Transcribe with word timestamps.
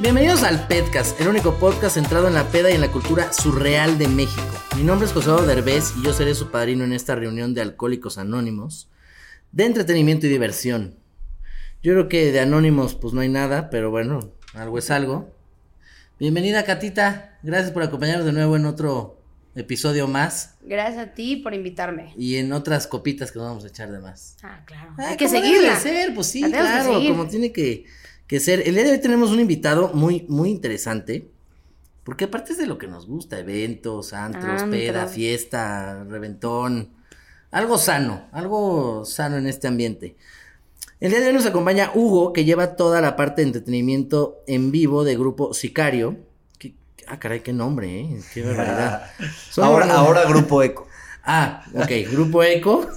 Bienvenidos 0.00 0.42
al 0.44 0.66
Pedcast, 0.66 1.20
el 1.20 1.28
único 1.28 1.58
podcast 1.58 1.94
centrado 1.94 2.26
en 2.26 2.34
la 2.34 2.48
peda 2.48 2.70
y 2.70 2.74
en 2.74 2.80
la 2.80 2.90
cultura 2.90 3.32
surreal 3.32 3.98
de 3.98 4.08
México. 4.08 4.42
Mi 4.76 4.82
nombre 4.82 5.06
es 5.06 5.12
José 5.12 5.30
Derbez 5.46 5.92
y 5.98 6.04
yo 6.04 6.12
seré 6.14 6.34
su 6.34 6.50
padrino 6.50 6.84
en 6.84 6.92
esta 6.92 7.14
reunión 7.14 7.52
de 7.54 7.60
alcohólicos 7.60 8.16
anónimos, 8.16 8.88
de 9.52 9.66
entretenimiento 9.66 10.26
y 10.26 10.30
diversión. 10.30 10.96
Yo 11.82 11.92
creo 11.92 12.08
que 12.08 12.32
de 12.32 12.40
anónimos 12.40 12.94
pues 12.94 13.12
no 13.12 13.20
hay 13.20 13.28
nada, 13.28 13.68
pero 13.70 13.90
bueno, 13.90 14.32
algo 14.54 14.78
es 14.78 14.90
algo. 14.90 15.30
Bienvenida 16.18 16.64
Catita, 16.64 17.38
gracias 17.42 17.70
por 17.72 17.82
acompañarnos 17.82 18.26
de 18.26 18.32
nuevo 18.32 18.56
en 18.56 18.64
otro 18.66 19.20
episodio 19.54 20.06
más. 20.08 20.54
Gracias 20.62 20.98
a 21.08 21.14
ti 21.14 21.36
por 21.36 21.52
invitarme. 21.52 22.14
Y 22.16 22.36
en 22.36 22.52
otras 22.54 22.86
copitas 22.86 23.32
que 23.32 23.38
nos 23.38 23.48
vamos 23.48 23.64
a 23.64 23.68
echar 23.68 23.90
de 23.90 23.98
más. 23.98 24.36
Ah, 24.42 24.62
claro. 24.64 24.94
Ah, 24.98 25.08
Hay 25.10 25.16
que 25.18 25.26
¿cómo 25.26 25.38
seguirla. 25.40 25.60
debe 25.60 25.74
de 25.74 25.80
ser, 26.04 26.14
pues 26.14 26.26
sí, 26.28 26.42
claro, 26.42 26.94
seguir. 26.94 27.10
como 27.10 27.26
tiene 27.26 27.52
que, 27.52 27.84
que 28.30 28.38
ser. 28.40 28.62
El 28.66 28.74
día 28.76 28.84
de 28.84 28.92
hoy 28.92 29.00
tenemos 29.00 29.30
un 29.32 29.40
invitado 29.40 29.90
muy, 29.92 30.24
muy 30.28 30.50
interesante. 30.50 31.28
Porque 32.04 32.24
aparte 32.26 32.52
es 32.52 32.58
de 32.58 32.66
lo 32.66 32.78
que 32.78 32.86
nos 32.86 33.06
gusta, 33.06 33.38
eventos, 33.40 34.12
antros, 34.14 34.62
Antros. 34.62 34.70
peda, 34.70 35.06
fiesta, 35.06 36.04
reventón. 36.04 36.90
Algo 37.50 37.76
sano, 37.76 38.28
algo 38.32 39.04
sano 39.04 39.36
en 39.36 39.46
este 39.48 39.66
ambiente. 39.68 40.16
El 41.00 41.10
día 41.10 41.20
de 41.20 41.26
hoy 41.28 41.32
nos 41.34 41.46
acompaña 41.46 41.90
Hugo, 41.94 42.32
que 42.32 42.44
lleva 42.44 42.76
toda 42.76 43.00
la 43.00 43.16
parte 43.16 43.42
de 43.42 43.48
entretenimiento 43.48 44.38
en 44.46 44.70
vivo 44.70 45.02
de 45.04 45.16
grupo 45.16 45.52
Sicario. 45.52 46.16
Que- 46.58 46.74
ah, 47.08 47.18
caray, 47.18 47.40
qué 47.40 47.52
nombre, 47.52 48.00
¿eh? 48.00 48.20
Qué 48.32 48.42
barbaridad. 48.44 49.10
Ahora 49.56 50.24
Grupo 50.24 50.62
Eco. 50.62 50.86
Ah, 51.24 51.64
ok, 51.74 51.90
Grupo 52.10 52.42
Eco. 52.42 52.88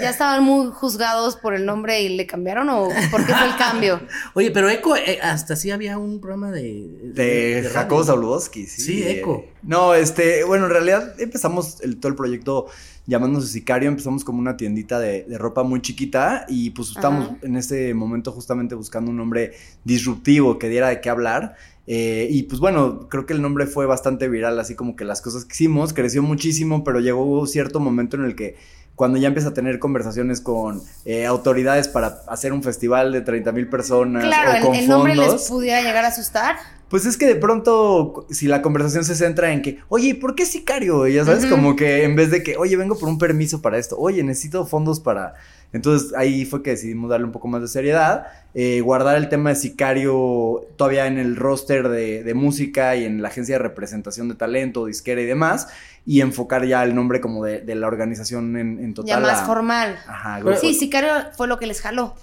¿Ya 0.00 0.10
estaban 0.10 0.42
muy 0.42 0.70
juzgados 0.72 1.36
por 1.36 1.54
el 1.54 1.64
nombre 1.64 2.02
y 2.02 2.08
le 2.16 2.26
cambiaron 2.26 2.68
o 2.68 2.88
por 3.10 3.24
qué 3.24 3.34
fue 3.34 3.46
el 3.46 3.56
cambio? 3.56 4.00
Oye, 4.34 4.50
pero 4.50 4.68
Eco, 4.68 4.96
eh, 4.96 5.18
hasta 5.22 5.56
sí 5.56 5.70
había 5.70 5.98
un 5.98 6.20
programa 6.20 6.50
de... 6.50 6.88
De 7.14 7.60
radio. 7.62 7.70
Jacobo 7.72 8.04
Zabludowski, 8.04 8.66
sí. 8.66 8.82
Sí, 8.82 9.02
eh, 9.02 9.20
Eco. 9.20 9.44
No, 9.62 9.94
este, 9.94 10.44
bueno, 10.44 10.66
en 10.66 10.72
realidad 10.72 11.14
empezamos 11.20 11.80
el, 11.82 11.98
todo 11.98 12.10
el 12.10 12.16
proyecto 12.16 12.66
llamándose 13.06 13.48
Sicario, 13.48 13.88
empezamos 13.88 14.24
como 14.24 14.38
una 14.38 14.56
tiendita 14.56 14.98
de, 14.98 15.24
de 15.24 15.38
ropa 15.38 15.62
muy 15.62 15.82
chiquita 15.82 16.46
y 16.48 16.70
pues 16.70 16.90
estamos 16.90 17.26
Ajá. 17.26 17.36
en 17.42 17.56
ese 17.56 17.94
momento 17.94 18.32
justamente 18.32 18.74
buscando 18.74 19.10
un 19.10 19.16
nombre 19.16 19.52
disruptivo 19.84 20.58
que 20.58 20.68
diera 20.68 20.88
de 20.88 21.00
qué 21.00 21.10
hablar. 21.10 21.56
Eh, 21.86 22.28
y 22.30 22.44
pues 22.44 22.60
bueno, 22.60 23.08
creo 23.08 23.26
que 23.26 23.32
el 23.32 23.42
nombre 23.42 23.66
fue 23.66 23.86
bastante 23.86 24.28
viral, 24.28 24.58
así 24.58 24.74
como 24.74 24.94
que 24.94 25.04
las 25.04 25.20
cosas 25.20 25.44
que 25.44 25.52
hicimos, 25.52 25.92
creció 25.92 26.22
muchísimo, 26.22 26.84
pero 26.84 27.00
llegó 27.00 27.46
cierto 27.46 27.80
momento 27.80 28.16
en 28.16 28.24
el 28.24 28.36
que 28.36 28.56
cuando 28.94 29.18
ya 29.18 29.28
empieza 29.28 29.48
a 29.48 29.54
tener 29.54 29.78
conversaciones 29.78 30.40
con 30.40 30.82
eh, 31.04 31.26
autoridades 31.26 31.88
para 31.88 32.20
hacer 32.28 32.52
un 32.52 32.62
festival 32.62 33.10
de 33.10 33.22
30 33.22 33.50
mil 33.52 33.68
personas 33.68 34.24
Claro, 34.24 34.50
o 34.50 34.54
el, 34.54 34.62
con 34.62 34.74
el 34.74 34.88
nombre 34.88 35.14
fondos, 35.16 35.32
les 35.34 35.48
pudiera 35.48 35.82
llegar 35.82 36.04
a 36.04 36.08
asustar. 36.08 36.56
Pues 36.92 37.06
es 37.06 37.16
que 37.16 37.24
de 37.26 37.36
pronto, 37.36 38.26
si 38.28 38.46
la 38.48 38.60
conversación 38.60 39.02
se 39.02 39.14
centra 39.14 39.50
en 39.50 39.62
que, 39.62 39.78
oye, 39.88 40.08
¿y 40.08 40.14
¿por 40.14 40.34
qué 40.34 40.44
sicario? 40.44 41.06
Ya 41.08 41.24
sabes, 41.24 41.46
como 41.46 41.74
que 41.74 42.04
en 42.04 42.14
vez 42.16 42.30
de 42.30 42.42
que, 42.42 42.58
oye, 42.58 42.76
vengo 42.76 42.98
por 42.98 43.08
un 43.08 43.16
permiso 43.16 43.62
para 43.62 43.78
esto, 43.78 43.96
oye, 43.98 44.22
necesito 44.22 44.66
fondos 44.66 45.00
para. 45.00 45.32
Entonces 45.72 46.12
ahí 46.14 46.44
fue 46.44 46.62
que 46.62 46.68
decidimos 46.72 47.08
darle 47.08 47.24
un 47.24 47.32
poco 47.32 47.48
más 47.48 47.62
de 47.62 47.68
seriedad, 47.68 48.26
eh, 48.52 48.82
guardar 48.82 49.16
el 49.16 49.30
tema 49.30 49.48
de 49.48 49.56
sicario 49.56 50.66
todavía 50.76 51.06
en 51.06 51.18
el 51.18 51.34
roster 51.36 51.88
de, 51.88 52.22
de 52.22 52.34
música 52.34 52.94
y 52.94 53.06
en 53.06 53.22
la 53.22 53.28
agencia 53.28 53.54
de 53.54 53.60
representación 53.60 54.28
de 54.28 54.34
talento, 54.34 54.84
disquera 54.84 55.22
y 55.22 55.24
demás, 55.24 55.68
y 56.04 56.20
enfocar 56.20 56.66
ya 56.66 56.82
el 56.84 56.94
nombre 56.94 57.22
como 57.22 57.42
de, 57.44 57.60
de 57.62 57.74
la 57.74 57.86
organización 57.86 58.56
en, 58.58 58.78
en 58.84 58.92
total. 58.92 59.08
ya 59.08 59.20
más 59.20 59.40
a- 59.40 59.46
formal. 59.46 59.98
Ajá, 60.06 60.40
Pero- 60.44 60.58
Sí, 60.58 60.74
Sicario 60.74 61.10
fue 61.36 61.48
lo 61.48 61.58
que 61.58 61.66
les 61.66 61.80
jaló. 61.80 62.14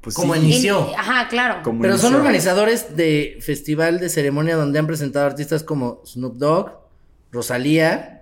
Pues 0.00 0.14
como 0.14 0.34
sí. 0.34 0.40
Inició. 0.40 0.92
Ajá, 0.96 1.28
claro. 1.28 1.62
Como 1.62 1.80
Pero 1.82 1.98
son 1.98 2.14
organizadores 2.14 2.96
de 2.96 3.38
festival 3.40 3.98
de 4.00 4.08
ceremonia 4.08 4.56
donde 4.56 4.78
han 4.78 4.86
presentado 4.86 5.26
artistas 5.26 5.62
como 5.62 6.02
Snoop 6.06 6.36
Dogg, 6.36 6.72
Rosalía, 7.32 8.14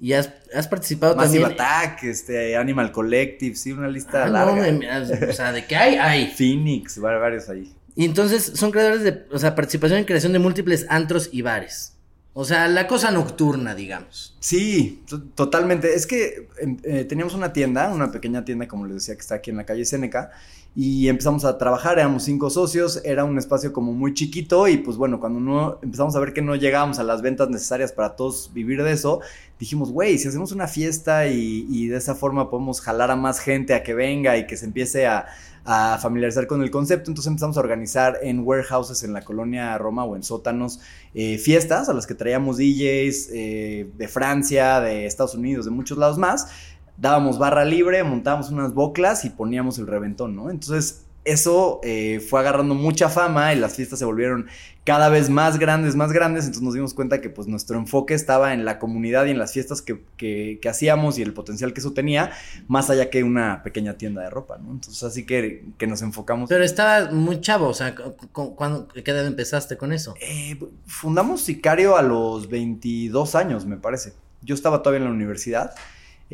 y 0.00 0.12
has, 0.12 0.30
has 0.54 0.66
participado 0.68 1.14
Massive 1.16 1.40
también... 1.44 1.60
Attack, 1.60 2.02
este, 2.04 2.56
Animal 2.56 2.92
Collective, 2.92 3.54
sí, 3.56 3.72
una 3.72 3.88
lista 3.88 4.24
Ah, 4.24 4.26
no, 4.26 4.32
larga. 4.32 4.62
de- 5.00 5.26
o 5.30 5.32
sea, 5.32 5.52
de 5.52 5.64
que 5.66 5.76
hay, 5.76 5.94
hay. 5.96 6.26
Phoenix, 6.36 7.02
va- 7.02 7.16
varios 7.18 7.48
ahí. 7.48 7.72
Y 7.96 8.04
entonces 8.04 8.52
son 8.54 8.70
creadores 8.72 9.02
de, 9.04 9.24
o 9.30 9.38
sea, 9.38 9.54
participación 9.54 10.00
en 10.00 10.04
creación 10.04 10.32
de 10.32 10.40
múltiples 10.40 10.84
antros 10.88 11.28
y 11.32 11.42
bares. 11.42 11.93
O 12.36 12.44
sea, 12.44 12.66
la 12.66 12.88
cosa 12.88 13.12
nocturna, 13.12 13.76
digamos. 13.76 14.36
Sí, 14.40 15.02
to- 15.08 15.22
totalmente. 15.22 15.94
Es 15.94 16.04
que 16.06 16.48
em, 16.60 16.78
eh, 16.82 17.04
teníamos 17.04 17.34
una 17.34 17.52
tienda, 17.52 17.92
una 17.94 18.10
pequeña 18.10 18.44
tienda, 18.44 18.66
como 18.66 18.86
les 18.86 18.96
decía, 18.96 19.14
que 19.14 19.20
está 19.20 19.36
aquí 19.36 19.50
en 19.50 19.56
la 19.56 19.64
calle 19.64 19.84
Seneca, 19.84 20.32
y 20.76 21.06
empezamos 21.06 21.44
a 21.44 21.56
trabajar, 21.58 22.00
éramos 22.00 22.24
cinco 22.24 22.50
socios, 22.50 23.00
era 23.04 23.22
un 23.24 23.38
espacio 23.38 23.72
como 23.72 23.92
muy 23.92 24.12
chiquito, 24.14 24.66
y 24.66 24.78
pues 24.78 24.96
bueno, 24.96 25.20
cuando 25.20 25.38
no 25.38 25.78
empezamos 25.80 26.16
a 26.16 26.18
ver 26.18 26.32
que 26.32 26.42
no 26.42 26.56
llegábamos 26.56 26.98
a 26.98 27.04
las 27.04 27.22
ventas 27.22 27.48
necesarias 27.48 27.92
para 27.92 28.16
todos 28.16 28.50
vivir 28.52 28.82
de 28.82 28.90
eso, 28.90 29.20
dijimos, 29.60 29.92
güey, 29.92 30.18
si 30.18 30.26
hacemos 30.26 30.50
una 30.50 30.66
fiesta 30.66 31.28
y, 31.28 31.66
y 31.70 31.86
de 31.86 31.96
esa 31.98 32.16
forma 32.16 32.50
podemos 32.50 32.80
jalar 32.80 33.12
a 33.12 33.16
más 33.16 33.38
gente 33.38 33.74
a 33.74 33.84
que 33.84 33.94
venga 33.94 34.36
y 34.36 34.48
que 34.48 34.56
se 34.56 34.64
empiece 34.66 35.06
a, 35.06 35.26
a 35.64 35.98
familiarizar 35.98 36.46
con 36.46 36.62
el 36.62 36.70
concepto, 36.70 37.10
entonces 37.10 37.28
empezamos 37.28 37.56
a 37.56 37.60
organizar 37.60 38.18
en 38.22 38.40
warehouses 38.40 39.02
en 39.02 39.12
la 39.12 39.22
colonia 39.22 39.76
Roma 39.78 40.04
o 40.04 40.14
en 40.14 40.22
sótanos 40.22 40.80
eh, 41.14 41.38
fiestas 41.38 41.88
a 41.88 41.94
las 41.94 42.06
que 42.06 42.14
traíamos 42.14 42.58
DJs 42.58 43.30
eh, 43.32 43.90
de 43.96 44.08
Francia, 44.08 44.80
de 44.80 45.06
Estados 45.06 45.34
Unidos, 45.34 45.64
de 45.64 45.70
muchos 45.70 45.96
lados 45.96 46.18
más. 46.18 46.48
Dábamos 46.96 47.38
barra 47.38 47.64
libre, 47.64 48.04
montábamos 48.04 48.50
unas 48.50 48.74
boclas 48.74 49.24
y 49.24 49.30
poníamos 49.30 49.78
el 49.78 49.86
reventón, 49.86 50.36
¿no? 50.36 50.50
Entonces 50.50 51.03
eso 51.24 51.80
eh, 51.82 52.20
fue 52.20 52.40
agarrando 52.40 52.74
mucha 52.74 53.08
fama 53.08 53.52
y 53.54 53.58
las 53.58 53.74
fiestas 53.76 53.98
se 53.98 54.04
volvieron 54.04 54.46
cada 54.84 55.08
vez 55.08 55.30
más 55.30 55.58
grandes, 55.58 55.96
más 55.96 56.12
grandes. 56.12 56.44
Entonces 56.44 56.62
nos 56.62 56.74
dimos 56.74 56.92
cuenta 56.92 57.20
que 57.22 57.30
pues 57.30 57.48
nuestro 57.48 57.78
enfoque 57.78 58.12
estaba 58.12 58.52
en 58.52 58.66
la 58.66 58.78
comunidad 58.78 59.24
y 59.24 59.30
en 59.30 59.38
las 59.38 59.52
fiestas 59.54 59.80
que, 59.80 60.02
que- 60.18 60.58
que 60.60 60.68
hacíamos 60.68 61.18
y 61.18 61.22
el 61.22 61.32
potencial 61.32 61.72
que 61.72 61.80
eso 61.80 61.92
tenía, 61.94 62.32
más 62.68 62.90
allá 62.90 63.08
que 63.08 63.24
una 63.24 63.62
pequeña 63.62 63.94
tienda 63.94 64.20
de 64.22 64.28
ropa, 64.30 64.58
¿no? 64.58 64.72
Entonces 64.72 65.02
así 65.02 65.24
que, 65.24 65.64
que 65.78 65.86
nos 65.86 66.02
enfocamos. 66.02 66.48
Pero 66.50 66.62
estaba 66.64 67.10
muy 67.10 67.40
chavo, 67.40 67.68
o 67.68 67.74
sea, 67.74 67.94
cu- 67.94 68.14
cu- 68.30 68.54
¿cuándo, 68.54 68.86
¿qué 68.88 69.10
edad 69.10 69.26
empezaste 69.26 69.78
con 69.78 69.92
eso? 69.94 70.14
Eh, 70.20 70.58
fundamos 70.86 71.40
Sicario 71.40 71.96
a 71.96 72.02
los 72.02 72.48
22 72.50 73.34
años, 73.34 73.64
me 73.64 73.78
parece. 73.78 74.12
Yo 74.42 74.54
estaba 74.54 74.82
todavía 74.82 74.98
en 74.98 75.04
la 75.10 75.14
universidad. 75.14 75.74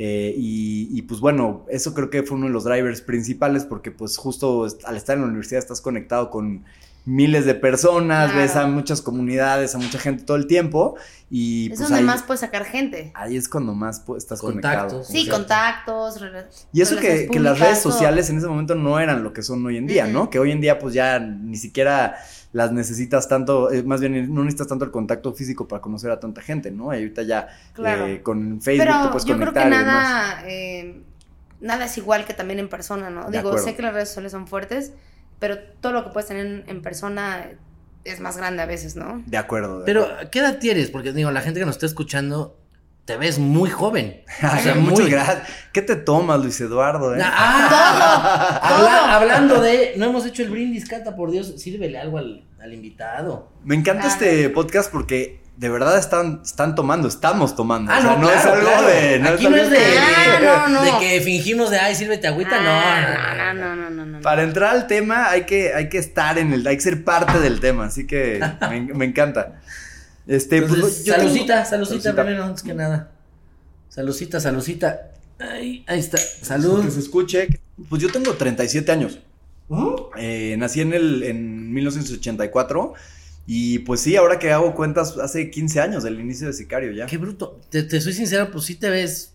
Eh, 0.02 0.34
y, 0.34 0.88
y, 0.96 1.02
pues 1.02 1.20
bueno, 1.20 1.66
eso 1.68 1.92
creo 1.92 2.08
que 2.08 2.22
fue 2.22 2.38
uno 2.38 2.46
de 2.46 2.52
los 2.52 2.64
drivers 2.64 3.02
principales 3.02 3.66
porque 3.66 3.90
pues 3.90 4.16
justo 4.16 4.66
al 4.86 4.96
estar 4.96 5.16
en 5.16 5.22
la 5.22 5.28
universidad 5.28 5.58
estás 5.58 5.82
conectado 5.82 6.30
con 6.30 6.64
miles 7.04 7.44
de 7.44 7.54
personas, 7.54 8.30
Claro. 8.30 8.40
ves 8.46 8.56
a 8.56 8.66
muchas 8.66 9.02
comunidades, 9.02 9.74
a 9.74 9.78
mucha 9.78 9.98
gente 9.98 10.22
todo 10.24 10.36
el 10.38 10.46
tiempo 10.46 10.96
y 11.30 11.64
es 11.64 11.68
pues 11.70 11.80
donde 11.80 11.98
ahí, 11.98 12.04
más 12.04 12.22
puedes 12.22 12.40
sacar 12.40 12.64
gente. 12.64 13.10
ahí 13.14 13.36
es 13.36 13.46
cuando 13.48 13.74
más 13.74 14.06
pu- 14.06 14.16
estás 14.16 14.40
Contactos. 14.40 14.92
conectado. 14.92 15.04
Sí, 15.04 15.28
contactos. 15.28 16.20
Y 16.72 16.80
eso 16.80 16.96
que, 16.96 17.28
las 17.38 17.58
redes 17.58 17.82
todo. 17.82 17.92
sociales 17.92 18.30
en 18.30 18.38
ese 18.38 18.46
momento 18.46 18.74
no 18.74 18.98
eran 19.00 19.22
lo 19.22 19.32
que 19.34 19.42
son 19.42 19.64
hoy 19.66 19.76
en 19.76 19.86
día. 19.86 20.06
¿no? 20.06 20.30
Que 20.30 20.38
hoy 20.38 20.50
en 20.50 20.60
día 20.62 20.78
pues 20.78 20.94
ya 20.94 21.18
ni 21.18 21.56
siquiera 21.56 22.16
las 22.52 22.72
necesitas 22.72 23.28
tanto, 23.28 23.70
eh, 23.70 23.82
más 23.84 24.00
bien 24.00 24.34
no 24.34 24.42
necesitas 24.42 24.66
tanto 24.68 24.84
el 24.84 24.90
contacto 24.90 25.32
físico 25.32 25.68
para 25.68 25.80
conocer 25.80 26.10
a 26.10 26.18
tanta 26.18 26.40
gente, 26.42 26.70
¿no? 26.70 26.92
Y 26.92 26.98
ahorita 26.98 27.22
ya 27.22 27.48
Claro. 27.74 28.06
eh, 28.06 28.22
con 28.22 28.60
Facebook 28.60 28.98
te 28.98 28.98
Pero 28.98 29.10
puedes 29.12 29.24
yo 29.24 29.36
creo 29.38 29.52
conectar 29.52 29.68
que 29.70 29.76
y 29.76 29.78
demás. 29.78 29.86
nada, 29.86 30.42
eh, 30.48 31.02
nada 31.60 31.84
es 31.84 31.96
igual 31.98 32.24
que 32.24 32.34
también 32.34 32.58
en 32.58 32.68
persona, 32.68 33.08
¿no? 33.10 33.30
De 33.30 33.38
Digo, 33.38 33.50
acuerdo. 33.50 33.66
sé 33.66 33.76
que 33.76 33.82
las 33.82 33.94
redes 33.94 34.08
sociales 34.08 34.32
son 34.32 34.46
fuertes, 34.48 34.92
pero 35.38 35.58
todo 35.80 35.92
lo 35.92 36.04
que 36.04 36.10
puedes 36.10 36.28
tener 36.28 36.44
en, 36.46 36.64
en 36.66 36.82
persona 36.82 37.50
es 38.04 38.18
más 38.20 38.36
grande 38.36 38.62
a 38.62 38.66
veces, 38.66 38.96
¿no? 38.96 39.22
De 39.26 39.36
acuerdo. 39.36 39.80
de 39.80 39.84
Pero, 39.86 40.02
acuerdo. 40.04 40.30
¿qué 40.30 40.38
edad 40.40 40.58
tienes? 40.58 40.90
Porque 40.90 41.12
digo, 41.12 41.30
la 41.30 41.42
gente 41.42 41.60
que 41.60 41.66
nos 41.66 41.76
está 41.76 41.86
escuchando, 41.86 42.56
te 43.10 43.16
ves 43.16 43.38
muy 43.38 43.70
joven. 43.70 44.22
O 44.38 44.62
sea, 44.62 44.74
Muchas 44.76 45.00
muy... 45.00 45.10
gracias. 45.10 45.38
¿Qué 45.72 45.82
te 45.82 45.96
tomas, 45.96 46.40
Luis 46.40 46.60
Eduardo? 46.60 47.14
eh? 47.16 47.20
Ah, 47.22 48.60
Todo, 48.68 48.78
habla- 48.88 48.98
todo. 49.00 49.10
hablando 49.10 49.60
de, 49.60 49.94
no 49.96 50.06
hemos 50.06 50.24
hecho 50.26 50.42
el 50.42 50.50
brindis, 50.50 50.88
Cata, 50.88 51.16
por 51.16 51.30
Dios, 51.30 51.54
sírvele 51.60 51.98
algo 51.98 52.18
al, 52.18 52.44
al 52.62 52.72
invitado. 52.72 53.50
Me 53.64 53.74
encanta 53.74 54.04
Ah, 54.04 54.08
este 54.08 54.48
podcast 54.50 54.90
porque 54.92 55.40
de 55.56 55.68
verdad 55.68 55.98
están, 55.98 56.40
están 56.44 56.74
tomando, 56.74 57.06
estamos 57.08 57.54
tomando. 57.54 57.92
Ah, 57.92 57.98
O 57.98 58.02
sea, 58.02 58.16
no, 58.16 58.30
es 58.30 58.40
claro, 58.40 58.56
algo 58.56 58.68
claro. 58.70 58.86
de. 58.86 59.18
No 59.18 59.28
Aquí 59.30 59.44
es 59.44 59.50
no 59.50 59.56
es 59.56 59.70
de, 59.70 59.78
Ah, 59.98 60.66
no, 60.68 60.68
no. 60.68 60.82
de 60.82 60.90
que 61.06 61.20
fingimos 61.20 61.70
de, 61.70 61.78
ay, 61.78 61.94
sírvete 61.94 62.28
agüita, 62.28 62.56
Ah, 62.58 63.52
no, 63.52 63.54
no, 63.54 63.74
no, 63.76 63.76
no, 63.76 63.90
no, 63.90 64.06
no. 64.06 64.20
Para 64.22 64.42
entrar 64.42 64.70
al 64.74 64.86
tema 64.86 65.28
hay 65.28 65.42
que, 65.44 65.74
hay 65.74 65.88
que 65.88 65.98
estar 65.98 66.38
en 66.38 66.52
el, 66.52 66.66
hay 66.66 66.76
que 66.76 66.82
ser 66.82 67.04
parte 67.04 67.38
del 67.40 67.60
tema, 67.60 67.86
así 67.86 68.06
que 68.06 68.40
me, 68.70 68.80
me 68.94 69.04
encanta. 69.04 69.60
Este, 70.30 70.62
pues, 70.62 70.74
Entonces, 70.74 71.04
yo 71.04 71.14
tengo- 71.16 71.64
salucita, 71.64 72.14
primero, 72.14 72.44
antes 72.44 72.62
que 72.62 72.72
nada. 72.72 73.10
Salucita, 73.88 74.38
salucita. 74.38 75.10
Ay, 75.40 75.84
ahí 75.88 75.98
está, 75.98 76.18
Que 76.18 76.44
salud. 76.44 76.88
se 76.88 77.00
escuche. 77.00 77.48
Pues 77.88 78.00
yo 78.00 78.12
tengo 78.12 78.32
37 78.34 78.92
años. 78.92 79.18
¿Mm? 79.68 79.88
Eh, 80.18 80.54
nací 80.56 80.80
en 80.82 80.92
el 80.92 81.22
en 81.24 81.72
1984 81.74 82.94
y 83.46 83.80
pues 83.80 84.00
sí, 84.00 84.14
ahora 84.14 84.38
que 84.38 84.52
hago 84.52 84.74
cuentas 84.76 85.16
hace 85.18 85.50
15 85.50 85.80
años 85.80 86.04
del 86.04 86.20
inicio 86.20 86.46
de 86.46 86.52
Sicario 86.52 86.92
ya. 86.92 87.06
Qué 87.06 87.18
bruto. 87.18 87.58
Te, 87.68 87.82
te 87.82 88.00
soy 88.00 88.12
sincero, 88.12 88.50
pues 88.52 88.64
sí 88.66 88.76
te 88.76 88.88
ves 88.88 89.32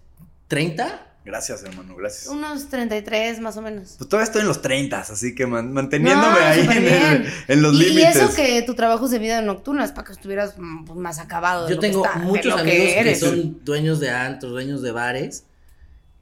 30. 0.47 1.07
Gracias, 1.25 1.63
hermano, 1.63 1.95
gracias. 1.95 2.27
Unos 2.27 2.69
33 2.69 3.39
más 3.39 3.57
o 3.57 3.61
menos. 3.63 3.95
Pues 3.97 4.07
todavía 4.09 4.25
estoy 4.25 4.41
en 4.41 4.47
los 4.47 4.61
30, 4.61 4.99
así 4.99 5.33
que 5.33 5.47
man- 5.47 5.73
manteniéndome 5.73 6.39
No, 6.39 6.45
ahí 6.45 6.59
en, 6.61 6.71
el- 6.87 7.25
en 7.47 7.61
los 7.63 7.73
y, 7.73 7.77
y 7.77 7.89
límites. 7.89 8.15
eso 8.15 8.35
que 8.35 8.61
tu 8.61 8.75
trabajo 8.75 9.05
es 9.05 9.11
de 9.11 9.17
vida 9.19 9.41
nocturna 9.41 9.83
es 9.83 9.91
para 9.91 10.05
que 10.05 10.13
estuvieras 10.13 10.53
pues, 10.85 10.99
más 10.99 11.17
acabado. 11.17 11.63
de 11.65 11.69
Yo 11.71 11.75
lo 11.77 11.81
que 11.81 11.87
tengo 11.87 12.03
de 12.03 12.19
muchos 12.19 12.45
lo 12.45 12.57
amigos 12.59 12.77
que, 12.77 12.99
eres. 12.99 13.19
son 13.19 13.59
dueños 13.65 13.99
de 13.99 14.11
antros, 14.11 14.51
dueños 14.51 14.81
de 14.83 14.91
bares. 14.91 15.45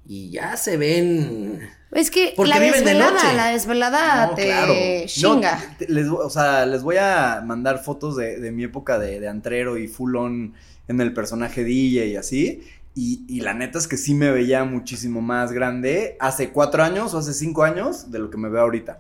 Y 0.06 0.32
ya 0.32 0.58
se 0.58 0.76
ven. 0.78 1.70
Es 1.92 2.10
que 2.12 2.34
Porque 2.36 2.50
la 2.50 2.60
viven 2.60 2.84
de 2.84 2.92
desvelada, 2.94 3.12
noche. 3.24 3.36
la 3.36 3.48
desvelada 3.52 4.26
No, 4.28 4.36
te 4.36 4.46
claro. 4.46 4.74
chinga. 5.06 5.56
No, 5.70 5.78
te- 5.78 5.88
les, 5.90 6.08
o 6.10 6.30
sea, 6.30 6.66
les 6.66 6.82
voy 6.82 6.98
a 6.98 7.42
mandar 7.46 7.84
fotos 7.84 8.18
de, 8.18 8.40
de 8.40 8.52
mi 8.52 8.64
época 8.64 9.00
de, 9.00 9.20
de 9.20 9.28
antrero 9.30 9.78
y 9.78 9.88
full 9.88 10.16
on 10.16 10.54
en 10.88 11.00
el 11.02 11.14
personaje 11.14 11.64
DJ 11.64 12.08
y 12.08 12.16
así. 12.18 12.64
Y, 12.95 13.25
y 13.28 13.42
la 13.42 13.54
neta 13.54 13.80
es 13.80 13.88
que 13.88 13.98
sí 13.98 14.13
me 14.13 14.30
veía 14.31 14.63
muchísimo 14.66 15.22
más 15.22 15.51
grande 15.51 16.16
hace 16.19 16.50
cuatro 16.51 16.84
años 16.84 17.13
o 17.13 17.18
hace 17.18 17.34
cinco 17.34 17.63
años 17.63 18.12
de 18.12 18.19
lo 18.19 18.30
que 18.30 18.38
me 18.38 18.50
veo 18.50 18.62
ahorita. 18.62 19.00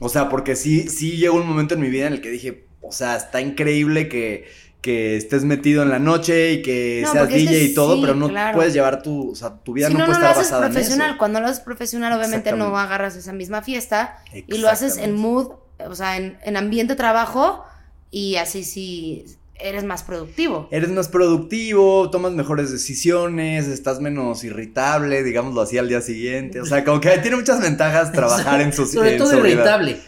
O 0.00 0.08
sea, 0.08 0.28
porque 0.28 0.56
sí, 0.56 0.88
sí 0.88 1.16
llegó 1.16 1.36
un 1.36 1.46
momento 1.48 1.74
en 1.74 1.80
mi 1.80 1.88
vida 1.88 2.06
en 2.06 2.12
el 2.12 2.20
que 2.20 2.30
dije, 2.30 2.66
o 2.82 2.92
sea, 2.92 3.16
está 3.16 3.40
increíble 3.40 4.08
que, 4.08 4.46
que 4.80 5.16
estés 5.16 5.44
metido 5.44 5.82
en 5.82 5.90
la 5.90 5.98
noche 5.98 6.52
y 6.52 6.62
que 6.62 7.00
No, 7.04 7.12
seas 7.12 7.28
DJ 7.28 7.64
y 7.64 7.74
todo, 7.74 7.94
sí, 7.96 8.00
pero 8.02 8.14
no 8.14 8.28
claro. 8.28 8.56
puedes 8.56 8.74
llevar 8.74 9.02
tu, 9.02 9.30
o 9.32 9.34
sea, 9.34 9.56
tu 9.58 9.72
vida 9.72 9.88
si 9.88 9.94
no, 9.94 10.00
no, 10.00 10.06
no 10.06 10.12
puede 10.12 10.20
lo 10.20 10.26
estar 10.26 10.42
haces 10.42 10.50
basada 10.52 10.66
en 10.66 10.72
profesional. 10.72 11.10
eso. 11.10 11.18
Cuando 11.18 11.40
lo 11.40 11.46
haces 11.46 11.60
profesional, 11.60 12.12
obviamente 12.12 12.52
no 12.52 12.76
agarras 12.78 13.16
esa 13.16 13.32
misma 13.32 13.62
fiesta 13.62 14.18
y 14.32 14.58
lo 14.58 14.68
haces 14.68 14.98
en 14.98 15.14
mood, 15.16 15.52
o 15.78 15.94
sea, 15.94 16.16
en, 16.16 16.38
en 16.44 16.56
ambiente 16.56 16.94
trabajo 16.94 17.64
y 18.10 18.36
así 18.36 18.64
sí 18.64 19.24
eres 19.60 19.84
más 19.84 20.02
productivo. 20.02 20.68
Eres 20.70 20.90
más 20.90 21.08
productivo, 21.08 22.10
tomas 22.10 22.32
mejores 22.32 22.70
decisiones, 22.70 23.66
estás 23.68 24.00
menos 24.00 24.44
irritable, 24.44 25.22
digámoslo 25.22 25.60
así, 25.62 25.78
al 25.78 25.88
día 25.88 26.00
siguiente. 26.00 26.60
O 26.60 26.64
sea, 26.66 26.84
como 26.84 27.00
que 27.00 27.10
tiene 27.18 27.36
muchas 27.36 27.60
ventajas 27.60 28.12
trabajar 28.12 28.60
en, 28.60 28.70
soci- 28.72 28.94
Sobre 28.94 29.16
todo 29.16 29.30
sobriedad. 29.30 29.58
irritable. 29.60 29.98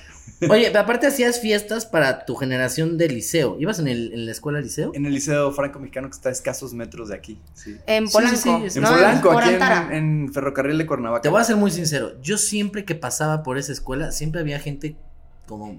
Oye, 0.48 0.74
aparte 0.74 1.06
hacías 1.06 1.38
fiestas 1.40 1.84
para 1.84 2.24
tu 2.24 2.34
generación 2.34 2.96
de 2.96 3.08
liceo. 3.08 3.56
¿Ibas 3.58 3.78
en, 3.78 3.88
el, 3.88 4.12
en 4.14 4.24
la 4.24 4.32
escuela 4.32 4.58
liceo? 4.60 4.90
En 4.94 5.04
el 5.04 5.12
Liceo 5.12 5.52
Franco 5.52 5.78
Mexicano 5.80 6.08
que 6.08 6.14
está 6.16 6.30
a 6.30 6.32
escasos 6.32 6.72
metros 6.72 7.10
de 7.10 7.14
aquí. 7.16 7.38
Sí. 7.52 7.76
En 7.86 8.08
Polanco. 8.08 8.36
sí, 8.38 8.70
sí, 8.70 8.78
En 8.78 8.84
¿no? 8.84 8.90
Polanco, 8.90 9.32
Por 9.32 9.42
aquí 9.42 9.54
en, 9.90 9.92
en 10.24 10.32
Ferrocarril 10.32 10.78
de 10.78 10.86
Cuernavaca. 10.86 11.20
Te 11.20 11.28
voy 11.28 11.42
a 11.42 11.44
ser 11.44 11.56
muy 11.56 11.70
sincero. 11.70 12.12
Yo 12.22 12.38
siempre 12.38 12.86
que 12.86 12.94
pasaba 12.94 13.42
por 13.42 13.58
esa 13.58 13.72
escuela, 13.72 14.12
siempre 14.12 14.40
había 14.40 14.58
gente 14.60 14.96
como 15.46 15.78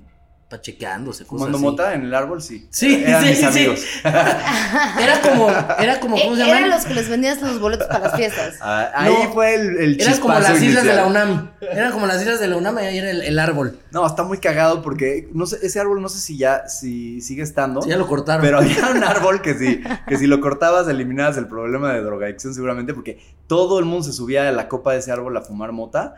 pachequeándose, 0.51 1.25
Fumando 1.25 1.57
mota 1.57 1.93
en 1.95 2.03
el 2.03 2.13
árbol, 2.13 2.41
sí. 2.43 2.67
Sí, 2.69 3.03
Eran 3.03 3.23
sí, 3.23 3.29
mis 3.29 3.37
sí. 3.39 3.45
amigos. 3.45 3.79
Era 4.03 5.21
como, 5.21 5.49
era 5.79 5.99
como, 5.99 6.17
¿cómo 6.17 6.35
se 6.35 6.41
Eh, 6.41 6.45
llama? 6.45 6.57
Eran 6.59 6.69
los 6.69 6.85
que 6.85 6.93
les 6.93 7.09
vendías 7.09 7.41
los 7.41 7.59
boletos 7.59 7.87
para 7.87 7.99
las 8.07 8.15
fiestas. 8.15 8.55
Ah, 8.61 8.91
ahí 8.93 9.13
No, 9.23 9.33
fue 9.33 9.55
el, 9.55 9.77
el 9.77 10.01
Eran 10.01 10.19
como 10.19 10.39
las 10.39 10.61
islas 10.61 10.83
de 10.83 10.93
la. 10.93 11.07
UNAM. 11.07 11.51
Eran 11.61 11.91
como 11.91 12.05
las 12.05 12.21
islas 12.21 12.39
de 12.39 12.47
la 12.47 12.57
UNAM 12.57 12.77
y 12.79 12.81
ahí 12.81 12.97
era 12.99 13.09
el, 13.09 13.21
el 13.21 13.39
árbol. 13.39 13.79
No, 13.91 14.05
está 14.05 14.23
muy 14.23 14.37
cagado 14.37 14.81
porque 14.81 15.29
no 15.33 15.45
sé, 15.45 15.57
ese 15.63 15.79
árbol 15.79 16.01
no 16.01 16.09
sé 16.09 16.19
si 16.19 16.37
ya 16.37 16.67
si 16.67 17.21
sigue 17.21 17.43
estando. 17.43 17.81
Sí, 17.81 17.89
ya 17.89 17.97
lo 17.97 18.07
cortaron. 18.07 18.41
Pero 18.43 18.59
había 18.59 18.89
un 18.91 19.03
árbol 19.03 19.41
que 19.41 19.53
si, 19.55 19.81
que 20.07 20.17
si 20.17 20.27
lo 20.27 20.39
cortabas 20.41 20.87
eliminabas 20.87 21.37
el 21.37 21.47
problema 21.47 21.93
de 21.93 22.01
drogadicción 22.01 22.53
seguramente 22.53 22.93
porque 22.93 23.19
todo 23.47 23.79
el 23.79 23.85
mundo 23.85 24.03
se 24.03 24.13
subía 24.13 24.47
a 24.47 24.51
la 24.51 24.67
copa 24.67 24.93
de 24.93 24.99
ese 24.99 25.11
árbol 25.11 25.35
a 25.37 25.41
fumar 25.41 25.71
mota 25.71 26.15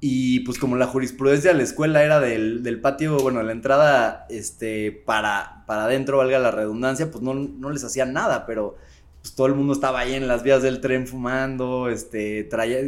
y 0.00 0.40
pues 0.40 0.58
como 0.58 0.76
la 0.76 0.86
jurisprudencia 0.86 1.50
de 1.52 1.58
la 1.58 1.62
escuela 1.62 2.02
era 2.02 2.20
del, 2.20 2.62
del 2.62 2.80
patio, 2.80 3.18
bueno, 3.18 3.42
la 3.42 3.52
entrada 3.52 4.26
este, 4.30 4.90
para, 4.92 5.64
para 5.66 5.84
adentro, 5.84 6.16
valga 6.18 6.38
la 6.38 6.50
redundancia, 6.50 7.10
pues 7.10 7.22
no, 7.22 7.34
no 7.34 7.70
les 7.70 7.84
hacían 7.84 8.12
nada, 8.14 8.46
pero 8.46 8.76
pues 9.20 9.34
todo 9.34 9.46
el 9.48 9.54
mundo 9.54 9.74
estaba 9.74 10.00
ahí 10.00 10.14
en 10.14 10.26
las 10.26 10.42
vías 10.42 10.62
del 10.62 10.80
tren 10.80 11.06
fumando, 11.06 11.90
este, 11.90 12.44
traía, 12.44 12.78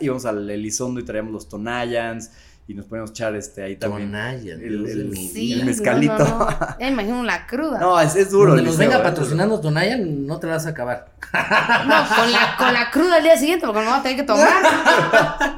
íbamos 0.00 0.26
al 0.26 0.50
Elizondo 0.50 0.98
y 0.98 1.04
traíamos 1.04 1.32
los 1.32 1.48
Tonayans 1.48 2.32
y 2.66 2.74
nos 2.74 2.86
poníamos 2.86 3.10
a 3.10 3.12
echar 3.12 3.36
este, 3.36 3.62
ahí 3.62 3.76
también. 3.76 4.08
Tonaya, 4.10 4.54
el- 4.54 5.14
Sí, 5.16 5.62
mezcalito. 5.64 6.18
no, 6.18 6.24
no, 6.26 6.50
no. 6.50 6.58
Ya 6.80 6.88
imagino 6.88 7.22
la 7.22 7.46
cruda. 7.46 7.78
No, 7.78 8.00
es, 8.00 8.16
es 8.16 8.32
duro. 8.32 8.48
Donde 8.56 8.64
nos 8.64 8.76
venga 8.76 8.98
¿eh? 8.98 9.02
patrocinando 9.04 9.60
Tonaya, 9.60 9.96
no 9.98 10.40
te 10.40 10.48
la 10.48 10.54
vas 10.54 10.66
a 10.66 10.70
acabar. 10.70 11.12
No, 11.32 12.16
con 12.16 12.32
la, 12.32 12.56
con 12.58 12.72
la 12.74 12.90
cruda 12.90 13.16
al 13.18 13.22
día 13.22 13.36
siguiente, 13.36 13.64
porque 13.66 13.84
no 13.84 13.90
va 13.92 13.98
a 13.98 14.02
tener 14.02 14.16
que 14.16 14.24
tomar. 14.24 14.48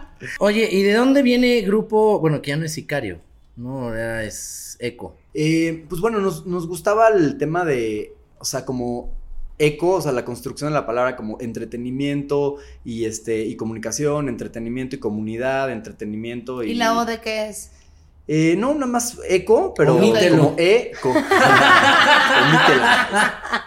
Oye, 0.38 0.68
¿y 0.70 0.82
de 0.82 0.94
dónde 0.94 1.22
viene 1.22 1.60
grupo? 1.62 2.18
Bueno, 2.20 2.42
que 2.42 2.50
ya 2.50 2.56
no 2.56 2.64
es 2.64 2.72
Sicario. 2.72 3.20
No, 3.56 3.94
ya 3.94 4.22
es 4.22 4.76
Eco. 4.80 5.16
Eh, 5.34 5.84
pues 5.88 6.00
bueno, 6.00 6.20
nos, 6.20 6.46
nos 6.46 6.66
gustaba 6.66 7.08
el 7.08 7.38
tema 7.38 7.64
de, 7.64 8.14
o 8.38 8.44
sea, 8.44 8.64
como 8.64 9.12
eco, 9.58 9.94
o 9.94 10.00
sea, 10.00 10.12
la 10.12 10.24
construcción 10.24 10.70
de 10.70 10.74
la 10.74 10.86
palabra 10.86 11.16
como 11.16 11.40
entretenimiento 11.40 12.56
y 12.84 13.04
este 13.04 13.42
y 13.44 13.56
comunicación, 13.56 14.28
entretenimiento 14.28 14.96
y 14.96 15.00
comunidad, 15.00 15.70
entretenimiento 15.70 16.62
y 16.62 16.70
¿Y 16.70 16.74
la 16.74 16.96
O 16.98 17.04
de 17.04 17.20
qué 17.20 17.48
es? 17.48 17.72
Eh, 18.28 18.56
no, 18.58 18.74
nada 18.74 18.86
más 18.86 19.18
eco, 19.28 19.74
pero 19.74 19.96
Omítelo. 19.96 20.36
como 20.38 20.54
eco. 20.58 21.08
Omítela. 22.44 23.64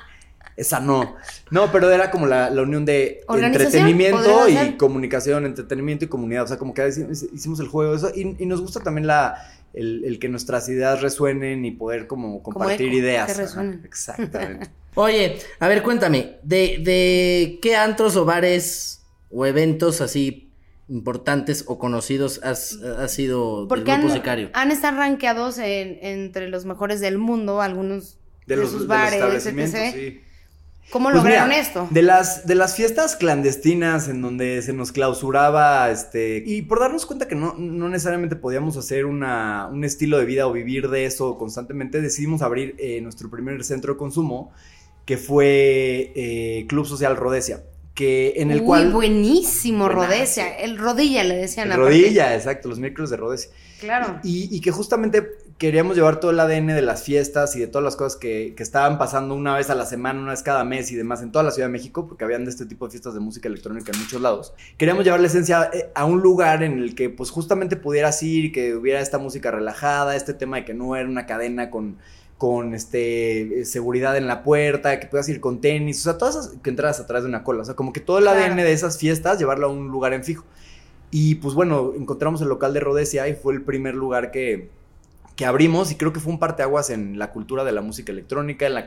Esa 0.62 0.80
no. 0.80 1.16
No, 1.50 1.72
pero 1.72 1.90
era 1.90 2.12
como 2.12 2.28
la, 2.28 2.52
la 2.52 2.62
unión 2.62 2.86
de 2.86 3.22
entretenimiento 3.28 4.18
¿Podría 4.22 4.50
y 4.50 4.66
ser? 4.68 4.78
comunicación, 4.78 5.46
entretenimiento 5.48 6.06
y 6.06 6.08
comunidad. 6.08 6.44
O 6.44 6.48
sea, 6.48 6.58
como 6.58 6.74
que 6.76 6.88
hicimos 6.88 7.60
el 7.60 7.68
juego 7.68 7.92
de 7.92 7.98
eso. 7.98 8.12
Y, 8.16 8.36
y 8.38 8.46
nos 8.46 8.62
gusta 8.62 8.80
también 8.82 9.08
la, 9.08 9.36
el, 9.74 10.04
el 10.06 10.20
que 10.20 10.30
nuestras 10.30 10.70
ideas 10.70 11.02
resuenen 11.02 11.66
y 11.66 11.72
poder 11.72 12.06
como 12.06 12.44
compartir 12.44 12.90
eco, 12.90 12.98
ideas. 12.98 13.28
que 13.34 13.42
resuenen. 13.42 13.82
Exactamente. 13.86 14.70
Oye, 14.96 15.40
a 15.60 15.68
ver, 15.68 15.82
cuéntame, 15.82 16.38
¿de, 16.44 16.78
de 16.84 17.60
qué 17.62 17.76
antros 17.76 18.16
o 18.18 18.26
bares 18.26 19.02
o 19.32 19.46
eventos 19.48 20.00
así 20.02 20.52
importantes 20.90 21.64
o 21.68 21.80
conocidos 21.80 22.42
has, 22.44 22.74
has 22.84 23.12
sido 23.14 23.68
Porque 23.68 23.86
del 23.92 24.00
grupo 24.02 24.12
han, 24.14 24.18
Sicario? 24.20 24.50
han 24.54 24.70
estado 24.72 24.98
rankeados 24.98 25.58
en- 25.58 25.98
entre 26.02 26.50
los 26.50 26.66
mejores 26.66 27.00
del 27.00 27.18
mundo, 27.18 27.62
algunos 27.62 28.20
de, 28.46 28.56
De 28.58 28.62
los, 28.62 28.72
sus 28.72 28.82
de 28.82 28.88
los 28.88 28.88
bares, 28.90 29.14
establecimientos, 29.14 29.80
etc. 29.80 29.94
sí. 29.96 30.22
¿Cómo 30.92 31.10
Pues 31.10 31.24
lograron 31.24 31.50
mira, 31.50 31.62
esto? 31.62 31.88
De 31.90 32.02
las, 32.02 32.46
de 32.46 32.54
las 32.56 32.76
fiestas 32.76 33.16
clandestinas 33.16 34.10
en 34.10 34.22
donde 34.22 34.62
se 34.62 34.74
nos 34.74 34.92
clausuraba, 34.92 35.90
este, 35.90 36.44
y 36.46 36.64
por 36.64 36.80
darnos 36.82 37.06
cuenta 37.06 37.28
que 37.28 37.36
no, 37.36 37.56
no 37.58 37.88
necesariamente 37.88 38.36
podíamos 38.36 38.76
hacer 38.78 39.06
una, 39.06 39.68
un 39.72 39.84
estilo 39.86 40.18
de 40.18 40.26
vida 40.26 40.48
o 40.48 40.52
vivir 40.52 40.90
de 40.90 41.06
eso 41.06 41.38
constantemente, 41.38 42.02
decidimos 42.02 42.42
abrir 42.42 42.76
eh, 42.78 43.00
nuestro 43.02 43.30
primer 43.30 43.64
centro 43.64 43.94
de 43.94 43.98
consumo, 43.98 44.52
que 45.06 45.18
fue 45.18 46.12
eh, 46.16 46.66
Club 46.68 46.86
Social 46.86 47.16
Rodesia, 47.16 47.64
que 47.96 48.34
en 48.38 48.52
el 48.52 48.60
Uy, 48.60 48.66
cual... 48.66 48.92
buenísimo, 48.92 49.86
Buenazo. 49.86 50.06
Rodesia. 50.08 50.58
El 50.58 50.78
rodilla 50.78 51.24
le 51.24 51.36
decían 51.36 51.68
El 51.68 51.74
aparte. 51.74 51.90
rodilla, 51.90 52.36
exacto, 52.36 52.70
los 52.70 52.80
miércoles 52.80 53.10
de 53.10 53.18
Rodesia. 53.18 53.52
Claro. 53.80 54.20
Y, 54.24 54.56
y 54.56 54.62
que 54.62 54.72
justamente 54.72 55.28
queríamos 55.62 55.96
llevar 55.96 56.20
todo 56.20 56.32
el 56.32 56.40
ADN 56.40 56.66
de 56.74 56.82
las 56.82 57.04
fiestas 57.04 57.56
y 57.56 57.60
de 57.60 57.68
todas 57.68 57.84
las 57.84 57.96
cosas 57.96 58.18
que, 58.18 58.56
que 58.58 58.64
estaban 58.64 58.98
pasando 58.98 59.36
una 59.36 59.56
vez 59.56 59.70
a 59.70 59.76
la 59.76 59.86
semana, 59.86 60.20
una 60.20 60.32
vez 60.32 60.42
cada 60.42 60.64
mes 60.64 60.92
y 60.92 60.96
demás 60.96 61.22
en 61.22 61.32
toda 61.32 61.44
la 61.44 61.52
Ciudad 61.52 61.68
de 61.68 61.72
México, 61.72 62.08
porque 62.08 62.24
habían 62.24 62.46
de 62.46 62.50
este 62.50 62.66
tipo 62.66 62.88
de 62.88 62.92
fiestas 62.94 63.14
de 63.14 63.20
música 63.20 63.48
electrónica 63.48 63.92
en 63.94 64.00
muchos 64.00 64.20
lados. 64.20 64.56
Queríamos 64.78 65.06
llevar 65.06 65.20
la 65.20 65.28
esencia 65.28 65.70
eh, 65.72 65.92
a 65.94 66.06
un 66.06 66.22
lugar 66.22 66.64
en 66.64 66.80
el 66.80 66.96
que 66.96 67.12
pues 67.12 67.30
justamente 67.30 67.76
pudieras 67.76 68.24
ir, 68.24 68.52
que 68.52 68.74
hubiera 68.74 69.02
esta 69.02 69.20
música 69.20 69.52
relajada, 69.52 70.16
este 70.16 70.34
tema 70.34 70.58
de 70.58 70.66
que 70.66 70.74
no 70.74 70.96
era 70.96 71.08
una 71.08 71.28
cadena 71.28 71.70
con 71.70 71.98
con 72.40 72.74
este 72.74 73.60
eh, 73.60 73.66
seguridad 73.66 74.18
en 74.18 74.26
la 74.26 74.42
puerta, 74.42 75.00
que 75.00 75.06
puedas 75.06 75.30
ir 75.30 75.40
con 75.40 75.62
tenis, 75.62 76.00
o 76.00 76.04
sea, 76.06 76.18
todas 76.18 76.36
esas 76.38 76.58
que 76.64 76.72
entras 76.72 77.00
a 77.00 77.06
través 77.06 77.22
de 77.24 77.30
una 77.30 77.44
cola, 77.44 77.62
o 77.62 77.66
sea, 77.66 77.76
como 77.76 77.94
que 77.94 78.00
todo 78.00 78.18
el. 78.18 78.28
ADN 78.28 78.56
de 78.56 78.74
esas 78.74 78.98
fiestas 78.98 79.38
llevarlo 79.38 79.68
a 79.68 79.70
un 79.70 79.90
lugar 79.90 80.14
en 80.14 80.24
fijo. 80.24 80.44
Y 81.12 81.36
pues 81.36 81.54
bueno, 81.54 81.94
encontramos 81.96 82.42
el 82.42 82.48
local 82.48 82.74
de 82.74 82.80
Rodesia 82.80 83.28
y 83.28 83.36
fue 83.36 83.54
el 83.54 83.62
primer 83.62 83.94
lugar 83.94 84.32
que, 84.32 84.72
que 85.36 85.46
abrimos 85.46 85.92
y 85.92 85.96
creo 85.96 86.14
que 86.14 86.20
fue 86.20 86.32
un 86.34 86.40
parteaguas 86.40 86.90
en 86.90 87.18
la 87.18 87.32
cultura 87.32 87.64
de 87.64 87.72
la 87.72 87.82
música 87.82 88.12
electrónica, 88.12 88.66
en 88.66 88.74
la 88.74 88.86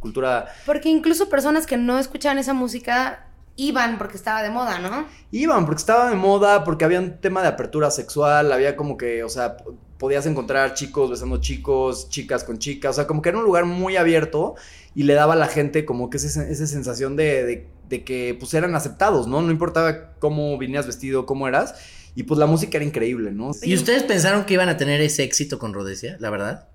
cultura... 0.00 0.46
Porque 0.66 0.88
incluso 0.88 1.28
personas 1.28 1.66
que 1.66 1.76
no 1.76 1.98
escuchaban 1.98 2.38
esa 2.38 2.52
música 2.54 3.26
iban 3.56 3.98
porque 3.98 4.16
estaba 4.16 4.42
de 4.42 4.50
moda, 4.50 4.78
¿no? 4.80 5.06
Iban 5.30 5.64
porque 5.64 5.78
estaba 5.80 6.10
de 6.10 6.16
moda, 6.16 6.64
porque 6.64 6.84
había 6.84 6.98
un 7.00 7.20
tema 7.20 7.40
de 7.42 7.48
apertura 7.48 7.90
sexual, 7.90 8.52
había 8.52 8.76
como 8.76 8.96
que, 8.96 9.22
o 9.22 9.28
sea, 9.28 9.56
podías 9.98 10.26
encontrar 10.26 10.74
chicos 10.74 11.10
besando 11.10 11.36
chicos, 11.38 12.08
chicas 12.08 12.42
con 12.42 12.58
chicas, 12.58 12.90
o 12.90 12.94
sea, 12.94 13.06
como 13.06 13.22
que 13.22 13.28
era 13.28 13.38
un 13.38 13.44
lugar 13.44 13.64
muy 13.64 13.96
abierto 13.96 14.56
y 14.94 15.04
le 15.04 15.14
daba 15.14 15.34
a 15.34 15.36
la 15.36 15.46
gente 15.46 15.84
como 15.84 16.10
que 16.10 16.16
esa 16.16 16.66
sensación 16.66 17.14
de, 17.16 17.44
de- 17.44 17.68
de 17.88 18.02
que 18.02 18.34
pues 18.40 18.52
eran 18.54 18.74
aceptados, 18.74 19.28
¿no? 19.28 19.42
No 19.42 19.52
importaba 19.52 20.14
cómo 20.18 20.56
vinías 20.58 20.86
vestido, 20.86 21.26
cómo 21.26 21.46
eras, 21.46 21.74
y 22.14 22.22
pues 22.24 22.38
la 22.38 22.46
música 22.46 22.78
era 22.78 22.84
increíble, 22.84 23.32
¿no? 23.32 23.50
¿Y 23.62 23.74
ustedes 23.74 24.02
pensaron 24.04 24.44
que 24.44 24.54
iban 24.54 24.68
a 24.68 24.76
tener 24.76 25.00
ese 25.00 25.24
éxito 25.24 25.58
con 25.58 25.74
Rodesia, 25.74 26.16
la 26.20 26.30
verdad? 26.30 26.68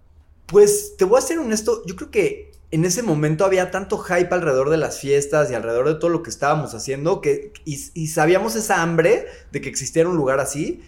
Pues 0.45 0.95
te 0.97 1.05
voy 1.05 1.19
a 1.19 1.21
ser 1.21 1.39
honesto, 1.39 1.83
yo 1.85 1.95
creo 1.95 2.11
que 2.11 2.51
en 2.71 2.85
ese 2.85 3.01
momento 3.01 3.45
había 3.45 3.71
tanto 3.71 3.97
hype 3.97 4.33
alrededor 4.33 4.69
de 4.69 4.77
las 4.77 4.99
fiestas 4.99 5.49
y 5.49 5.55
alrededor 5.55 5.87
de 5.87 5.95
todo 5.95 6.09
lo 6.09 6.21
que 6.21 6.29
estábamos 6.29 6.75
haciendo 6.75 7.21
que 7.21 7.51
y, 7.65 7.79
y 7.93 8.07
sabíamos 8.07 8.55
esa 8.55 8.81
hambre 8.81 9.25
de 9.51 9.61
que 9.61 9.69
existiera 9.69 10.09
un 10.09 10.17
lugar 10.17 10.39
así, 10.39 10.81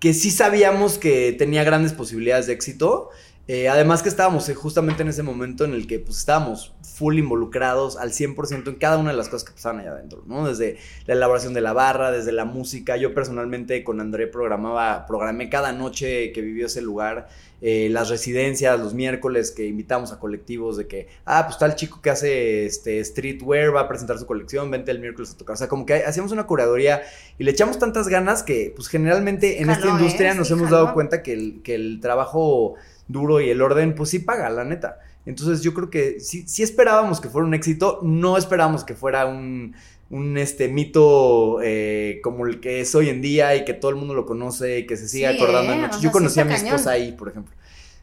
que 0.00 0.14
sí 0.14 0.30
sabíamos 0.30 0.98
que 0.98 1.34
tenía 1.36 1.64
grandes 1.64 1.92
posibilidades 1.92 2.46
de 2.46 2.52
éxito. 2.52 3.10
Eh, 3.50 3.66
además 3.66 4.02
que 4.02 4.10
estábamos 4.10 4.46
eh, 4.50 4.54
justamente 4.54 5.00
en 5.00 5.08
ese 5.08 5.22
momento 5.22 5.64
en 5.64 5.72
el 5.72 5.86
que 5.86 5.98
pues 5.98 6.18
estábamos 6.18 6.74
full 6.82 7.16
involucrados 7.16 7.96
al 7.96 8.10
100% 8.10 8.68
en 8.68 8.74
cada 8.74 8.98
una 8.98 9.10
de 9.10 9.16
las 9.16 9.30
cosas 9.30 9.48
que 9.48 9.54
pasaban 9.54 9.80
allá 9.80 9.92
adentro, 9.92 10.22
¿no? 10.26 10.46
Desde 10.46 10.76
la 11.06 11.14
elaboración 11.14 11.54
de 11.54 11.62
la 11.62 11.72
barra, 11.72 12.10
desde 12.10 12.30
la 12.30 12.44
música. 12.44 12.98
Yo 12.98 13.14
personalmente 13.14 13.82
con 13.84 14.02
André 14.02 14.26
programaba, 14.26 15.06
programé 15.06 15.48
cada 15.48 15.72
noche 15.72 16.30
que 16.32 16.42
vivió 16.42 16.66
ese 16.66 16.82
lugar, 16.82 17.28
eh, 17.62 17.88
las 17.90 18.10
residencias, 18.10 18.78
los 18.78 18.92
miércoles 18.92 19.50
que 19.50 19.66
invitamos 19.66 20.12
a 20.12 20.18
colectivos 20.18 20.76
de 20.76 20.86
que, 20.86 21.08
ah, 21.24 21.44
pues 21.46 21.56
tal 21.56 21.74
chico 21.74 22.02
que 22.02 22.10
hace 22.10 22.66
este 22.66 23.02
streetwear 23.02 23.74
va 23.74 23.80
a 23.80 23.88
presentar 23.88 24.18
su 24.18 24.26
colección, 24.26 24.70
vente 24.70 24.90
el 24.90 25.00
miércoles 25.00 25.32
a 25.32 25.38
tocar. 25.38 25.54
O 25.54 25.56
sea, 25.56 25.68
como 25.68 25.86
que 25.86 25.94
hacíamos 25.94 26.32
una 26.32 26.46
curaduría 26.46 27.00
y 27.38 27.44
le 27.44 27.50
echamos 27.52 27.78
tantas 27.78 28.08
ganas 28.08 28.42
que 28.42 28.74
pues 28.76 28.88
generalmente 28.88 29.62
en 29.62 29.70
esta 29.70 29.86
¿eh? 29.86 29.90
industria 29.92 30.34
nos 30.34 30.50
hemos 30.50 30.68
dado 30.68 30.92
cuenta 30.92 31.22
que 31.22 31.32
el, 31.32 31.62
que 31.62 31.74
el 31.74 32.00
trabajo 32.02 32.76
duro 33.08 33.40
y 33.40 33.50
el 33.50 33.62
orden, 33.62 33.94
pues 33.94 34.10
sí 34.10 34.18
paga, 34.20 34.50
la 34.50 34.64
neta. 34.64 34.98
Entonces 35.26 35.62
yo 35.62 35.74
creo 35.74 35.90
que 35.90 36.20
sí, 36.20 36.46
sí 36.48 36.62
esperábamos 36.62 37.20
que 37.20 37.28
fuera 37.28 37.46
un 37.46 37.54
éxito, 37.54 38.00
no 38.02 38.36
esperábamos 38.38 38.84
que 38.84 38.94
fuera 38.94 39.26
un, 39.26 39.74
un 40.10 40.38
este 40.38 40.68
mito 40.68 41.60
eh, 41.62 42.20
como 42.22 42.46
el 42.46 42.60
que 42.60 42.80
es 42.80 42.94
hoy 42.94 43.08
en 43.10 43.20
día 43.22 43.54
y 43.56 43.64
que 43.64 43.74
todo 43.74 43.90
el 43.90 43.96
mundo 43.96 44.14
lo 44.14 44.24
conoce 44.26 44.78
y 44.80 44.86
que 44.86 44.96
se 44.96 45.08
sigue 45.08 45.26
Sí, 45.28 45.36
acordando 45.36 45.72
¿eh? 45.72 45.76
de 45.76 45.78
O 45.78 45.82
noches. 45.82 46.00
sea, 46.00 46.08
Yo 46.08 46.12
conocí 46.12 46.40
a 46.40 46.44
mi 46.44 46.54
esposa 46.54 46.90
ahí, 46.92 47.12
por 47.12 47.28
ejemplo. 47.28 47.54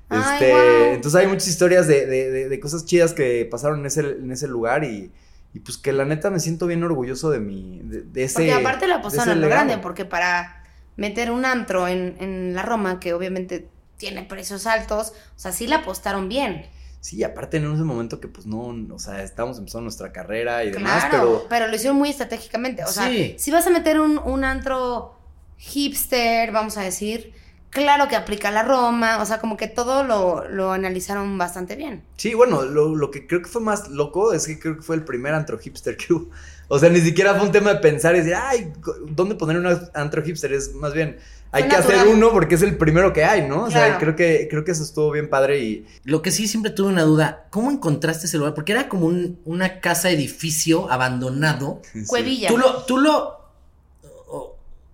Ay, 0.10 0.40
Este. 0.40 0.94
Entonces 0.94 1.20
hay 1.20 1.28
muchas 1.28 1.48
historias 1.48 1.88
de, 1.88 2.06
de- 2.06 2.32
de- 2.32 2.50
de 2.50 2.60
cosas 2.60 2.86
chidas 2.86 3.14
que 3.14 3.48
pasaron 3.50 3.80
en 3.80 3.86
ese, 3.88 4.02
en 4.02 4.32
ese 4.32 4.48
lugar 4.48 4.84
y, 4.84 5.12
y 5.54 5.60
pues 5.60 5.78
que 5.78 5.94
la 5.94 6.06
neta 6.06 6.30
me 6.30 6.40
siento 6.40 6.68
bien 6.68 6.84
orgulloso 6.84 7.32
de 7.32 7.40
mi, 7.40 7.82
de, 7.84 8.24
ese 8.24 8.34
Porque 8.36 8.54
aparte 8.54 8.88
la 8.88 9.02
ese 9.08 9.20
a 9.22 9.36
lo 9.36 9.48
grande, 9.48 9.78
porque 9.80 10.06
para 10.06 10.64
meter 10.98 11.32
un 11.32 11.46
antro 11.46 11.88
en, 11.88 12.16
en 12.20 12.54
la 12.54 12.62
Roma, 12.64 13.00
que 13.00 13.14
obviamente 13.14 13.68
tiene 13.98 14.24
precios 14.24 14.66
altos, 14.68 15.14
o 15.36 15.40
sea, 15.40 15.52
sí 15.52 15.68
la 15.68 15.78
apostaron 15.78 16.28
bien. 16.30 16.66
Sí, 17.02 17.24
aparte 17.24 17.58
en 17.58 17.72
ese 17.72 17.84
momento 17.84 18.20
que 18.20 18.28
pues 18.28 18.48
no, 18.48 18.76
o 18.94 19.00
sea, 19.00 19.22
estábamos 19.22 19.60
empezando 19.60 19.84
nuestra 19.84 20.12
carrera 20.12 20.64
y 20.64 20.72
demás, 20.72 21.06
Claro, 21.06 21.46
pero... 21.50 21.68
lo 21.68 21.76
hicieron 21.76 21.98
muy 21.98 22.10
estratégicamente. 22.10 22.84
O 22.84 22.88
sea, 22.88 23.08
Sí. 23.08 23.36
si 23.38 23.52
vas 23.52 23.68
a 23.68 23.70
meter 23.70 24.00
un, 24.00 24.18
un 24.18 24.44
antro 24.44 25.16
hipster, 25.58 26.52
vamos 26.52 26.78
a 26.78 26.82
decir, 26.82 27.34
claro 27.70 28.08
que 28.08 28.16
aplica 28.16 28.50
la 28.50 28.64
Roma, 28.64 29.22
o 29.22 29.26
sea, 29.26 29.40
como 29.40 29.56
que 29.56 29.68
todo 29.68 30.04
lo, 30.04 30.48
lo 30.50 30.72
analizaron 30.72 31.38
bastante 31.38 31.76
bien. 31.76 32.04
Sí, 32.18 32.34
bueno, 32.34 32.64
lo, 32.64 32.96
lo 32.96 33.12
que 33.12 33.28
creo 33.28 33.42
que 33.42 33.50
fue 33.50 33.62
más 33.62 33.90
loco 33.90 34.34
es 34.34 34.48
que 34.48 34.58
creo 34.60 34.76
que 34.78 34.82
fue 34.82 34.96
el 34.96 35.04
primer 35.04 35.34
antro 35.36 35.60
hipster 35.60 35.98
que 35.98 36.14
hubo. 36.14 36.30
O 36.68 36.80
sea, 36.80 36.90
ni 36.90 37.00
siquiera 37.02 37.36
fue 37.36 37.46
un 37.46 37.52
tema 37.52 37.74
de 37.76 37.80
pensar 37.80 38.16
y 38.16 38.20
decir, 38.20 38.34
ay, 38.36 38.74
¿dónde 39.10 39.36
poner 39.36 39.58
un 39.58 39.68
antro 39.94 40.24
hipster? 40.24 40.52
Es 40.54 40.74
más 40.74 40.94
bien, 40.94 41.18
hay 41.56 41.68
que 41.70 41.76
hacer 41.76 42.08
uno 42.08 42.32
porque 42.32 42.56
es 42.56 42.62
el 42.62 42.78
primero 42.78 43.14
que 43.14 43.24
hay, 43.24 43.48
¿no? 43.48 43.64
O 43.64 43.72
sea, 43.72 43.98
creo 43.98 44.16
que, 44.16 44.48
creo 44.50 44.64
que 44.64 44.72
eso 44.72 44.84
estuvo 44.84 45.12
bien 45.12 45.30
padre 45.30 45.60
y... 45.64 45.86
Lo 46.04 46.22
que 46.22 46.32
sí 46.32 46.48
siempre 46.48 46.72
tuve 46.72 46.90
una 46.90 47.04
duda, 47.04 47.48
¿cómo 47.50 47.72
encontraste 47.72 48.28
ese 48.28 48.38
lugar? 48.38 48.54
Porque 48.54 48.72
era 48.74 48.88
como 48.90 49.06
un- 49.08 49.40
una 49.46 49.80
casa 49.80 50.10
edificio 50.12 50.92
abandonado. 50.92 51.82
Cuevilla. 52.08 52.50
¿Tú 52.50 52.58
lo, 52.58 52.84
tú 52.84 52.98
lo, 52.98 53.40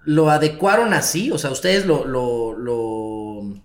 lo 0.06 0.30
adecuaron 0.30 0.94
así? 0.94 1.32
O 1.32 1.38
sea, 1.38 1.52
¿ustedes 1.52 1.86
lo, 1.86 2.06
lo, 2.06 2.58
lo 2.58 3.58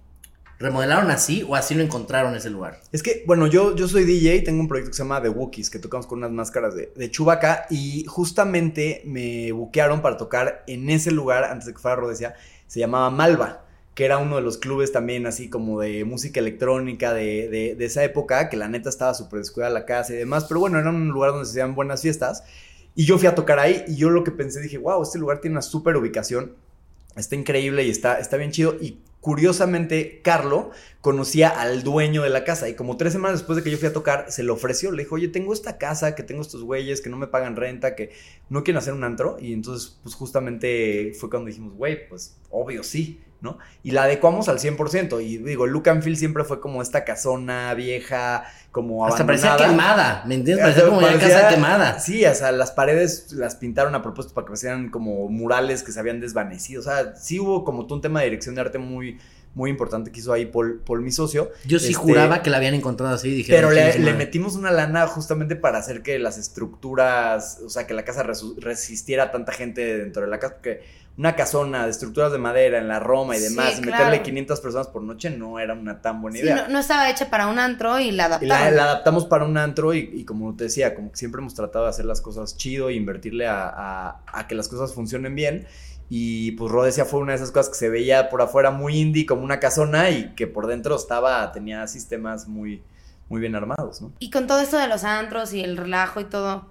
remodelaron 0.59 1.11
así 1.11 1.45
o 1.47 1.55
así 1.55 1.75
lo 1.75 1.83
encontraron 1.83 2.35
ese 2.35 2.51
lugar? 2.51 2.81
Es 2.93 3.03
que, 3.03 3.25
bueno, 3.27 3.47
yo, 3.47 3.75
yo 3.77 3.89
soy 3.89 4.05
DJ, 4.05 4.41
tengo 4.43 4.61
un 4.61 4.69
proyecto 4.69 4.91
que 4.91 4.97
se 4.97 5.03
llama 5.03 5.21
The 5.23 5.29
Wookiees, 5.29 5.71
que 5.71 5.79
tocamos 5.79 6.07
con 6.07 6.19
unas 6.19 6.31
máscaras 6.31 6.75
de, 6.75 6.93
de 6.97 7.11
Chewbacca 7.11 7.67
y 7.71 8.05
justamente 8.07 9.03
me 9.05 9.53
buquearon 9.53 10.03
para 10.03 10.17
tocar 10.17 10.65
en 10.67 10.89
ese 10.91 11.11
lugar 11.11 11.45
antes 11.45 11.67
de 11.67 11.73
que 11.75 11.79
fuera 11.79 11.97
a 11.97 12.01
Rhodesia, 12.01 12.35
se 12.67 12.81
llamaba 12.81 13.11
Malva, 13.11 13.65
que 13.95 14.05
era 14.05 14.19
uno 14.19 14.37
de 14.37 14.43
los 14.43 14.59
clubes 14.59 14.93
también 14.93 15.27
así 15.27 15.49
como 15.49 15.81
de 15.81 16.05
música 16.05 16.41
electrónica 16.41 17.15
de, 17.15 17.49
de- 17.77 17.85
esa 17.85 18.05
época, 18.05 18.49
que 18.49 18.57
la 18.57 18.69
neta 18.69 18.89
estaba 18.89 19.15
súper 19.15 19.41
descuidada 19.41 19.73
la 19.73 19.87
casa 19.87 20.13
y 20.15 20.17
demás, 20.17 20.45
pero 20.47 20.61
bueno, 20.61 20.79
era 20.79 20.91
un 20.91 21.09
lugar 21.09 21.31
donde 21.33 21.47
se 21.47 21.53
hacían 21.53 21.75
buenas 21.75 22.03
fiestas 22.03 22.45
y 22.95 23.05
yo 23.05 23.19
fui 23.19 23.29
a 23.29 23.35
tocar 23.35 23.59
ahí 23.59 23.85
y 23.89 23.97
yo 23.97 24.11
lo 24.11 24.25
que 24.25 24.31
pensé 24.33 24.61
dije, 24.61 24.79
wow, 24.79 25.03
este 25.03 25.19
lugar 25.19 25.41
tiene 25.41 25.55
una 25.55 25.63
súper 25.63 25.97
ubicación, 25.97 26.53
está 27.17 27.37
increíble 27.37 27.85
y 27.85 27.91
está, 27.91 28.19
está 28.19 28.37
bien 28.37 28.51
chido 28.51 28.77
y 28.81 28.99
curiosamente 29.27 30.21
Carlo 30.23 30.71
conocía 31.01 31.49
al 31.49 31.83
dueño 31.83 32.23
de 32.23 32.31
la 32.31 32.45
casa 32.45 32.69
y 32.69 32.75
como 32.75 32.97
tres 32.97 33.13
semanas 33.13 33.41
después 33.41 33.57
de 33.57 33.65
que 33.65 33.73
yo 33.73 33.77
fui 33.77 33.89
a 33.89 33.93
tocar, 33.93 34.31
se 34.31 34.45
le 34.45 34.53
ofreció, 34.53 34.93
le 34.93 35.03
dijo, 35.03 35.17
oye, 35.17 35.27
tengo 35.27 35.53
esta 35.53 35.79
casa, 35.79 36.15
que 36.15 36.23
tengo 36.23 36.43
estos 36.43 36.63
güeyes, 36.63 37.01
que 37.01 37.11
no 37.11 37.17
me 37.17 37.27
pagan 37.27 37.57
renta, 37.57 37.97
que 37.97 38.13
no 38.51 38.63
quieren 38.63 38.79
hacer 38.79 38.93
un 38.93 39.03
antro. 39.03 39.37
Y 39.41 39.53
entonces, 39.53 39.99
pues 40.01 40.15
justamente 40.15 41.13
fue 41.19 41.29
cuando 41.29 41.49
dijimos, 41.49 41.75
güey, 41.75 42.09
pues 42.09 42.37
obvio 42.51 42.85
sí, 42.85 43.21
¿no? 43.41 43.59
Y 43.83 43.93
la 43.93 44.05
adecuamos 44.05 44.49
al 44.49 44.59
100%. 44.59 45.23
Y 45.25 45.39
digo, 45.39 45.67
look 45.67 45.89
and 45.89 46.03
feel 46.03 46.17
siempre 46.17 46.45
fue 46.45 46.61
como 46.61 46.83
esta 46.83 47.05
casona 47.05 47.73
vieja, 47.75 48.45
como 48.73 49.07
Hasta 49.07 49.25
parecía 49.25 49.55
abandonada. 49.55 49.95
quemada, 49.95 50.25
¿me 50.27 50.35
entiendes? 50.35 50.65
Parecía 50.65 50.87
como 50.87 50.99
una 50.99 51.19
casa 51.19 51.49
quemada. 51.49 51.99
Sí, 51.99 52.25
o 52.25 52.35
sea, 52.35 52.53
las 52.53 52.73
paredes 52.73 53.33
las 53.33 53.57
pintaron 53.57 53.95
a 53.95 54.03
propósito 54.03 54.35
para 54.35 54.45
que 54.45 54.51
parecieran 54.51 54.91
como 54.91 55.29
murales 55.29 55.83
que 55.83 55.93
se 55.93 56.01
habían 56.01 56.21
desvanecido. 56.21 56.81
O 56.81 56.85
sea, 56.85 57.15
sí 57.17 57.39
hubo 57.41 57.65
como 57.65 57.87
todo 57.87 57.97
un 57.97 58.03
tema 58.03 58.21
de 58.21 58.27
dirección 58.27 58.55
de 58.55 58.61
arte 58.61 58.79
muy, 58.79 59.19
muy 59.57 59.71
importante 59.71 60.13
que 60.13 60.21
hizo 60.21 60.33
ahí 60.33 60.47
Paul, 60.47 60.81
Paul 60.85 61.01
mi 61.01 61.11
socio. 61.11 61.51
Yo 61.65 61.79
sí 61.79 61.87
Este, 61.87 61.95
juraba 61.99 62.43
que 62.43 62.51
la 62.51 62.59
habían 62.59 62.75
encontrado 62.75 63.15
así. 63.15 63.31
Dije, 63.35 63.51
Pero 63.53 63.69
"No, 63.71 63.75
le, 63.75 63.81
chingue 63.81 63.93
su 63.95 63.99
le 64.01 64.05
madre". 64.13 64.19
metimos 64.27 64.55
una 64.55 64.71
lana 64.71 65.07
justamente 65.07 65.57
para 65.57 65.79
hacer 65.79 66.03
que 66.03 66.19
las 66.19 66.37
estructuras, 66.39 67.61
o 67.65 67.71
sea, 67.71 67.87
que 67.87 67.95
la 67.95 68.05
casa 68.05 68.23
resistiera 68.59 69.25
a 69.25 69.33
tanta 69.33 69.53
gente 69.53 69.99
dentro 69.99 70.23
de 70.23 70.29
la 70.29 70.39
casa, 70.39 70.55
porque 70.57 70.83
una 71.19 71.35
casona 71.35 71.85
de 71.85 71.91
estructuras 71.91 72.31
de 72.31 72.37
madera 72.39 72.77
en 72.79 72.89
la 72.89 73.01
Roma 73.01 73.35
y 73.35 73.39
Sí, 73.41 73.45
demás, 73.45 73.79
y 73.79 73.83
claro. 73.83 74.05
meterle 74.05 74.23
500 74.23 74.61
personas 74.61 74.87
por 74.89 75.03
noche 75.03 75.31
no 75.31 75.59
era 75.59 75.73
una 75.73 76.03
tan 76.03 76.21
buena 76.21 76.37
Sí, 76.37 76.43
idea. 76.45 76.57
no, 76.57 76.69
no 76.69 76.79
estaba 76.79 77.09
hecha 77.09 77.31
para 77.31 77.47
un 77.47 77.59
antro 77.59 77.99
y 77.99 78.11
la 78.11 78.25
Y 78.25 78.27
adaptaron. 78.27 78.49
la, 78.65 78.71
la 78.71 78.83
adaptamos 78.85 79.25
para 79.25 79.47
un 79.47 79.57
antro 79.57 79.95
y, 79.95 80.11
y 80.13 80.25
como 80.27 80.55
te 80.55 80.65
decía, 80.65 80.95
como 80.95 81.11
que 81.11 81.17
siempre 81.17 81.41
hemos 81.41 81.55
tratado 81.55 81.85
de 81.87 81.91
hacer 81.91 82.05
las 82.05 82.21
cosas 82.21 82.59
chido 82.59 82.91
e 82.91 82.95
invertirle 82.95 83.47
a, 83.47 83.67
a- 83.67 84.21
a 84.27 84.47
que 84.47 84.55
las 84.55 84.69
cosas 84.69 84.93
funcionen 84.93 85.35
bien. 85.35 85.67
Y 86.09 86.53
pues 86.53 86.71
Rhodesia 86.71 87.05
fue 87.05 87.21
una 87.21 87.33
de 87.33 87.37
esas 87.37 87.51
cosas 87.51 87.71
que 87.71 87.77
se 87.77 87.89
veía 87.89 88.29
por 88.29 88.41
afuera 88.43 88.71
muy 88.71 88.97
indie, 88.99 89.27
como 89.27 89.43
una 89.43 89.59
casona, 89.59 90.11
y 90.11 90.35
que 90.35 90.47
por 90.47 90.67
dentro 90.67 90.95
estaba, 90.97 91.51
tenía 91.53 91.87
sistemas 91.89 92.47
muy, 92.47 92.83
muy 93.29 93.41
bien 93.41 93.55
armados, 93.57 94.01
¿no? 94.01 94.13
Y 94.19 94.31
con 94.31 94.47
todo 94.47 94.61
esto 94.61 94.79
de 94.79 94.89
los 94.89 95.05
antros 95.05 95.53
y 95.53 95.63
el 95.63 95.77
relajo 95.77 96.21
y 96.21 96.25
todo, 96.25 96.67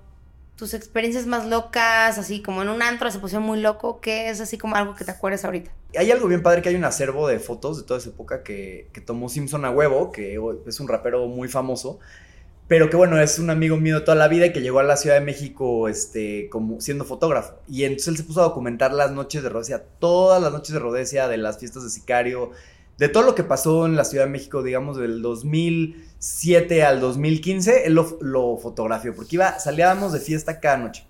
tus 0.56 0.74
experiencias 0.74 1.26
más 1.26 1.46
locas, 1.46 2.18
así 2.18 2.42
como 2.42 2.62
en 2.62 2.70
un 2.70 2.82
antro 2.82 3.12
se 3.12 3.20
pusieron 3.20 3.46
muy 3.46 3.60
loco, 3.60 4.00
¿qué 4.00 4.30
es 4.30 4.40
así 4.40 4.58
como 4.58 4.76
algo 4.76 4.96
que 4.96 5.04
te 5.04 5.12
acuerdes 5.12 5.44
ahorita? 5.44 5.72
Hay 5.98 6.12
algo 6.12 6.28
bien 6.28 6.42
padre 6.42 6.62
que 6.62 6.70
hay 6.70 6.76
un 6.76 6.86
acervo 6.86 7.28
de 7.28 7.40
fotos 7.40 7.78
de 7.78 7.84
toda 7.84 8.00
esa 8.00 8.10
época 8.10 8.44
que, 8.44 8.88
que 8.94 9.02
tomó 9.02 9.28
Simpson 9.28 9.66
a 9.66 9.72
huevo, 9.72 10.12
que 10.12 10.40
es 10.66 10.80
un 10.80 10.88
rapero 10.88 11.28
muy 11.28 11.50
famoso, 11.50 12.00
pero 12.68 12.90
que 12.90 12.98
bueno, 12.98 13.20
es 13.20 13.38
un 13.38 13.50
amigo 13.50 13.78
mío 13.78 14.00
de 14.00 14.06
toda 14.06 14.16
la 14.16 14.28
vida 14.28 14.48
y 14.48 14.54
que 14.54 14.62
llegó 14.62 14.80
a 14.80 14.84
la 14.84 14.98
Ciudad 14.98 15.16
de 15.16 15.26
México 15.26 15.88
este, 15.88 16.50
como 16.50 16.82
siendo 16.82 17.06
fotógrafo. 17.06 17.56
Y 17.68 17.84
entonces 17.84 18.08
él 18.08 18.18
se 18.18 18.24
puso 18.24 18.42
a 18.42 18.46
documentar 18.46 18.92
las 18.92 19.12
noches 19.12 19.44
de 19.44 19.50
Rodesia, 19.50 19.84
todas 20.00 20.42
las 20.42 20.52
noches 20.52 20.74
de 20.74 20.80
Rodesia, 20.80 21.28
de 21.28 21.38
las 21.38 21.60
fiestas 21.60 21.84
de 21.84 21.90
Sicario, 21.90 22.52
de 22.98 23.10
todo 23.10 23.24
lo 23.24 23.36
que 23.36 23.44
pasó 23.44 23.86
en 23.86 23.96
la 23.96 24.06
Ciudad 24.06 24.26
de 24.26 24.32
México, 24.32 24.64
digamos, 24.64 24.98
del 24.98 25.22
2007 25.22 26.84
al 26.84 27.02
2015, 27.02 27.86
él 27.86 27.94
lo, 27.94 28.18
lo 28.22 28.58
fotografió, 28.58 29.14
porque 29.14 29.36
iba, 29.36 29.60
salíamos 29.60 30.14
de 30.14 30.20
fiesta 30.20 30.60
cada 30.60 30.78
noche. 30.78 31.06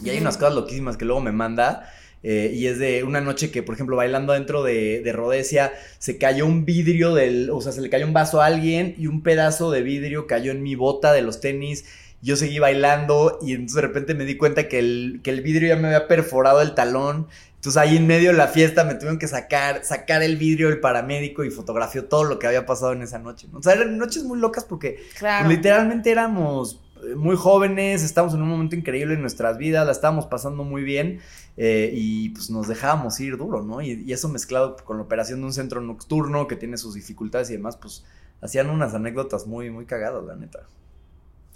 Y 0.00 0.10
hay 0.10 0.20
unas 0.20 0.36
cosas 0.36 0.54
loquísimas 0.54 0.96
que 0.96 1.04
luego 1.04 1.20
me 1.20 1.32
manda. 1.32 1.92
Eh, 2.22 2.50
y 2.54 2.66
es 2.66 2.78
de 2.78 3.04
una 3.04 3.20
noche 3.20 3.50
que, 3.50 3.62
por 3.62 3.74
ejemplo, 3.74 3.96
bailando 3.96 4.32
dentro 4.32 4.62
de, 4.62 5.00
de 5.02 5.12
Rodesia, 5.12 5.72
se 5.98 6.18
cayó 6.18 6.46
un 6.46 6.64
vidrio 6.64 7.14
del. 7.14 7.50
O 7.50 7.60
sea, 7.60 7.72
se 7.72 7.80
le 7.80 7.90
cayó 7.90 8.06
un 8.06 8.12
vaso 8.12 8.40
a 8.42 8.46
alguien 8.46 8.94
y 8.98 9.06
un 9.06 9.22
pedazo 9.22 9.70
de 9.70 9.82
vidrio 9.82 10.26
cayó 10.26 10.50
en 10.50 10.62
mi 10.62 10.74
bota 10.74 11.12
de 11.12 11.22
los 11.22 11.40
tenis. 11.40 11.84
Yo 12.20 12.34
seguí 12.34 12.58
bailando 12.58 13.38
y 13.40 13.52
entonces 13.52 13.76
de 13.76 13.82
repente 13.82 14.14
me 14.14 14.24
di 14.24 14.36
cuenta 14.36 14.66
que 14.68 14.80
el, 14.80 15.20
que 15.22 15.30
el 15.30 15.40
vidrio 15.42 15.68
ya 15.68 15.76
me 15.76 15.86
había 15.86 16.08
perforado 16.08 16.60
el 16.62 16.74
talón. 16.74 17.28
Entonces 17.54 17.76
ahí 17.80 17.96
en 17.96 18.06
medio 18.06 18.30
de 18.32 18.36
la 18.36 18.48
fiesta 18.48 18.84
me 18.84 18.94
tuvieron 18.94 19.18
que 19.18 19.26
sacar, 19.28 19.84
sacar 19.84 20.22
el 20.22 20.36
vidrio 20.36 20.68
del 20.68 20.78
paramédico 20.80 21.44
y 21.44 21.50
fotografió 21.50 22.04
todo 22.04 22.24
lo 22.24 22.38
que 22.38 22.46
había 22.48 22.66
pasado 22.66 22.92
en 22.92 23.02
esa 23.02 23.18
noche. 23.18 23.46
¿no? 23.52 23.58
O 23.58 23.62
sea, 23.62 23.74
eran 23.74 23.98
noches 23.98 24.24
muy 24.24 24.38
locas 24.38 24.64
porque 24.64 24.98
Claro. 25.18 25.46
pues, 25.46 25.56
literalmente 25.58 26.10
éramos 26.10 26.80
muy 27.16 27.36
jóvenes, 27.36 28.02
estábamos 28.02 28.34
en 28.34 28.42
un 28.42 28.48
momento 28.48 28.76
increíble 28.76 29.14
en 29.14 29.20
nuestras 29.20 29.58
vidas, 29.58 29.84
la 29.86 29.92
estábamos 29.92 30.26
pasando 30.26 30.64
muy 30.64 30.82
bien 30.82 31.20
eh, 31.56 31.90
y 31.94 32.30
pues 32.30 32.50
nos 32.50 32.68
dejábamos 32.68 33.18
ir 33.20 33.36
duro, 33.36 33.62
¿no? 33.62 33.80
Y, 33.82 34.04
y 34.06 34.12
eso 34.12 34.28
mezclado 34.28 34.76
con 34.84 34.96
la 34.98 35.02
operación 35.04 35.40
de 35.40 35.46
un 35.46 35.52
centro 35.52 35.80
nocturno 35.80 36.46
que 36.48 36.56
tiene 36.56 36.76
sus 36.76 36.94
dificultades 36.94 37.50
y 37.50 37.54
demás, 37.54 37.76
pues 37.76 38.04
hacían 38.40 38.70
unas 38.70 38.94
anécdotas 38.94 39.46
muy, 39.46 39.70
muy 39.70 39.84
cagadas, 39.84 40.24
la 40.24 40.36
neta. 40.36 40.60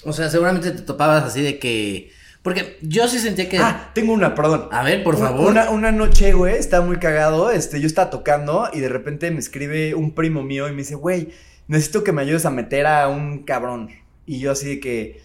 O 0.05 0.13
sea, 0.13 0.29
seguramente 0.31 0.71
te 0.73 0.83
topabas 0.83 1.25
así 1.25 1.43
de 1.43 1.59
que. 1.59 2.11
Porque 2.43 2.77
yo 2.83 3.07
sí 3.07 3.21
sentía 3.21 3.49
que. 3.49 3.59
Ah, 3.59 3.93
tengo 3.95 4.13
una, 4.13 4.35
perdón. 4.35 4.67
A 4.73 4.83
ver, 4.83 5.05
por 5.05 5.15
Una- 5.15 5.29
favor. 5.29 5.51
Una, 5.51 5.71
una 5.71 5.93
noche, 5.93 6.33
güey, 6.33 6.57
estaba 6.57 6.85
muy 6.85 6.97
cagado. 6.97 7.53
Este, 7.53 7.81
yo 7.81 7.87
estaba 7.87 8.11
tocando 8.11 8.69
y 8.73 8.81
de 8.81 8.89
repente 8.89 9.31
me 9.31 9.39
escribe 9.39 9.95
un 9.95 10.13
primo 10.13 10.43
mío 10.43 10.67
y 10.67 10.73
me 10.73 10.79
dice, 10.79 10.97
güey, 10.97 11.29
necesito 11.69 12.03
que 12.03 12.11
me 12.11 12.23
ayudes 12.23 12.45
a 12.45 12.51
meter 12.51 12.87
a 12.89 13.07
un 13.09 13.45
cabrón. 13.45 13.91
Y 14.27 14.41
yo 14.41 14.51
así 14.51 14.67
de 14.69 14.81
que, 14.81 15.21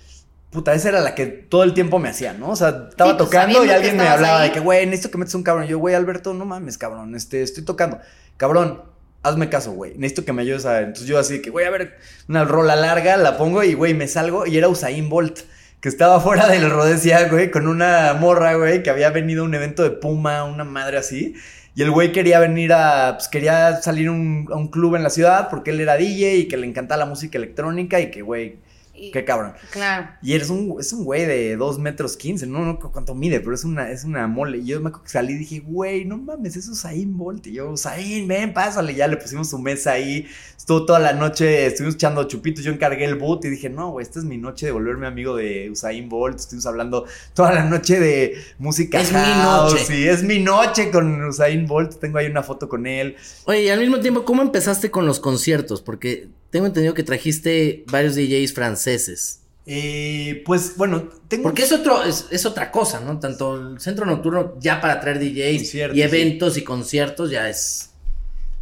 puta, 0.52 0.74
esa 0.74 0.90
era 0.90 1.02
la 1.02 1.14
que 1.16 1.26
todo 1.28 1.64
el 1.64 1.74
tiempo 1.74 2.00
me 2.00 2.10
hacía, 2.10 2.34
¿no? 2.34 2.50
O 2.50 2.56
sea, 2.56 2.88
estaba 2.90 3.12
Sí, 3.12 3.18
pues, 3.18 3.30
tocando 3.30 3.66
y 3.66 3.70
alguien 3.70 3.98
me 3.98 4.08
hablaba 4.08 4.42
ahí. 4.42 4.50
de 4.50 4.54
que, 4.54 4.60
güey, 4.60 4.86
necesito 4.86 5.12
que 5.12 5.18
metas 5.18 5.36
un 5.36 5.44
cabrón. 5.44 5.66
Y 5.66 5.70
yo, 5.70 5.80
güey, 5.80 5.96
Alberto, 5.96 6.34
no 6.34 6.46
mames, 6.46 6.78
cabrón, 6.78 7.16
este, 7.16 7.42
estoy 7.44 7.64
tocando. 7.66 8.00
Cabrón, 8.38 8.82
hazme 9.24 9.50
caso, 9.50 9.72
güey. 9.74 9.94
Necesito 9.98 10.26
que 10.26 10.34
me 10.34 10.42
ayudes 10.44 10.66
a. 10.66 10.80
Entonces 10.80 11.06
yo 11.08 11.20
así 11.20 11.42
que, 11.42 11.50
güey, 11.50 11.66
a 11.66 11.70
ver, 11.70 11.98
una 12.30 12.44
rola 12.46 12.76
larga, 12.76 13.18
la 13.18 13.38
pongo 13.38 13.64
y, 13.64 13.74
güey, 13.74 13.94
me 13.94 14.08
salgo. 14.08 14.46
Y 14.46 14.58
era 14.58 14.68
Usain 14.70 15.10
Bolt, 15.10 15.40
que 15.82 15.90
estaba 15.90 16.20
fuera 16.22 16.48
del 16.48 16.70
Rodesía, 16.70 17.28
güey, 17.30 17.52
con 17.52 17.68
una 17.68 18.14
morra, 18.14 18.56
güey, 18.56 18.84
que 18.84 18.90
había 18.90 19.10
venido 19.10 19.44
a 19.44 19.46
un 19.46 19.54
evento 19.56 19.84
de 19.84 19.92
Puma, 19.92 20.44
una 20.46 20.64
madre 20.64 20.98
así. 20.98 21.36
Y 21.76 21.84
el 21.84 21.92
güey 21.92 22.12
quería 22.12 22.40
venir 22.40 22.74
a. 22.74 23.16
Pues 23.18 23.28
quería 23.28 23.82
salir 23.82 24.10
un- 24.10 24.48
a 24.52 24.56
un 24.56 24.70
club 24.70 24.96
en 24.96 25.04
la 25.04 25.10
ciudad 25.12 25.50
porque 25.50 25.72
él 25.72 25.80
era 25.82 25.96
DJ 25.98 26.36
y 26.38 26.48
que 26.48 26.58
le 26.58 26.66
encantaba 26.66 26.98
la 27.00 27.06
música 27.06 27.38
electrónica 27.38 28.00
y 28.00 28.10
que, 28.10 28.22
güey, 28.24 28.58
Y- 28.98 29.12
qué 29.12 29.24
cabrón. 29.24 29.54
Claro. 29.72 30.10
Y 30.22 30.34
eres 30.34 30.50
un, 30.50 30.76
es 30.80 30.92
un 30.94 31.04
güey 31.04 31.26
de 31.26 31.56
2 31.56 31.80
metros 31.80 32.18
15, 32.18 32.48
no, 32.48 32.66
no, 32.66 32.80
cuánto 32.80 33.14
mide, 33.16 33.40
pero 33.40 33.54
es 33.54 33.64
una, 33.64 33.92
es 33.92 34.04
una 34.04 34.28
mole. 34.28 34.58
Y 34.58 34.66
yo 34.66 34.82
me 34.82 34.90
acuerdo 34.90 35.04
que 35.06 35.10
salí 35.12 35.34
y 35.34 35.38
dije, 35.38 35.60
güey, 35.60 36.06
no 36.06 36.18
mames, 36.18 36.56
es 36.56 36.68
Usain 36.68 37.16
Bolt. 37.18 37.46
Y 37.48 37.54
yo, 37.54 37.70
Usain, 37.72 38.28
ven, 38.28 38.54
pásale. 38.54 38.96
Ya 38.96 39.08
le 39.08 39.18
pusimos 39.18 39.50
su 39.50 39.60
mesa 39.60 39.92
ahí. 39.92 40.28
Estuvo 40.58 40.86
toda 40.86 41.00
la 41.00 41.14
noche, 41.14 41.68
estuvimos 41.68 41.96
echando 41.96 42.24
chupitos. 42.26 42.64
Yo 42.64 42.72
encargué 42.74 43.06
el 43.06 43.16
boot 43.16 43.46
y 43.46 43.50
dije, 43.50 43.70
no, 43.70 43.92
güey, 43.92 44.04
esta 44.04 44.20
es 44.20 44.26
mi 44.26 44.38
noche 44.38 44.66
de 44.66 44.72
volverme 44.74 45.08
amigo 45.08 45.36
de 45.36 45.70
Usain 45.72 46.10
Bolt. 46.10 46.40
Estuvimos 46.40 46.66
hablando 46.66 47.06
toda 47.34 47.54
la 47.54 47.64
noche 47.64 48.00
de 48.00 48.36
música 48.58 49.00
Es 49.00 49.12
mi 49.14 49.20
noche. 49.44 49.86
Sí, 49.86 50.08
es 50.08 50.24
mi 50.24 50.40
noche 50.40 50.92
con 50.92 51.24
Usain 51.24 51.66
Bolt. 51.68 52.00
Tengo 52.00 52.18
ahí 52.18 52.26
una 52.28 52.44
foto 52.44 52.68
con 52.68 52.86
él. 52.88 53.16
Oye, 53.46 53.64
y 53.64 53.70
al 53.70 53.80
mismo 53.80 54.00
tiempo, 54.00 54.26
¿cómo 54.26 54.42
empezaste 54.42 54.92
con 54.92 55.06
los 55.06 55.20
conciertos? 55.20 55.82
Porque 55.82 56.28
tengo 56.50 56.66
entendido 56.66 56.94
que 56.94 57.04
trajiste 57.04 57.84
varios 57.92 58.16
DJs 58.16 58.54
franceses. 58.54 59.42
Eh, 59.66 60.44
pues, 60.46 60.78
bueno, 60.78 61.10
tengo... 61.28 61.44
Porque 61.44 61.64
es 61.64 61.72
otro, 61.74 62.04
es, 62.04 62.28
es 62.32 62.46
otra 62.46 62.72
cosa, 62.72 63.02
¿no? 63.02 63.20
Tanto 63.20 63.56
el 63.56 63.80
centro 63.80 64.06
nocturno 64.06 64.56
ya 64.60 64.80
para 64.80 65.00
traer 65.02 65.20
DJs 65.20 65.76
y 65.94 66.02
eventos 66.02 66.58
y 66.58 66.64
conciertos 66.64 67.30
ya 67.32 67.50
es. 67.50 67.90